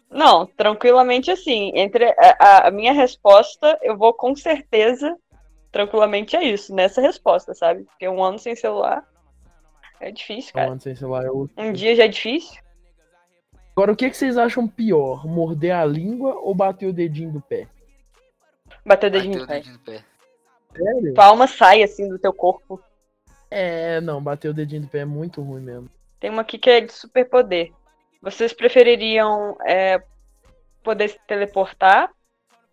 Não, 0.10 0.46
tranquilamente 0.46 1.32
assim. 1.32 1.72
Entre 1.74 2.04
a, 2.38 2.68
a- 2.68 2.72
minha 2.72 2.92
resposta, 2.92 3.80
eu 3.82 3.98
vou 3.98 4.14
com 4.14 4.36
certeza, 4.36 5.16
tranquilamente 5.72 6.36
é 6.36 6.44
isso, 6.44 6.76
nessa 6.76 7.00
resposta, 7.00 7.54
sabe? 7.54 7.86
Porque 7.86 8.10
um 8.10 8.22
ano 8.22 8.38
sem 8.38 8.54
celular 8.54 9.08
é 10.02 10.12
difícil, 10.12 10.52
Um 10.52 10.54
cara. 10.60 10.72
ano 10.72 10.82
sem 10.82 10.96
celular. 10.96 11.24
Eu... 11.24 11.50
Um 11.58 11.72
dia 11.72 11.96
já 11.96 12.04
é 12.04 12.08
difícil. 12.10 12.60
Agora, 13.74 13.94
o 13.94 13.96
que, 13.96 14.10
que 14.10 14.18
vocês 14.18 14.38
acham 14.38 14.68
pior? 14.68 15.26
Morder 15.26 15.74
a 15.74 15.86
língua 15.86 16.36
ou 16.42 16.54
bater 16.54 16.88
o 16.88 16.94
dedinho 16.94 17.32
do 17.32 17.40
pé? 17.42 17.70
Bater 18.86 19.08
o 19.08 19.12
dedinho 19.12 19.38
o 19.38 19.42
no 19.44 19.48
pé. 19.48 19.54
dedinho 19.54 19.74
no 19.76 19.80
pé. 19.80 20.04
Sério? 20.76 21.14
Tua 21.14 21.26
alma 21.26 21.48
sai 21.48 21.84
assim 21.84 22.08
do 22.08 22.20
teu 22.20 22.34
corpo. 22.34 22.82
É, 23.50 24.00
não, 24.02 24.24
bater 24.24 24.50
o 24.50 24.54
dedinho 24.54 24.84
do 24.84 24.88
pé 24.88 25.00
é 25.00 25.06
muito 25.06 25.42
ruim 25.42 25.62
mesmo. 25.62 25.90
Tem 26.20 26.30
uma 26.30 26.42
aqui 26.42 26.58
que 26.58 26.70
é 26.70 26.82
de 26.82 26.94
superpoder. 26.94 27.72
Vocês 28.22 28.54
prefeririam 28.54 29.58
é, 29.66 30.02
poder 30.84 31.10
se 31.10 31.20
teleportar 31.28 32.10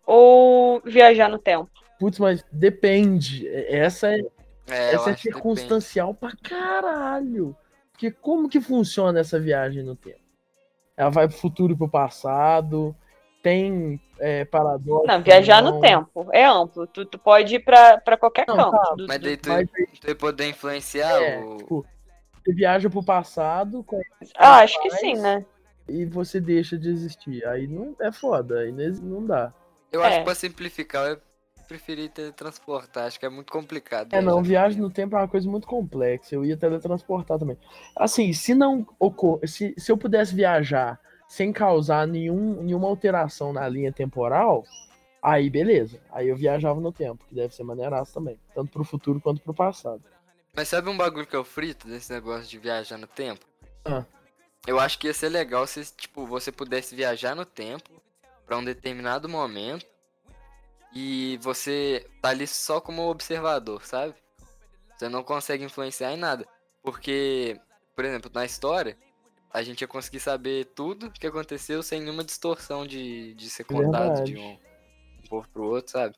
ou 0.07 0.81
viajar 0.85 1.29
no 1.29 1.39
tempo? 1.39 1.71
Putz, 1.99 2.19
mas 2.19 2.45
depende. 2.53 3.49
Essa 3.49 4.15
é, 4.15 4.21
É, 4.69 4.95
essa 4.95 5.11
é 5.11 5.17
circunstancial 5.17 6.15
pra 6.15 6.33
caralho. 6.43 7.57
Porque 7.91 8.11
como 8.11 8.49
que 8.49 8.61
funciona 8.61 9.19
essa 9.19 9.41
viagem 9.41 9.83
no 9.83 9.97
tempo? 9.97 10.21
Ela 10.97 11.11
vai 11.11 11.27
pro 11.27 11.37
futuro 11.37 11.73
e 11.73 11.77
pro 11.77 11.89
passado? 11.89 12.95
Tem 13.43 14.01
é, 14.19 14.45
paradoxo? 14.45 15.07
Não, 15.07 15.23
viajar 15.23 15.63
não? 15.63 15.75
no 15.77 15.81
tempo. 15.81 16.29
É 16.33 16.45
amplo. 16.45 16.87
Tu, 16.87 17.05
tu 17.07 17.19
pode 17.19 17.55
ir 17.55 17.61
pra, 17.61 17.99
pra 17.99 18.17
qualquer 18.17 18.45
Não, 18.49 18.57
canto. 18.57 18.71
tá, 18.73 18.95
do- 18.97 19.07
Mas 19.07 19.19
daí 19.21 19.37
tu, 19.37 19.49
Mas 19.49 19.69
tu 20.01 20.09
ia 20.09 20.15
poder 20.15 20.49
influenciar 20.49 21.23
é, 21.23 21.39
o. 21.45 21.57
tipo, 21.57 21.87
você 22.45 22.53
viaja 22.53 22.91
pro 22.91 23.03
passado 23.03 23.85
com- 23.85 24.01
Ah, 24.37 24.59
acho 24.59 24.81
que 24.83 24.91
faz- 24.91 25.01
sim, 25.01 25.15
né? 25.15 25.45
e 25.89 26.05
você 26.05 26.41
deixa 26.41 26.77
de 26.77 26.89
existir. 26.91 27.47
Aí 27.47 27.67
não 27.67 27.95
é 28.01 28.11
foda, 28.13 28.59
aí 28.61 28.73
não 29.01 29.25
dá. 29.25 29.53
Eu 29.93 30.03
acho 30.03 30.17
É. 30.17 30.19
que 30.19 30.25
pra 30.25 30.35
simplificar, 30.35 31.07
eu 31.09 31.19
preferi 31.67 32.09
teletransportar. 32.09 33.07
Acho 33.07 33.21
que 33.21 33.25
é 33.25 33.29
muito 33.31 33.53
complicado. 33.53 34.13
É, 34.13 34.21
não, 34.21 34.43
viajar 34.43 34.43
viagem 34.43 34.81
no 34.83 34.91
tempo 34.91 35.15
é 35.17 35.19
uma 35.21 35.29
coisa 35.29 35.49
muito 35.49 35.67
complexa. 35.67 36.35
Eu 36.35 36.45
ia 36.45 36.57
teletransportar 36.57 37.39
também. 37.39 37.57
Assim, 37.97 38.33
se 38.33 38.55
não 38.55 38.87
ocor... 38.99 39.41
se, 39.47 39.75
se 39.79 39.93
eu 39.93 39.97
pudesse 39.97 40.35
viajar 40.35 40.99
sem 41.29 41.53
causar 41.53 42.07
nenhum, 42.07 42.63
nenhuma 42.63 42.89
alteração 42.89 43.53
na 43.53 43.69
linha 43.69 43.93
temporal, 43.93 44.65
aí 45.23 45.51
beleza. 45.51 46.01
Aí 46.11 46.29
eu 46.29 46.37
viajava 46.37 46.81
no 46.81 46.91
tempo, 46.91 47.25
que 47.29 47.35
deve 47.35 47.55
ser 47.55 47.63
maneiraço 47.63 48.15
também. 48.15 48.41
Tanto 48.55 48.73
pro 48.73 48.83
futuro 48.83 49.21
quanto 49.21 49.43
pro 49.43 49.53
passado. 49.53 50.03
Mas 50.57 50.69
sabe 50.69 50.89
um 50.89 50.97
bagulho 50.97 51.27
que 51.27 51.37
eu 51.37 51.45
frito 51.45 51.87
desse 51.87 52.11
negócio 52.13 52.49
de 52.49 52.59
viajar 52.59 52.97
no 52.97 53.07
tempo? 53.07 53.45
Ah. 53.85 54.05
Eu 54.67 54.81
acho 54.81 54.99
que 54.99 55.07
ia 55.07 55.15
ser 55.15 55.29
legal 55.29 55.67
se, 55.67 55.85
tipo, 55.95 56.27
você 56.27 56.51
pudesse 56.51 56.97
viajar 56.97 57.35
no 57.35 57.45
tempo 57.45 57.91
pra 58.47 58.57
um 58.57 58.65
determinado 58.65 59.29
momento 59.29 59.87
e 60.95 61.39
você 61.43 62.07
tá 62.21 62.31
ali 62.31 62.47
só 62.47 62.81
como 62.81 63.09
observador, 63.09 63.85
sabe? 63.85 64.15
Você 64.97 65.09
não 65.09 65.23
consegue 65.23 65.63
influenciar 65.63 66.13
em 66.13 66.17
nada. 66.17 66.47
Porque, 66.83 67.61
por 67.95 68.05
exemplo, 68.05 68.31
na 68.35 68.45
história, 68.45 68.97
a 69.53 69.63
gente 69.63 69.81
ia 69.81 69.89
conseguir 69.89 70.21
saber 70.21 70.67
tudo 70.75 71.11
que 71.11 71.27
aconteceu 71.27 71.83
sem 71.83 72.01
nenhuma 72.01 72.25
distorção 72.25 72.87
de, 72.87 73.35
de 73.35 73.49
ser 73.51 73.65
contado 73.65 74.25
de 74.25 74.35
Verdade. 74.35 74.39
um, 74.39 75.23
um 75.25 75.29
povo 75.29 75.49
pro 75.53 75.65
outro, 75.65 75.93
sabe? 75.93 76.15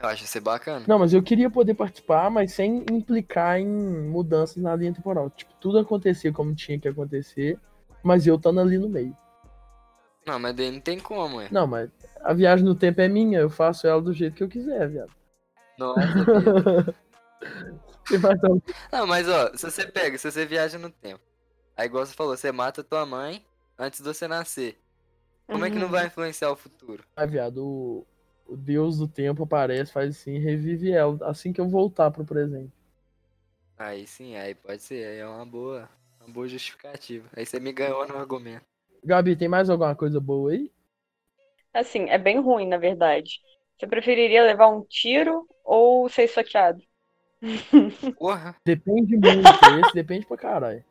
Eu 0.00 0.08
acho 0.08 0.24
ser 0.26 0.40
bacana. 0.40 0.84
Não, 0.86 0.98
mas 0.98 1.12
eu 1.12 1.22
queria 1.22 1.50
poder 1.50 1.74
participar, 1.74 2.30
mas 2.30 2.52
sem 2.52 2.84
implicar 2.90 3.58
em 3.58 3.66
mudanças 3.66 4.56
na 4.62 4.74
linha 4.76 4.94
temporal. 4.94 5.28
Tipo, 5.30 5.52
tudo 5.60 5.78
acontecia 5.78 6.32
como 6.32 6.54
tinha 6.54 6.78
que 6.78 6.86
acontecer, 6.86 7.58
mas 8.02 8.26
eu 8.26 8.36
estando 8.36 8.60
ali 8.60 8.78
no 8.78 8.88
meio. 8.88 9.16
Não, 10.24 10.38
mas 10.38 10.54
daí 10.54 10.70
não 10.70 10.80
tem 10.80 11.00
como, 11.00 11.40
é. 11.40 11.48
Não, 11.50 11.66
mas 11.66 11.90
a 12.22 12.32
viagem 12.32 12.64
no 12.64 12.74
tempo 12.74 13.00
é 13.00 13.08
minha, 13.08 13.40
eu 13.40 13.50
faço 13.50 13.86
ela 13.86 14.00
do 14.00 14.12
jeito 14.12 14.36
que 14.36 14.42
eu 14.42 14.48
quiser, 14.48 14.88
viado. 14.88 15.10
Nossa, 15.76 16.00
Não, 18.90 19.06
mas 19.06 19.28
ó, 19.28 19.54
se 19.54 19.70
você 19.70 19.86
pega, 19.86 20.16
se 20.16 20.30
você 20.30 20.46
viaja 20.46 20.78
no 20.78 20.90
tempo, 20.90 21.20
aí 21.78 21.86
igual 21.86 22.04
você 22.06 22.14
falou, 22.14 22.36
você 22.36 22.52
mata 22.52 22.84
tua 22.84 23.06
mãe 23.06 23.46
antes 23.78 24.00
de 24.00 24.06
você 24.06 24.28
nascer. 24.28 24.78
Como 25.50 25.64
é 25.66 25.70
que 25.70 25.78
não 25.80 25.90
Uhum. 25.90 25.92
vai 25.92 26.06
influenciar 26.08 26.50
o 26.52 26.56
futuro? 26.56 27.04
Ah, 27.14 27.26
viado, 27.26 27.58
o, 27.62 28.06
o 28.46 28.56
deus 28.56 28.96
do 28.98 29.06
tempo 29.06 29.42
aparece, 29.42 29.92
faz 29.92 30.16
assim, 30.16 30.38
revive 30.38 30.90
ela 30.90 31.18
assim 31.28 31.52
que 31.52 31.60
eu 31.60 31.68
voltar 31.68 32.10
pro 32.10 32.24
presente. 32.24 32.72
Aí 33.76 34.06
sim, 34.06 34.36
aí 34.36 34.54
pode 34.54 34.82
ser, 34.82 35.06
aí 35.06 35.18
é 35.18 35.26
uma 35.26 35.46
boa, 35.46 35.88
uma 36.20 36.28
boa 36.32 36.48
justificativa. 36.48 37.28
Aí 37.34 37.46
você 37.46 37.58
me 37.60 37.72
ganhou 37.72 38.06
no 38.06 38.16
argumento. 38.18 38.66
Gabi, 39.04 39.34
tem 39.36 39.48
mais 39.48 39.68
alguma 39.68 39.92
coisa 39.96 40.20
boa 40.20 40.52
aí? 40.52 40.70
Assim, 41.72 42.08
é 42.10 42.18
bem 42.18 42.40
ruim, 42.40 42.66
na 42.68 42.76
verdade. 42.78 43.40
Você 43.78 43.86
preferiria 43.86 44.42
levar 44.42 44.68
um 44.68 44.84
tiro 44.84 45.46
ou 45.64 46.08
ser 46.08 46.24
esfaqueado? 46.24 46.82
Porra, 48.18 48.60
Depende 48.64 49.16
muito, 49.16 49.68
esse 49.68 49.92
depende 49.92 50.24
pra 50.24 50.36
caralho. 50.36 50.84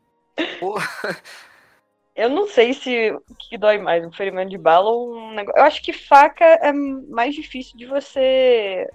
Eu 2.16 2.30
não 2.32 2.48
sei 2.48 2.74
se 2.74 3.12
o 3.12 3.36
que 3.36 3.58
dói 3.60 3.78
mais, 3.78 4.04
um 4.04 4.12
ferimento 4.12 4.50
de 4.50 4.58
bala 4.58 4.90
ou 4.90 5.16
um 5.16 5.34
negócio. 5.34 5.60
Eu 5.60 5.66
acho 5.66 5.84
que 5.84 5.94
faca 5.94 6.44
é 6.46 6.72
mais 6.74 7.36
difícil 7.36 7.78
de 7.78 7.86
você 7.86 8.90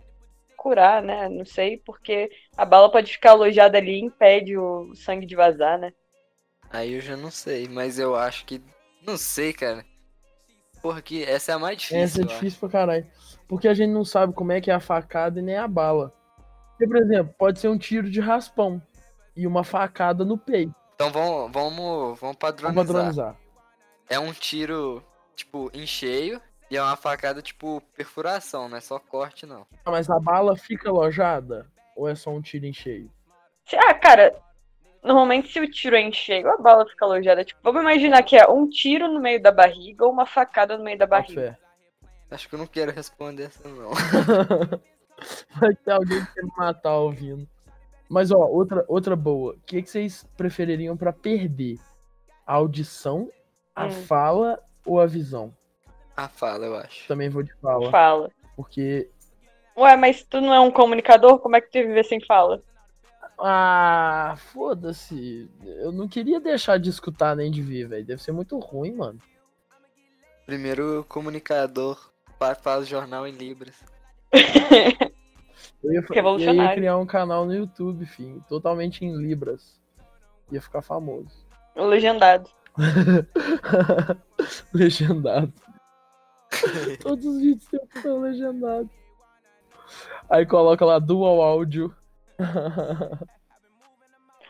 curar, 0.56 1.00
né? 1.02 1.28
Não 1.28 1.44
sei, 1.44 1.78
porque 1.78 2.30
a 2.56 2.64
bala 2.64 2.90
pode 2.90 3.12
ficar 3.12 3.30
alojada 3.30 3.78
ali 3.78 3.92
e 3.92 4.04
impede 4.04 4.56
o 4.56 4.92
sangue 4.94 5.24
de 5.24 5.36
vazar, 5.36 5.78
né? 5.78 5.92
Aí 6.70 6.94
eu 6.94 7.00
já 7.00 7.16
não 7.16 7.30
sei, 7.30 7.68
mas 7.68 7.98
eu 7.98 8.16
acho 8.16 8.44
que. 8.44 8.60
Não 9.06 9.16
sei, 9.16 9.52
cara. 9.52 9.84
Porra, 10.80 11.00
que 11.00 11.22
essa 11.22 11.52
é 11.52 11.54
a 11.54 11.58
mais 11.58 11.78
difícil. 11.78 12.02
Essa 12.02 12.20
é 12.22 12.24
acho. 12.24 12.34
difícil 12.34 12.60
pra 12.60 12.68
caralho. 12.68 13.06
Porque 13.46 13.68
a 13.68 13.74
gente 13.74 13.90
não 13.90 14.04
sabe 14.04 14.32
como 14.32 14.50
é 14.50 14.60
que 14.60 14.70
é 14.70 14.74
a 14.74 14.80
facada 14.80 15.38
e 15.38 15.42
nem 15.42 15.56
a 15.56 15.68
bala. 15.68 16.12
Porque, 16.70 16.86
por 16.88 16.96
exemplo, 16.96 17.34
pode 17.38 17.60
ser 17.60 17.68
um 17.68 17.78
tiro 17.78 18.10
de 18.10 18.20
raspão 18.20 18.82
e 19.36 19.46
uma 19.46 19.62
facada 19.62 20.24
no 20.24 20.36
peito. 20.36 20.74
Então 20.94 21.10
vamos, 21.10 21.52
vamos, 21.52 22.20
vamos 22.20 22.36
padronizar. 22.36 22.86
padronizar. 22.86 23.36
É 24.08 24.18
um 24.18 24.32
tiro, 24.32 25.02
tipo, 25.34 25.70
em 25.72 25.86
cheio 25.86 26.40
e 26.70 26.76
é 26.76 26.82
uma 26.82 26.96
facada, 26.96 27.42
tipo, 27.42 27.80
perfuração, 27.96 28.68
não 28.68 28.76
é 28.76 28.80
só 28.80 28.98
corte, 28.98 29.46
não. 29.46 29.66
Ah, 29.84 29.90
Mas 29.90 30.08
a 30.10 30.18
bala 30.18 30.56
fica 30.56 30.88
alojada? 30.90 31.66
Ou 31.96 32.08
é 32.08 32.14
só 32.14 32.30
um 32.30 32.40
tiro 32.40 32.66
em 32.66 32.72
cheio? 32.72 33.10
Se- 33.66 33.76
Ah, 33.76 33.94
cara, 33.94 34.34
normalmente 35.02 35.52
se 35.52 35.60
o 35.60 35.70
tiro 35.70 35.96
é 35.96 36.00
em 36.00 36.12
cheio, 36.12 36.48
a 36.50 36.56
bala 36.56 36.86
fica 36.86 37.04
alojada. 37.04 37.44
Tipo, 37.44 37.60
vamos 37.62 37.80
imaginar 37.82 38.22
que 38.22 38.36
é 38.36 38.46
um 38.48 38.68
tiro 38.68 39.08
no 39.08 39.20
meio 39.20 39.42
da 39.42 39.52
barriga 39.52 40.04
ou 40.04 40.12
uma 40.12 40.26
facada 40.26 40.76
no 40.78 40.84
meio 40.84 40.98
da 40.98 41.06
Bota 41.06 41.22
barriga. 41.22 41.58
fé. 41.58 41.58
Acho 42.30 42.48
que 42.48 42.54
eu 42.54 42.58
não 42.58 42.66
quero 42.66 42.90
responder 42.92 43.44
essa, 43.44 43.68
não. 43.68 43.90
Vai 45.60 45.74
ter 45.74 45.90
alguém 45.92 46.24
que 46.24 46.32
quer 46.34 46.42
me 46.44 46.52
matar 46.56 46.94
ouvindo. 46.96 47.46
Mas, 48.12 48.30
ó, 48.30 48.36
outra, 48.46 48.84
outra 48.88 49.16
boa. 49.16 49.54
O 49.54 49.60
que, 49.64 49.80
que 49.80 49.88
vocês 49.88 50.28
prefeririam 50.36 50.94
pra 50.98 51.14
perder? 51.14 51.78
A 52.46 52.52
audição, 52.54 53.30
a 53.74 53.86
Hum. 53.86 53.90
fala 53.90 54.58
ou 54.84 55.00
a 55.00 55.06
visão? 55.06 55.56
A 56.14 56.28
fala, 56.28 56.66
eu 56.66 56.76
acho. 56.76 57.08
Também 57.08 57.30
vou 57.30 57.42
de 57.42 57.54
fala. 57.54 57.90
Fala. 57.90 58.30
Porque. 58.54 59.08
Ué, 59.74 59.96
mas 59.96 60.22
tu 60.24 60.42
não 60.42 60.52
é 60.52 60.60
um 60.60 60.70
comunicador? 60.70 61.38
Como 61.38 61.56
é 61.56 61.60
que 61.62 61.68
tu 61.70 61.78
viver 61.78 62.04
sem 62.04 62.20
fala? 62.22 62.62
Ah, 63.38 64.34
foda-se. 64.52 65.50
Eu 65.64 65.90
não 65.90 66.06
queria 66.06 66.38
deixar 66.38 66.78
de 66.78 66.90
escutar 66.90 67.34
nem 67.34 67.50
de 67.50 67.62
ver, 67.62 67.88
velho. 67.88 68.04
Deve 68.04 68.22
ser 68.22 68.32
muito 68.32 68.58
ruim, 68.58 68.92
mano. 68.92 69.18
Primeiro 70.44 71.02
comunicador 71.08 72.10
fa- 72.38 72.54
faz 72.54 72.86
jornal 72.86 73.26
em 73.26 73.32
Libras. 73.32 73.76
Eu 75.82 75.92
ia, 75.92 76.02
fa- 76.02 76.14
eu 76.14 76.38
ia 76.54 76.74
criar 76.74 76.96
um 76.96 77.06
canal 77.06 77.44
no 77.44 77.54
YouTube, 77.54 78.06
filho. 78.06 78.44
Totalmente 78.48 79.04
em 79.04 79.16
Libras. 79.16 79.80
Ia 80.50 80.60
ficar 80.60 80.82
famoso. 80.82 81.44
O 81.74 81.84
legendado. 81.84 82.48
legendado. 84.72 85.52
Todos 87.02 87.24
os 87.24 87.40
vídeos 87.40 87.64
sempre 87.64 88.00
são 88.00 88.20
legendados. 88.20 88.90
Aí 90.28 90.46
coloca 90.46 90.84
lá 90.84 90.98
dual 90.98 91.42
áudio. 91.42 91.94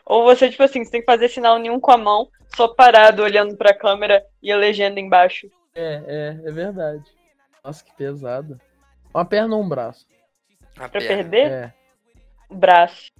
Ou 0.05 0.23
você, 0.23 0.49
tipo 0.49 0.63
assim, 0.63 0.83
você 0.83 0.91
tem 0.91 0.99
que 1.01 1.05
fazer 1.05 1.29
sinal 1.29 1.57
nenhum 1.57 1.79
com 1.79 1.91
a 1.91 1.97
mão, 1.97 2.27
só 2.55 2.67
parado 2.67 3.23
olhando 3.23 3.55
pra 3.55 3.73
câmera 3.73 4.23
e 4.41 4.51
a 4.51 4.57
legenda 4.57 4.99
embaixo. 4.99 5.49
É, 5.73 6.03
é, 6.43 6.49
é 6.49 6.51
verdade. 6.51 7.03
Nossa, 7.63 7.83
que 7.83 7.95
pesada. 7.95 8.59
Uma 9.13 9.23
perna 9.25 9.55
ou 9.55 9.63
um 9.63 9.69
braço? 9.69 10.05
A 10.75 10.79
Pra 10.79 10.89
perna. 10.89 11.07
perder, 11.07 11.51
É. 11.51 11.73
o 12.49 12.55
braço. 12.55 13.11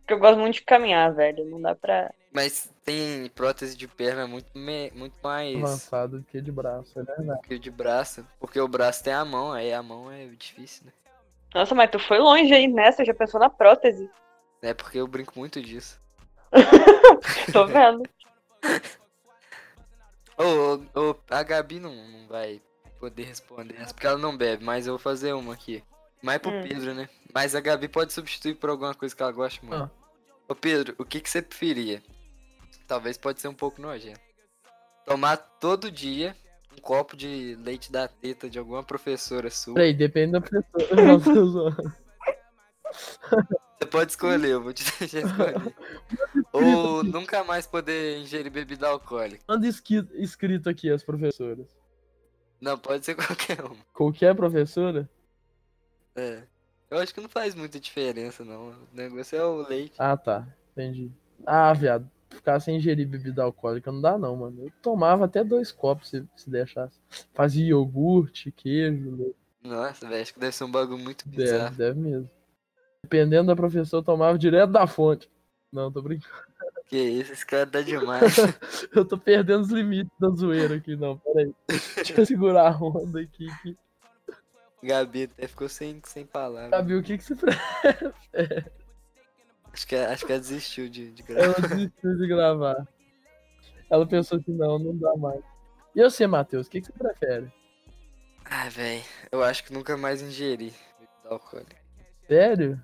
Porque 0.00 0.14
eu 0.14 0.18
gosto 0.18 0.38
muito 0.38 0.54
de 0.54 0.62
caminhar, 0.62 1.12
velho. 1.14 1.44
Não 1.44 1.60
dá 1.60 1.74
pra. 1.74 2.12
Mas 2.32 2.72
tem 2.84 3.28
prótese 3.34 3.76
de 3.76 3.86
perna 3.86 4.26
muito, 4.26 4.46
me- 4.56 4.90
muito 4.94 5.14
mais 5.22 5.54
Avançado 5.56 6.18
do 6.18 6.24
que 6.24 6.40
de 6.40 6.50
braço, 6.50 6.98
é 6.98 7.02
verdade. 7.04 7.40
que 7.46 7.54
o 7.54 7.58
de 7.58 7.70
braço. 7.70 8.26
Porque 8.40 8.58
o 8.60 8.66
braço 8.66 9.04
tem 9.04 9.12
a 9.12 9.24
mão, 9.24 9.52
aí 9.52 9.72
a 9.72 9.82
mão 9.82 10.10
é 10.10 10.26
difícil, 10.26 10.86
né? 10.86 10.92
Nossa, 11.54 11.74
mas 11.74 11.90
tu 11.90 11.98
foi 11.98 12.18
longe 12.18 12.52
aí 12.52 12.66
nessa, 12.66 13.04
já 13.04 13.12
pensou 13.14 13.38
na 13.38 13.50
prótese. 13.50 14.10
É 14.62 14.72
porque 14.72 14.98
eu 14.98 15.06
brinco 15.06 15.38
muito 15.38 15.60
disso. 15.60 16.00
Tô 17.52 17.66
vendo. 17.66 18.02
Ô, 20.38 20.44
ô, 20.98 21.10
ô, 21.10 21.16
a 21.30 21.42
Gabi 21.42 21.78
não, 21.78 21.94
não 21.94 22.26
vai 22.26 22.60
poder 22.98 23.24
responder 23.24 23.76
essa, 23.78 23.92
porque 23.92 24.06
ela 24.06 24.18
não 24.18 24.36
bebe, 24.36 24.64
mas 24.64 24.86
eu 24.86 24.94
vou 24.94 24.98
fazer 24.98 25.32
uma 25.34 25.52
aqui. 25.52 25.84
Mais 26.22 26.38
pro 26.40 26.50
Hum. 26.52 26.62
Pedro, 26.62 26.94
né? 26.94 27.08
Mas 27.34 27.54
a 27.54 27.60
Gabi 27.60 27.88
pode 27.88 28.12
substituir 28.12 28.54
por 28.54 28.70
alguma 28.70 28.94
coisa 28.94 29.14
que 29.14 29.22
ela 29.22 29.32
gosta 29.32 29.64
muito. 29.64 29.82
Ah. 29.82 29.90
Ô 30.48 30.54
Pedro, 30.54 30.94
o 30.98 31.04
que, 31.04 31.20
que 31.20 31.28
você 31.28 31.42
preferia? 31.42 32.02
Talvez 32.86 33.16
pode 33.18 33.40
ser 33.40 33.48
um 33.48 33.54
pouco 33.54 33.80
nojento. 33.80 34.20
Tomar 35.06 35.36
todo 35.36 35.90
dia 35.90 36.36
um 36.76 36.80
copo 36.80 37.16
de 37.16 37.56
leite 37.60 37.90
da 37.90 38.06
teta 38.08 38.48
de 38.48 38.58
alguma 38.58 38.82
professora 38.82 39.50
sua. 39.50 39.74
Peraí, 39.74 39.92
depende 39.94 40.32
da 40.32 41.18
zoando. 41.18 41.92
Você 43.78 43.86
pode 43.90 44.10
escolher, 44.12 44.48
eu 44.50 44.62
vou 44.62 44.72
te 44.72 44.84
deixar 44.98 45.20
escolher. 45.20 45.74
Ou 46.52 47.02
nunca 47.02 47.42
mais 47.44 47.66
poder 47.66 48.18
ingerir 48.18 48.50
bebida 48.52 48.88
alcoólica. 48.88 49.42
Manda 49.48 49.66
esqui- 49.66 50.06
escrito 50.14 50.68
aqui 50.68 50.90
as 50.90 51.02
professoras. 51.02 51.66
Não, 52.60 52.78
pode 52.78 53.04
ser 53.04 53.14
qualquer 53.16 53.60
uma. 53.64 53.76
Qualquer 53.92 54.34
professora? 54.34 55.08
É. 56.16 56.42
Eu 56.90 56.98
acho 56.98 57.14
que 57.14 57.20
não 57.20 57.28
faz 57.28 57.54
muita 57.54 57.80
diferença, 57.80 58.44
não. 58.44 58.68
O 58.70 58.74
negócio 58.92 59.36
é 59.36 59.44
o 59.44 59.66
leite. 59.66 59.94
Ah, 59.98 60.16
tá. 60.16 60.46
Entendi. 60.72 61.10
Ah, 61.46 61.72
viado. 61.72 62.08
Ficar 62.28 62.60
sem 62.60 62.76
ingerir 62.76 63.06
bebida 63.06 63.42
alcoólica 63.42 63.90
não 63.92 64.00
dá, 64.00 64.16
não, 64.18 64.36
mano. 64.36 64.64
Eu 64.64 64.72
tomava 64.82 65.24
até 65.24 65.42
dois 65.44 65.70
copos 65.72 66.08
se, 66.10 66.26
se 66.36 66.48
deixasse. 66.50 66.98
Fazia 67.34 67.66
iogurte, 67.68 68.50
queijo. 68.52 69.16
leite. 69.16 69.36
Nossa, 69.62 70.08
velho, 70.08 70.22
acho 70.22 70.34
que 70.34 70.40
deve 70.40 70.54
ser 70.54 70.64
um 70.64 70.70
bagulho 70.70 70.98
muito 71.02 71.28
Deve, 71.28 71.42
bizarro. 71.44 71.74
deve 71.76 72.00
mesmo. 72.00 72.30
Dependendo 73.04 73.46
da 73.48 73.56
professora, 73.56 74.00
eu 74.00 74.04
tomava 74.04 74.38
direto 74.38 74.70
da 74.70 74.86
fonte. 74.86 75.30
Não, 75.72 75.90
tô 75.90 76.02
brincando. 76.02 76.34
Que 76.86 76.98
isso, 76.98 77.32
esse 77.32 77.46
cara 77.46 77.66
tá 77.66 77.80
demais. 77.80 78.22
Eu 78.94 79.02
tô 79.02 79.16
perdendo 79.16 79.62
os 79.62 79.70
limites 79.70 80.12
da 80.20 80.28
zoeira 80.28 80.76
aqui, 80.76 80.94
não. 80.94 81.16
Peraí. 81.16 81.54
Deixa 81.96 82.20
eu 82.20 82.26
segurar 82.26 82.70
a 82.70 82.76
onda 82.76 83.18
aqui. 83.20 83.48
aqui. 83.50 83.78
Gabi 84.82 85.24
até 85.24 85.46
ficou 85.46 85.68
sem, 85.68 86.00
sem 86.04 86.26
palavras. 86.26 86.70
Gabi, 86.70 86.94
o 86.96 87.02
que, 87.02 87.16
que 87.18 87.24
você 87.24 87.34
prefere? 87.36 88.14
Acho 89.72 89.86
que, 89.86 89.96
acho 89.96 90.26
que 90.26 90.32
ela 90.32 90.40
desistiu 90.40 90.86
de, 90.90 91.10
de 91.12 91.24
Ela 91.32 91.54
gravar. 91.54 91.60
desistiu 91.68 92.16
de 92.18 92.28
gravar. 92.28 92.88
Ela 93.88 94.06
pensou 94.06 94.38
que 94.38 94.50
não, 94.50 94.78
não 94.78 94.94
dá 94.98 95.16
mais. 95.16 95.42
E 95.94 96.02
você, 96.02 96.26
Matheus, 96.26 96.66
o 96.66 96.70
que, 96.70 96.82
que 96.82 96.88
você 96.88 96.92
prefere? 96.92 97.50
Ah, 98.44 98.68
velho, 98.68 99.02
eu 99.30 99.42
acho 99.42 99.64
que 99.64 99.72
nunca 99.72 99.96
mais 99.96 100.20
ingeri 100.20 100.74
alcoólica. 101.24 101.74
Sério? 102.28 102.78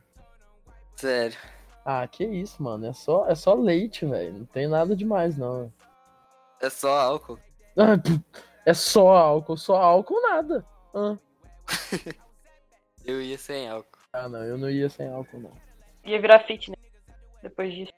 Sério. 0.97 1.37
Ah, 1.85 2.09
que 2.09 2.25
isso, 2.25 2.63
mano. 2.63 2.87
É 2.87 2.93
só, 2.95 3.27
é 3.29 3.35
só 3.35 3.53
leite, 3.53 4.07
velho. 4.07 4.39
Não 4.39 4.47
tem 4.47 4.67
nada 4.67 4.97
demais, 4.97 5.37
não. 5.37 5.71
É 6.59 6.71
só 6.71 6.99
álcool. 6.99 7.39
É 8.65 8.75
só 8.75 9.09
álcool, 9.09 9.57
só 9.57 9.77
álcool 9.77 10.21
nada. 10.21 10.63
Ah, 10.95 11.17
Eu 13.05 13.23
ia 13.23 13.39
sem 13.39 13.69
álcool. 13.69 13.99
Ah, 14.13 14.29
não, 14.29 14.45
eu 14.45 14.59
não 14.59 14.69
ia 14.69 14.89
sem 14.91 15.09
álcool, 15.09 15.41
não. 15.41 15.53
Ia 16.05 16.21
virar 16.21 16.41
fitness 16.41 16.79
depois 17.43 17.73
disso. 17.73 17.93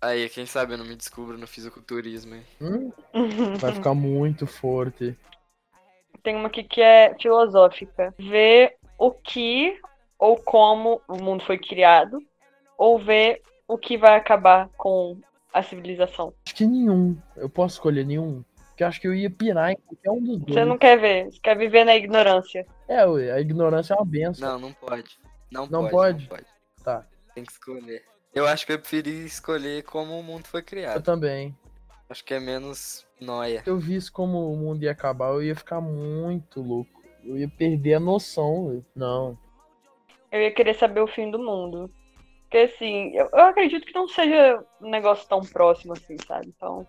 Aí, 0.00 0.28
quem 0.28 0.46
sabe 0.46 0.74
eu 0.74 0.78
não 0.78 0.84
me 0.84 0.94
descubro 0.94 1.36
no 1.36 1.46
fisiculturismo, 1.46 2.36
hein? 2.36 2.44
Hum, 2.60 2.92
vai 3.58 3.72
ficar 3.72 3.94
muito 3.94 4.46
forte. 4.46 5.16
Tem 6.22 6.36
uma 6.36 6.48
aqui 6.48 6.62
que 6.62 6.80
é 6.80 7.16
filosófica. 7.20 8.14
Ver 8.18 8.76
o 8.98 9.10
que 9.10 9.80
ou 10.18 10.36
como 10.36 11.00
o 11.08 11.16
mundo 11.16 11.44
foi 11.44 11.58
criado, 11.58 12.18
ou 12.78 12.98
ver 12.98 13.42
o 13.68 13.76
que 13.76 13.98
vai 13.98 14.16
acabar 14.16 14.68
com 14.76 15.18
a 15.52 15.62
civilização. 15.62 16.32
Acho 16.44 16.54
que 16.54 16.66
nenhum. 16.66 17.16
Eu 17.36 17.48
posso 17.48 17.74
escolher 17.74 18.04
nenhum. 18.04 18.44
Porque 18.76 18.84
eu 18.84 18.88
acho 18.88 19.00
que 19.00 19.08
eu 19.08 19.14
ia 19.14 19.30
pirar 19.30 19.72
em 19.72 19.76
qualquer 19.76 20.10
um 20.10 20.22
dos 20.22 20.38
dois. 20.38 20.52
Você 20.52 20.64
não 20.66 20.76
quer 20.76 20.98
ver, 21.00 21.32
você 21.32 21.38
quer 21.40 21.56
viver 21.56 21.82
na 21.82 21.96
ignorância. 21.96 22.66
É, 22.86 23.06
ué, 23.06 23.32
a 23.32 23.40
ignorância 23.40 23.94
é 23.94 23.96
uma 23.96 24.04
benção. 24.04 24.52
Não, 24.52 24.58
não 24.68 24.72
pode. 24.74 25.18
Não, 25.50 25.66
Não 25.66 25.88
pode, 25.88 25.90
pode? 25.90 26.22
Não 26.24 26.28
pode. 26.28 26.46
Tá. 26.84 27.06
Tem 27.34 27.42
que 27.42 27.52
escolher. 27.52 28.04
Eu 28.34 28.46
acho 28.46 28.66
que 28.66 28.72
eu 28.74 28.78
preferi 28.78 29.24
escolher 29.24 29.82
como 29.84 30.20
o 30.20 30.22
mundo 30.22 30.46
foi 30.46 30.60
Eu 30.60 30.64
criado. 30.64 31.02
também. 31.02 31.56
Acho 32.10 32.22
que 32.22 32.34
é 32.34 32.38
menos 32.38 33.06
noia. 33.18 33.62
Se 33.64 33.70
eu 33.70 33.78
visse 33.78 34.12
como 34.12 34.52
o 34.52 34.56
mundo 34.58 34.82
ia 34.82 34.92
acabar, 34.92 35.30
eu 35.30 35.42
ia 35.42 35.56
ficar 35.56 35.80
muito 35.80 36.60
louco. 36.60 37.02
Eu 37.24 37.38
ia 37.38 37.48
perder 37.48 37.94
a 37.94 38.00
noção. 38.00 38.66
ué. 38.66 38.82
Não. 38.94 39.38
Eu 40.30 40.42
ia 40.42 40.52
querer 40.52 40.74
saber 40.74 41.00
o 41.00 41.06
fim 41.06 41.30
do 41.30 41.38
mundo. 41.38 41.90
Porque 42.42 42.58
assim, 42.58 43.16
eu, 43.16 43.26
eu 43.32 43.40
acredito 43.40 43.86
que 43.86 43.94
não 43.94 44.06
seja 44.06 44.62
um 44.82 44.90
negócio 44.90 45.26
tão 45.26 45.40
próximo 45.40 45.94
assim, 45.94 46.18
sabe? 46.26 46.52
Então. 46.54 46.86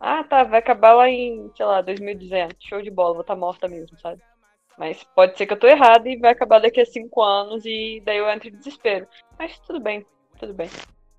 Ah, 0.00 0.22
tá, 0.24 0.44
vai 0.44 0.58
acabar 0.58 0.92
lá 0.94 1.08
em, 1.08 1.50
sei 1.56 1.64
lá, 1.64 1.80
2200. 1.80 2.56
Show 2.60 2.82
de 2.82 2.90
bola, 2.90 3.14
vou 3.14 3.20
estar 3.22 3.36
morta 3.36 3.68
mesmo, 3.68 3.98
sabe? 3.98 4.20
Mas 4.76 5.04
pode 5.14 5.38
ser 5.38 5.46
que 5.46 5.52
eu 5.52 5.58
tô 5.58 5.66
errada 5.66 6.08
e 6.08 6.18
vai 6.18 6.32
acabar 6.32 6.58
daqui 6.60 6.80
a 6.80 6.86
cinco 6.86 7.22
anos 7.22 7.64
e 7.64 8.02
daí 8.04 8.18
eu 8.18 8.28
entro 8.28 8.48
em 8.48 8.56
desespero. 8.56 9.06
Mas 9.38 9.58
tudo 9.60 9.80
bem, 9.80 10.04
tudo 10.38 10.52
bem. 10.52 10.68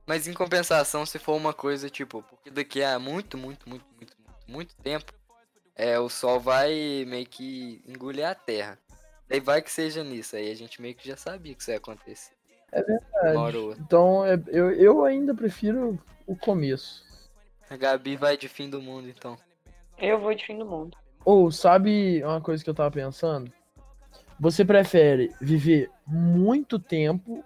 Mas 0.05 0.28
em 0.28 0.34
compensação, 0.34 1.05
se 1.05 1.17
for 1.17 1.36
uma 1.36 1.53
coisa 1.53 1.89
tipo, 1.89 2.21
porque 2.21 2.51
daqui 2.51 2.84
a 2.84 2.99
muito, 2.99 3.38
muito, 3.38 3.67
muito, 3.67 3.86
muito, 3.97 4.13
muito, 4.17 4.34
muito 4.47 4.76
tempo, 4.76 5.11
é, 5.76 5.97
o 5.99 6.09
Sol 6.09 6.39
vai 6.39 7.05
meio 7.07 7.26
que 7.26 7.82
engolir 7.88 8.28
a 8.28 8.36
Terra. 8.36 8.78
Daí 9.28 9.39
vai 9.39 9.61
que 9.61 9.71
seja 9.71 10.03
nisso, 10.03 10.36
aí 10.36 10.51
a 10.51 10.55
gente 10.55 10.82
meio 10.82 10.93
que 10.93 11.07
já 11.07 11.17
sabia 11.17 11.55
que 11.55 11.61
isso 11.61 11.71
ia 11.71 11.78
acontecer. 11.78 12.34
É 12.71 12.84
verdade. 12.84 13.57
Então 13.80 14.26
é- 14.26 14.39
eu, 14.47 14.71
eu 14.71 15.05
ainda 15.05 15.34
prefiro 15.34 15.97
o 16.28 16.36
começo. 16.36 17.03
A 17.70 17.78
Gabi 17.78 18.16
vai 18.16 18.38
de 18.38 18.47
fim 18.47 18.70
do 18.70 18.82
mundo, 18.82 19.09
então. 19.09 19.38
Eu 19.97 20.20
vou 20.20 20.34
de 20.34 20.45
fim 20.45 20.57
do 20.57 20.66
mundo. 20.66 20.97
Ou 21.24 21.51
sabe 21.51 22.24
uma 22.24 22.39
coisa 22.39 22.63
que 22.63 22.70
eu 22.70 22.74
tava 22.74 22.91
pensando? 22.91 23.51
Você 24.39 24.63
prefere 24.63 25.34
viver 25.41 25.89
muito 26.05 26.78
tempo? 26.78 27.43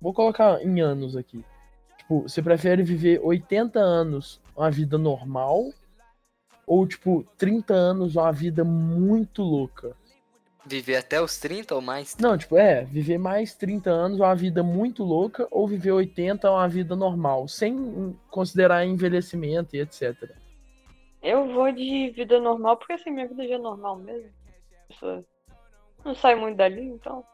Vou 0.00 0.12
colocar 0.12 0.60
em 0.62 0.80
anos 0.80 1.16
aqui. 1.16 1.44
Tipo, 1.98 2.22
você 2.22 2.42
prefere 2.42 2.82
viver 2.82 3.20
80 3.22 3.78
anos 3.78 4.40
uma 4.56 4.70
vida 4.70 4.98
normal? 4.98 5.70
Ou, 6.66 6.86
tipo, 6.86 7.24
30 7.36 7.74
anos 7.74 8.16
uma 8.16 8.32
vida 8.32 8.64
muito 8.64 9.42
louca? 9.42 9.94
Viver 10.64 10.96
até 10.96 11.20
os 11.20 11.38
30 11.38 11.74
ou 11.74 11.80
mais? 11.80 12.16
Não, 12.18 12.38
tipo, 12.38 12.56
é, 12.56 12.84
viver 12.84 13.18
mais 13.18 13.54
30 13.54 13.90
anos 13.90 14.20
uma 14.20 14.34
vida 14.34 14.62
muito 14.62 15.02
louca 15.02 15.48
ou 15.50 15.66
viver 15.66 15.90
80 15.90 16.48
uma 16.50 16.68
vida 16.68 16.94
normal, 16.94 17.48
sem 17.48 18.16
considerar 18.30 18.86
envelhecimento 18.86 19.74
e 19.74 19.80
etc. 19.80 20.30
Eu 21.20 21.52
vou 21.52 21.70
de 21.72 22.10
vida 22.10 22.38
normal, 22.40 22.76
porque 22.76 22.92
assim, 22.92 23.10
minha 23.10 23.26
vida 23.26 23.46
já 23.46 23.54
é 23.54 23.58
normal 23.58 23.96
mesmo. 23.98 24.30
Pessoa 24.88 25.24
não 26.04 26.14
sai 26.14 26.34
muito 26.36 26.56
dali, 26.56 26.82
então. 26.82 27.24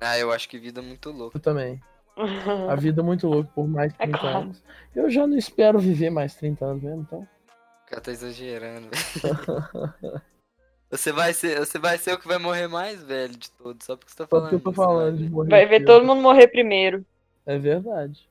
Ah, 0.00 0.18
eu 0.18 0.32
acho 0.32 0.48
que 0.48 0.58
vida 0.58 0.80
é 0.80 0.84
muito 0.84 1.10
louca. 1.10 1.36
Eu 1.36 1.42
também. 1.42 1.80
A 2.68 2.74
vida 2.74 3.02
muito 3.02 3.28
louca 3.28 3.50
por 3.54 3.68
mais 3.68 3.92
É 3.98 4.04
30 4.04 4.18
claro. 4.18 4.38
anos. 4.38 4.62
Eu 4.94 5.10
já 5.10 5.26
não 5.26 5.36
espero 5.36 5.78
viver 5.78 6.10
mais 6.10 6.34
30 6.34 6.64
anos 6.64 6.82
mesmo, 6.82 7.02
então. 7.02 7.20
O 7.20 7.90
cara 7.90 8.00
tá 8.00 8.10
exagerando. 8.10 8.88
Você 10.90 11.12
vai, 11.12 11.34
ser, 11.34 11.58
você 11.58 11.78
vai 11.78 11.98
ser 11.98 12.14
o 12.14 12.18
que 12.18 12.26
vai 12.26 12.38
morrer 12.38 12.66
mais 12.66 13.02
velho 13.02 13.36
de 13.36 13.50
todos, 13.50 13.84
só 13.84 13.94
porque 13.94 14.10
você 14.10 14.16
tá 14.16 14.24
Só 14.24 14.28
falando. 14.28 14.42
porque 14.50 14.56
eu 14.56 14.60
tô 14.60 14.70
isso, 14.70 14.76
falando 14.82 15.16
né? 15.18 15.22
de 15.26 15.30
morrer. 15.30 15.50
Vai 15.50 15.66
ver 15.66 15.84
todo 15.84 16.06
mundo 16.06 16.22
morrer 16.22 16.48
primeiro. 16.48 17.04
É 17.44 17.58
verdade. 17.58 18.26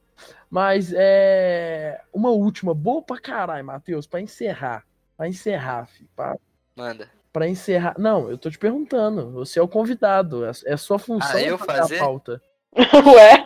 Mas 0.50 0.92
é. 0.96 2.02
Uma 2.12 2.30
última, 2.32 2.74
boa 2.74 3.02
pra 3.04 3.20
caralho, 3.20 3.64
Matheus, 3.66 4.08
pra 4.08 4.20
encerrar. 4.22 4.84
Pra 5.16 5.28
encerrar, 5.28 5.86
filho. 5.86 6.10
Pra, 6.16 6.36
Manda. 6.76 7.12
pra 7.32 7.48
encerrar. 7.48 7.94
Não, 8.00 8.28
eu 8.30 8.38
tô 8.40 8.50
te 8.50 8.58
perguntando. 8.58 9.30
Você 9.34 9.60
é 9.60 9.62
o 9.62 9.68
convidado. 9.68 10.44
É, 10.44 10.52
é 10.66 10.78
sua 10.78 10.98
função 10.98 11.36
Ah, 11.38 11.42
eu 11.44 11.58
fazer 11.60 11.80
fazer? 11.80 11.96
a 11.98 12.00
pauta. 12.00 12.42
Ué? 13.16 13.44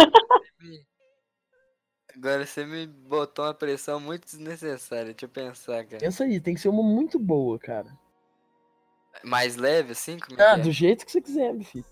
Agora 2.15 2.45
você 2.45 2.65
me 2.65 2.85
botou 2.87 3.45
uma 3.45 3.53
pressão 3.53 3.99
muito 3.99 4.25
desnecessária. 4.25 5.05
Deixa 5.05 5.25
eu 5.25 5.29
pensar, 5.29 5.83
cara. 5.85 5.97
Pensa 5.99 6.23
aí, 6.23 6.39
tem 6.39 6.53
que 6.53 6.61
ser 6.61 6.69
uma 6.69 6.83
muito 6.83 7.17
boa, 7.17 7.57
cara. 7.57 7.87
Mais 9.23 9.55
leve, 9.55 9.91
assim? 9.91 10.17
Como 10.19 10.39
é 10.39 10.43
Ah, 10.45 10.53
é? 10.53 10.57
do 10.57 10.71
jeito 10.71 11.05
que 11.05 11.11
você 11.11 11.21
quiser, 11.21 11.53
meu 11.53 11.63
filho. 11.63 11.85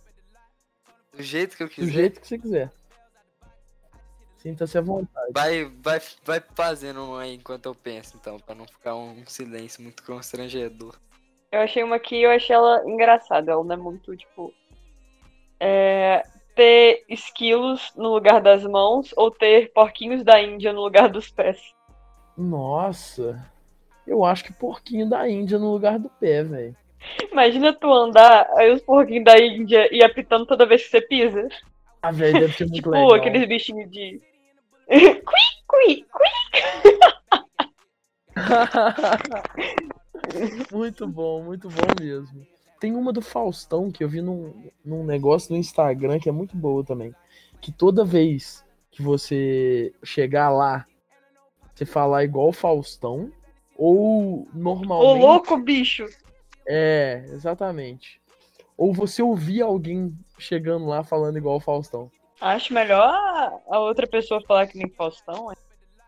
Do 1.16 1.24
jeito 1.24 1.56
que 1.58 1.64
eu 1.64 1.68
Do 1.68 1.74
quiser. 1.74 1.92
jeito 1.92 2.22
que 2.22 2.28
você 2.28 2.38
quiser. 2.40 2.72
Sinta-se 4.38 4.78
à 4.78 4.82
vontade. 4.82 5.32
Vai, 5.34 5.66
vai, 5.66 6.02
vai 6.24 6.42
fazendo 6.56 7.04
um 7.04 7.16
aí 7.16 7.36
enquanto 7.36 7.66
eu 7.66 7.76
penso, 7.76 8.16
então, 8.16 8.40
pra 8.40 8.56
não 8.56 8.66
ficar 8.66 8.96
um 8.96 9.26
silêncio 9.26 9.84
muito 9.84 10.02
constrangedor. 10.04 10.96
Eu 11.52 11.60
achei 11.62 11.84
uma 11.84 11.98
aqui 11.98 12.22
eu 12.22 12.32
achei 12.32 12.56
ela 12.56 12.82
engraçada. 12.90 13.52
Ela 13.52 13.64
não 13.64 13.74
é 13.74 13.78
muito, 13.78 14.16
tipo. 14.16 14.54
É, 15.60 16.24
ter 16.56 17.04
esquilos 17.10 17.92
no 17.96 18.10
lugar 18.14 18.40
das 18.42 18.64
mãos 18.64 19.14
ou 19.18 19.30
ter 19.30 19.74
porquinhos 19.74 20.24
da 20.24 20.42
Índia 20.42 20.72
no 20.72 20.82
lugar 20.82 21.10
dos 21.10 21.30
pés. 21.30 21.60
Nossa. 22.38 23.46
Eu 24.08 24.24
acho 24.24 24.44
que 24.46 24.54
porquinho 24.54 25.10
da 25.10 25.28
Índia 25.30 25.60
no 25.60 25.72
lugar 25.72 26.00
do 26.00 26.10
pé, 26.10 26.44
velho. 26.44 26.76
Imagina 27.32 27.74
tu 27.74 27.92
andar, 27.92 28.50
aí 28.56 28.72
os 28.72 28.82
porquinhos 28.82 29.26
da 29.26 29.40
Índia 29.40 29.88
e 29.94 30.04
apitando 30.04 30.46
toda 30.46 30.66
vez 30.66 30.84
que 30.84 30.90
você 30.90 31.02
pisa. 31.02 31.48
Ah, 32.02 32.12
velho, 32.12 32.40
deve 32.40 32.54
ser 32.54 32.64
muito 32.70 32.76
tipo 32.76 32.90
legal. 32.90 33.14
aqueles 33.14 33.48
bichinhos 33.48 33.90
de. 33.92 34.22
Cui, 34.88 35.26
cui, 35.68 36.06
cui. 36.12 36.96
muito 40.72 41.08
bom, 41.08 41.44
muito 41.44 41.70
bom 41.70 41.88
mesmo. 42.04 42.46
Tem 42.80 42.96
uma 42.96 43.12
do 43.12 43.22
Faustão 43.22 43.92
que 43.92 44.04
eu 44.04 44.10
vi 44.10 44.22
num, 44.22 44.54
num 44.84 45.04
negócio 45.04 45.52
no 45.52 45.60
Instagram 45.60 46.20
que 46.20 46.30
é 46.30 46.32
muito 46.32 46.56
boa 46.56 46.84
também. 46.84 47.14
Que 47.60 47.72
toda 47.72 48.06
vez 48.06 48.66
que 48.90 49.02
você 49.02 49.94
chegar 50.04 50.50
lá, 50.50 50.86
você 51.76 51.86
falar 51.86 52.24
igual 52.24 52.48
o 52.50 52.54
Faustão, 52.54 53.32
ou 53.76 54.42
Ô 54.42 54.48
normalmente. 54.54 55.22
louco, 55.22 55.58
bicho! 55.58 56.06
É, 56.72 57.26
exatamente. 57.30 58.22
Ou 58.78 58.94
você 58.94 59.24
ouvir 59.24 59.64
alguém 59.64 60.16
chegando 60.38 60.86
lá 60.86 61.04
falando 61.04 61.38
igual 61.38 61.56
o 61.56 61.60
Faustão. 61.60 62.12
Acho 62.40 62.74
melhor 62.74 63.12
a, 63.68 63.80
outra 63.80 64.06
pessoa 64.06 64.40
falar 64.48 64.68
que 64.68 64.78
nem 64.78 64.88
Faustão. 64.88 65.52
é. 65.52 65.56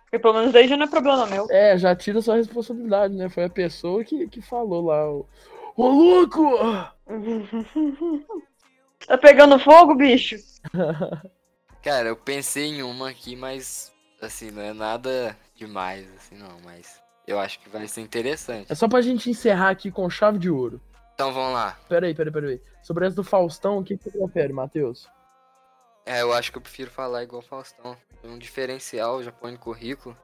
Porque 0.03 0.19
pelo 0.19 0.35
menos 0.35 0.53
daí 0.53 0.67
já 0.67 0.77
não 0.77 0.85
é 0.85 0.89
problema 0.89 1.25
meu. 1.25 1.47
É, 1.49 1.77
já 1.77 1.95
tira 1.95 2.21
sua 2.21 2.35
responsabilidade, 2.35 3.15
né? 3.15 3.27
Foi 3.27 3.45
a 3.45 3.49
pessoa 3.49 4.03
que, 4.03 4.27
que 4.27 4.41
falou 4.41 4.85
lá. 4.85 5.09
Ô, 5.09 5.25
ô 5.75 5.87
louco! 5.87 6.43
Tá 9.07 9.17
pegando 9.17 9.57
fogo, 9.57 9.95
bicho? 9.95 10.35
Cara, 11.81 12.09
eu 12.09 12.15
pensei 12.15 12.65
em 12.65 12.83
uma 12.83 13.09
aqui, 13.09 13.35
mas 13.35 13.91
assim, 14.21 14.51
não 14.51 14.61
é 14.61 14.73
nada 14.73 15.35
demais, 15.55 16.07
assim, 16.15 16.35
não, 16.35 16.59
mas 16.63 17.00
eu 17.31 17.39
acho 17.39 17.59
que 17.59 17.69
vai 17.69 17.87
ser 17.87 18.01
interessante. 18.01 18.71
É 18.71 18.75
só 18.75 18.87
pra 18.87 19.01
gente 19.01 19.29
encerrar 19.29 19.69
aqui 19.69 19.89
com 19.91 20.09
chave 20.09 20.37
de 20.37 20.49
ouro. 20.49 20.81
Então 21.13 21.33
vamos 21.33 21.53
lá. 21.53 21.77
Peraí, 21.87 22.13
peraí, 22.13 22.31
peraí. 22.31 22.61
Sobre 22.81 23.05
essa 23.05 23.15
do 23.15 23.23
Faustão, 23.23 23.77
o 23.77 23.83
que 23.83 23.97
que 23.97 24.03
você 24.03 24.17
prefere, 24.17 24.53
Matheus? 24.53 25.07
É, 26.05 26.21
eu 26.21 26.33
acho 26.33 26.51
que 26.51 26.57
eu 26.57 26.61
prefiro 26.61 26.89
falar 26.89 27.23
igual 27.23 27.41
o 27.41 27.45
Faustão. 27.45 27.95
Um 28.23 28.37
diferencial, 28.37 29.23
já 29.23 29.31
põe 29.31 29.51
no 29.51 29.59
currículo. 29.59 30.17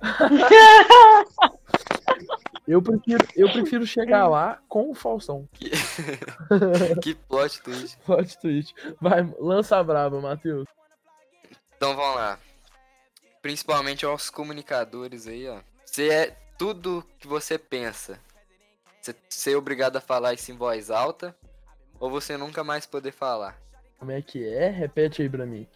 Eu 2.66 2.80
prefiro, 2.80 3.26
eu 3.36 3.50
prefiro 3.50 3.84
chegar 3.84 4.28
lá 4.28 4.60
com 4.68 4.90
o 4.90 4.94
Faustão. 4.94 5.48
que 7.02 7.14
plot 7.14 7.60
twist. 7.60 7.98
Plot 8.06 8.38
twist. 8.38 8.74
Vai, 9.00 9.22
lança 9.38 9.76
a 9.76 9.82
braba, 9.82 10.20
Matheus. 10.20 10.68
Então 11.76 11.96
vamos 11.96 12.14
lá. 12.14 12.38
Principalmente 13.42 14.04
aos 14.04 14.30
comunicadores 14.30 15.26
aí, 15.26 15.48
ó. 15.48 15.58
Você 15.84 16.08
é 16.08 16.36
tudo 16.62 17.04
que 17.18 17.26
você 17.26 17.58
pensa. 17.58 18.20
Você 19.00 19.16
ser 19.28 19.56
obrigado 19.56 19.96
a 19.96 20.00
falar 20.00 20.32
isso 20.32 20.52
em 20.52 20.56
voz 20.56 20.92
alta 20.92 21.36
ou 21.98 22.08
você 22.08 22.36
nunca 22.36 22.62
mais 22.62 22.86
poder 22.86 23.10
falar. 23.10 23.60
Como 23.98 24.12
é 24.12 24.22
que 24.22 24.46
é? 24.46 24.68
Repete 24.68 25.22
aí 25.22 25.28
pra 25.28 25.44
mim. 25.44 25.66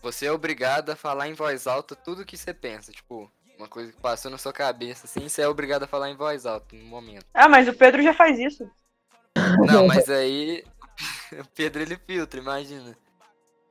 Você 0.00 0.26
é 0.26 0.30
obrigado 0.30 0.90
a 0.90 0.94
falar 0.94 1.26
em 1.26 1.34
voz 1.34 1.66
alta 1.66 1.96
tudo 1.96 2.24
que 2.24 2.36
você 2.36 2.54
pensa, 2.54 2.92
tipo, 2.92 3.28
uma 3.58 3.66
coisa 3.66 3.90
que 3.90 4.00
passou 4.00 4.30
na 4.30 4.38
sua 4.38 4.52
cabeça, 4.52 5.06
assim, 5.06 5.28
você 5.28 5.42
é 5.42 5.48
obrigado 5.48 5.82
a 5.82 5.88
falar 5.88 6.10
em 6.10 6.16
voz 6.16 6.46
alta 6.46 6.76
no 6.76 6.84
momento. 6.84 7.26
Ah, 7.34 7.48
mas 7.48 7.66
o 7.66 7.74
Pedro 7.74 8.00
já 8.00 8.14
faz 8.14 8.38
isso. 8.38 8.70
Não, 9.66 9.88
mas 9.88 10.08
aí 10.08 10.62
o 11.40 11.44
Pedro 11.56 11.82
ele 11.82 11.96
filtra, 12.06 12.38
imagina. 12.38 12.96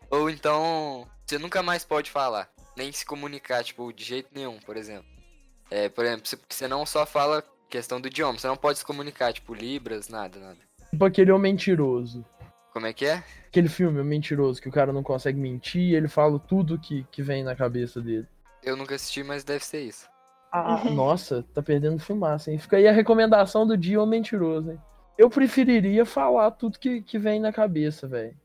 Ou 0.09 0.29
então, 0.29 1.07
você 1.25 1.37
nunca 1.37 1.63
mais 1.63 1.85
pode 1.85 2.11
falar, 2.11 2.49
nem 2.75 2.91
se 2.91 3.05
comunicar, 3.05 3.63
tipo, 3.63 3.93
de 3.93 4.03
jeito 4.03 4.29
nenhum, 4.33 4.59
por 4.59 4.75
exemplo. 4.75 5.14
É, 5.69 5.89
por 5.89 6.05
exemplo, 6.05 6.25
você- 6.49 6.67
não 6.67 6.85
só 6.85 7.05
fala 7.05 7.43
questão 7.69 7.99
do 7.99 8.07
idioma, 8.07 8.37
você 8.37 8.47
não 8.47 8.55
pode 8.57 8.79
se 8.79 8.85
comunicar, 8.85 9.33
tipo, 9.33 9.53
libras, 9.53 10.07
nada, 10.07 10.39
nada. 10.39 10.57
Tipo 10.91 11.05
aquele 11.05 11.31
homem 11.31 11.53
mentiroso. 11.53 12.23
Como 12.71 12.85
é 12.85 12.93
que 12.93 13.05
é? 13.05 13.23
Aquele 13.47 13.69
filme, 13.69 13.99
o 13.99 14.05
mentiroso, 14.05 14.61
que 14.61 14.69
o 14.69 14.71
cara 14.71 14.91
não 14.93 15.01
consegue 15.01 15.39
mentir 15.39 15.81
e 15.81 15.95
ele 15.95 16.07
fala 16.07 16.37
tudo 16.39 16.77
que, 16.79 17.05
que 17.11 17.21
vem 17.21 17.43
na 17.43 17.55
cabeça 17.55 18.01
dele. 18.01 18.27
Eu 18.61 18.75
nunca 18.75 18.95
assisti, 18.95 19.23
mas 19.23 19.43
deve 19.43 19.63
ser 19.63 19.81
isso. 19.81 20.07
Ah, 20.51 20.81
nossa, 20.91 21.43
tá 21.53 21.61
perdendo 21.61 21.99
filmaço, 21.99 22.49
hein? 22.49 22.57
Fica 22.59 22.77
aí 22.77 22.87
a 22.87 22.91
recomendação 22.91 23.65
do 23.65 23.77
dia, 23.77 24.01
o 24.01 24.05
mentiroso, 24.05 24.71
hein? 24.71 24.79
Eu 25.17 25.29
preferiria 25.29 26.05
falar 26.05 26.51
tudo 26.51 26.77
que, 26.77 27.01
que 27.01 27.17
vem 27.17 27.39
na 27.39 27.53
cabeça, 27.53 28.07
velho. 28.07 28.35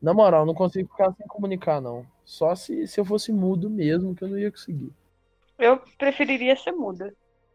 Na 0.00 0.14
moral, 0.14 0.46
não 0.46 0.54
consigo 0.54 0.88
ficar 0.88 1.12
sem 1.14 1.26
comunicar, 1.26 1.80
não. 1.80 2.06
Só 2.24 2.54
se, 2.54 2.86
se 2.86 3.00
eu 3.00 3.04
fosse 3.04 3.32
mudo 3.32 3.68
mesmo, 3.68 4.14
que 4.14 4.22
eu 4.22 4.28
não 4.28 4.38
ia 4.38 4.50
conseguir. 4.52 4.92
Eu 5.58 5.80
preferiria 5.98 6.56
ser 6.56 6.72
muda. 6.72 7.14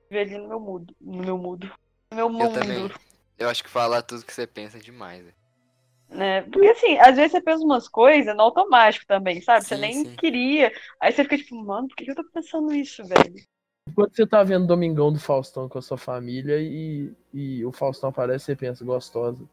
Ver 0.10 0.20
ali 0.20 0.38
no 0.38 0.48
meu 0.48 0.60
mudo. 0.60 0.96
No 1.00 1.24
meu 1.24 1.38
mudo. 1.38 1.68
No 2.10 2.18
meu 2.18 2.26
Eu 2.28 2.32
mundo. 2.32 2.54
também. 2.54 2.92
Eu 3.38 3.50
acho 3.50 3.64
que 3.64 3.70
falar 3.70 4.02
tudo 4.02 4.26
que 4.26 4.34
você 4.34 4.46
pensa 4.46 4.78
é 4.78 4.82
demais. 4.82 5.24
velho. 5.24 5.36
Né? 6.10 6.42
Porque 6.44 6.68
assim, 6.68 6.98
às 7.00 7.16
vezes 7.16 7.32
você 7.32 7.42
pensa 7.42 7.64
umas 7.64 7.88
coisas 7.88 8.36
no 8.36 8.42
automático 8.42 9.06
também, 9.08 9.42
sabe? 9.42 9.66
você 9.66 9.76
Sim, 9.76 9.82
nem 9.82 10.06
sim. 10.06 10.16
queria. 10.18 10.72
Aí 11.00 11.12
você 11.12 11.24
fica 11.24 11.38
tipo, 11.38 11.56
mano, 11.56 11.88
por 11.88 11.96
que 11.96 12.12
eu 12.12 12.16
tô 12.16 12.24
pensando 12.32 12.74
isso, 12.74 13.04
velho? 13.06 13.34
Enquanto 13.88 14.16
você 14.16 14.28
tá 14.28 14.44
vendo 14.44 14.68
Domingão 14.68 15.12
do 15.12 15.20
Faustão 15.20 15.68
com 15.70 15.80
a 15.80 15.82
sua 15.82 15.98
família 15.98 16.58
e, 16.60 17.12
e 17.34 17.66
o 17.66 17.72
Faustão 17.72 18.10
aparece, 18.10 18.46
você 18.46 18.56
pensa, 18.56 18.86
gostosa. 18.86 19.44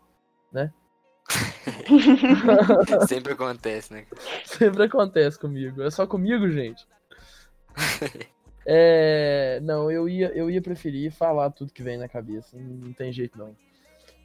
Sempre 3.09 3.32
acontece, 3.32 3.92
né? 3.92 4.07
Sempre 4.44 4.84
acontece 4.84 5.38
comigo. 5.38 5.82
É 5.82 5.90
só 5.90 6.07
comigo, 6.07 6.49
gente. 6.51 6.86
É, 8.70 9.60
não, 9.62 9.90
eu 9.90 10.06
ia, 10.06 10.28
eu 10.34 10.50
ia 10.50 10.60
preferir 10.60 11.10
falar 11.10 11.48
tudo 11.50 11.72
que 11.72 11.82
vem 11.82 11.96
na 11.96 12.06
cabeça. 12.06 12.54
Não, 12.54 12.88
não 12.88 12.92
tem 12.92 13.10
jeito, 13.10 13.38
não. 13.38 13.56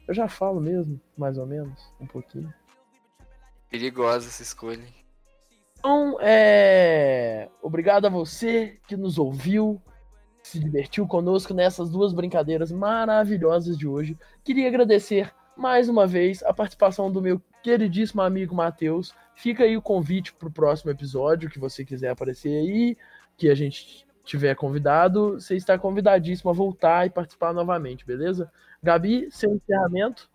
Eu 0.06 0.12
já 0.12 0.28
falo 0.28 0.60
mesmo, 0.60 1.00
mais 1.16 1.38
ou 1.38 1.46
menos, 1.46 1.90
um 1.98 2.06
pouquinho. 2.06 2.52
Perigosa 3.70 4.28
essa 4.28 4.42
escolha. 4.42 4.84
Então, 5.78 6.18
é... 6.20 7.48
obrigado 7.62 8.04
a 8.04 8.10
você 8.10 8.78
que 8.86 8.98
nos 8.98 9.18
ouviu, 9.18 9.80
se 10.42 10.58
divertiu 10.58 11.06
conosco 11.06 11.54
nessas 11.54 11.88
duas 11.88 12.12
brincadeiras 12.12 12.70
maravilhosas 12.70 13.78
de 13.78 13.88
hoje. 13.88 14.14
Queria 14.44 14.68
agradecer 14.68 15.32
mais 15.56 15.88
uma 15.88 16.06
vez 16.06 16.42
a 16.42 16.52
participação 16.52 17.10
do 17.10 17.22
meu 17.22 17.40
queridíssimo 17.62 18.20
amigo 18.20 18.54
Matheus. 18.54 19.14
Fica 19.34 19.64
aí 19.64 19.74
o 19.74 19.80
convite 19.80 20.34
para 20.34 20.48
o 20.48 20.52
próximo 20.52 20.90
episódio, 20.90 21.48
que 21.48 21.58
você 21.58 21.82
quiser 21.82 22.10
aparecer 22.10 22.50
aí, 22.50 22.94
que 23.38 23.48
a 23.48 23.54
gente 23.54 24.03
tiver 24.24 24.54
convidado, 24.56 25.34
você 25.34 25.56
está 25.56 25.78
convidadíssimo 25.78 26.50
a 26.50 26.54
voltar 26.54 27.06
e 27.06 27.10
participar 27.10 27.52
novamente, 27.52 28.04
beleza? 28.04 28.50
Gabi, 28.82 29.30
seu 29.30 29.54
encerramento. 29.54 30.28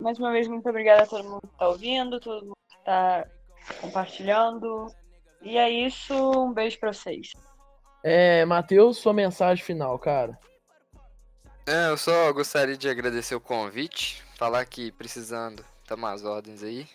Mais 0.00 0.18
uma 0.18 0.30
vez, 0.30 0.46
muito 0.48 0.68
obrigada 0.68 1.02
a 1.02 1.06
todo 1.06 1.28
mundo 1.28 1.42
que 1.42 1.58
tá 1.58 1.68
ouvindo, 1.68 2.20
todo 2.20 2.46
mundo 2.46 2.56
que 2.68 2.84
tá 2.84 3.26
compartilhando. 3.80 4.86
E 5.42 5.56
é 5.56 5.68
isso, 5.68 6.14
um 6.14 6.52
beijo 6.52 6.78
pra 6.78 6.92
vocês. 6.92 7.32
É, 8.02 8.44
Matheus, 8.44 8.98
sua 8.98 9.12
mensagem 9.12 9.64
final, 9.64 9.98
cara. 9.98 10.38
É, 11.66 11.88
eu 11.88 11.96
só 11.96 12.32
gostaria 12.32 12.76
de 12.76 12.88
agradecer 12.88 13.34
o 13.34 13.40
convite, 13.40 14.22
falar 14.36 14.64
que 14.64 14.90
precisando, 14.92 15.64
tamo 15.86 16.06
às 16.06 16.24
ordens 16.24 16.62
aí. 16.62 16.86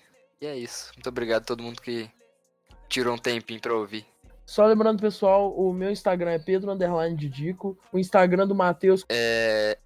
E 0.41 0.47
é 0.47 0.55
isso. 0.55 0.91
Muito 0.95 1.07
obrigado 1.07 1.43
a 1.43 1.45
todo 1.45 1.63
mundo 1.63 1.81
que 1.81 2.09
tirou 2.89 3.13
um 3.13 3.17
tempinho 3.17 3.61
pra 3.61 3.73
ouvir. 3.73 4.05
Só 4.45 4.65
lembrando, 4.65 5.01
pessoal, 5.01 5.51
o 5.57 5.73
meu 5.73 5.91
Instagram 5.91 6.31
é 6.31 6.39
Pedro 6.39 6.71
Underline 6.71 7.17
Didico. 7.17 7.77
O 7.91 7.97
Instagram 7.97 8.47
do 8.47 8.53
Matheus, 8.53 9.05
É 9.09 9.77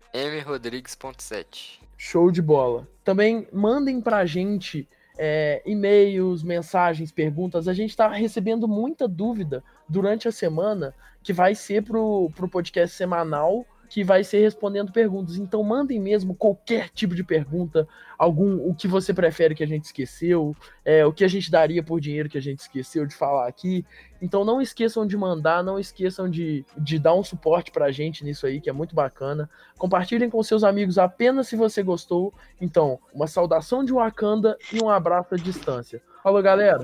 mrodrigues.7. 0.44 1.80
show 1.96 2.32
de 2.32 2.42
bola. 2.42 2.88
Também 3.04 3.48
mandem 3.54 4.02
pra 4.02 4.26
gente 4.26 4.88
é, 5.18 5.62
e-mails, 5.66 6.44
mensagens, 6.44 7.12
perguntas. 7.12 7.68
A 7.68 7.74
gente 7.74 7.96
tá 7.96 8.08
recebendo 8.10 8.68
muita 8.68 9.08
dúvida 9.08 9.64
durante 9.88 10.28
a 10.28 10.32
semana 10.32 10.94
que 11.22 11.34
vai 11.34 11.56
ser 11.56 11.84
pro, 11.84 12.32
pro 12.36 12.50
podcast 12.50 12.96
semanal 12.96 13.66
que 13.90 14.04
vai 14.04 14.24
ser 14.24 14.40
respondendo 14.40 14.94
perguntas. 14.94 15.36
Então 15.36 15.64
mandem 15.64 16.00
mesmo 16.00 16.36
qualquer 16.36 16.90
tipo 16.90 17.16
de 17.16 17.24
pergunta, 17.24 17.88
algum 18.18 18.70
o 18.70 18.76
que 18.76 18.88
você 18.88 19.14
prefere 19.14 19.56
que 19.56 19.64
a 19.64 19.68
gente 19.68 19.86
esqueceu, 19.86 20.56
é, 20.90 21.06
o 21.06 21.14
que 21.14 21.24
a 21.24 21.28
gente 21.28 21.52
daria 21.52 21.84
por 21.84 22.02
dinheiro 22.02 22.28
que 22.28 22.38
a 22.40 22.42
gente 22.42 22.62
esqueceu 22.62 23.06
de 23.06 23.14
falar 23.14 23.48
aqui. 23.48 23.86
Então 24.20 24.44
não 24.44 24.60
esqueçam 24.60 25.06
de 25.06 25.16
mandar, 25.16 25.64
não 25.64 25.78
esqueçam 25.78 26.28
de, 26.28 26.66
de 26.76 26.98
dar 26.98 27.14
um 27.14 27.24
suporte 27.24 27.70
pra 27.70 27.92
gente 27.92 28.24
nisso 28.24 28.48
aí, 28.48 28.60
que 28.60 28.72
é 28.72 28.74
muito 28.74 28.96
bacana. 28.96 29.48
Compartilhem 29.78 30.32
com 30.32 30.42
seus 30.42 30.64
amigos 30.64 30.98
apenas 30.98 31.48
se 31.48 31.56
você 31.56 31.84
gostou. 31.84 32.34
Então, 32.60 33.00
uma 33.14 33.28
saudação 33.28 33.86
de 33.86 33.94
Wakanda 33.94 34.58
e 34.74 34.82
um 34.82 34.90
abraço 34.90 35.36
à 35.36 35.38
distância. 35.38 36.02
Falou, 36.24 36.42
galera! 36.42 36.84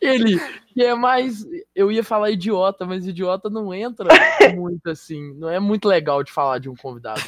ele, 0.00 0.38
que 0.72 0.82
é 0.82 0.94
mais. 0.94 1.44
Eu 1.74 1.90
ia 1.90 2.02
falar 2.04 2.30
idiota, 2.30 2.84
mas 2.84 3.06
idiota 3.06 3.48
não 3.48 3.72
entra 3.72 4.08
muito 4.54 4.90
assim. 4.90 5.34
Não 5.34 5.48
é 5.48 5.58
muito 5.58 5.88
legal 5.88 6.22
de 6.22 6.32
falar 6.32 6.58
de 6.58 6.68
um 6.68 6.76
convidado. 6.76 7.20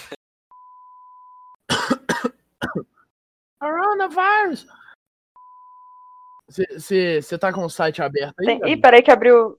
Coronavirus! 3.61 4.67
Você 6.49 7.39
tá 7.39 7.53
com 7.53 7.65
o 7.65 7.71
site 7.71 8.01
aberto 8.01 8.41
aí? 8.41 8.47
Tem... 8.47 8.73
Ih, 8.73 8.77
peraí 8.77 9.03
que 9.03 9.11
abriu, 9.11 9.59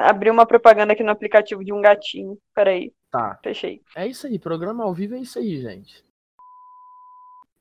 abriu 0.00 0.32
uma 0.32 0.46
propaganda 0.46 0.92
aqui 0.92 1.02
no 1.02 1.12
aplicativo 1.12 1.64
de 1.64 1.72
um 1.72 1.80
gatinho. 1.80 2.38
Peraí. 2.54 2.92
Tá. 3.10 3.38
Fechei. 3.42 3.82
É 3.96 4.06
isso 4.06 4.26
aí, 4.26 4.38
programa 4.38 4.84
ao 4.84 4.92
vivo 4.92 5.14
é 5.14 5.20
isso 5.20 5.38
aí, 5.38 5.60
gente. 5.60 6.04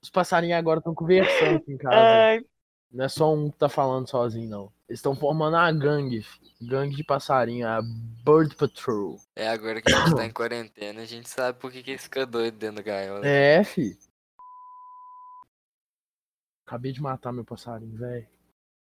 Os 0.02 0.10
passarinhos 0.10 0.58
agora 0.58 0.80
estão 0.80 0.94
conversando 0.94 1.58
aqui 1.58 1.72
em 1.72 1.78
casa. 1.78 1.96
Ai, 1.96 2.46
Não 2.92 3.06
é 3.06 3.10
só 3.10 3.34
um 3.34 3.52
que 3.52 3.58
tá 3.58 3.68
falando 3.68 4.10
sozinho, 4.10 4.50
não. 4.50 4.72
Eles 4.88 5.00
estão 5.00 5.16
formando 5.16 5.58
a 5.58 5.70
gangue, 5.72 6.26
gangue 6.62 6.96
de 6.96 7.04
passarinho, 7.04 7.68
a 7.68 7.82
Bird 7.82 8.56
Patrol. 8.56 9.20
É 9.36 9.50
agora 9.50 9.82
que 9.82 9.92
a 9.92 10.00
gente 10.00 10.16
tá 10.16 10.26
em 10.26 10.32
quarentena, 10.32 11.02
a 11.02 11.06
gente 11.06 11.28
sabe 11.28 11.60
por 11.60 11.72
que, 11.72 11.84
que 11.84 11.92
eles 11.92 12.04
ficam 12.04 12.26
doidos 12.26 12.60
dentro 12.60 12.78
do 12.78 12.84
gaiola. 12.84 13.28
É, 13.28 13.64
fi. 13.64 13.98
Acabei 16.66 16.92
de 16.92 17.02
matar 17.02 17.34
meu 17.34 17.44
passarinho, 17.44 17.98
velho. 17.98 18.28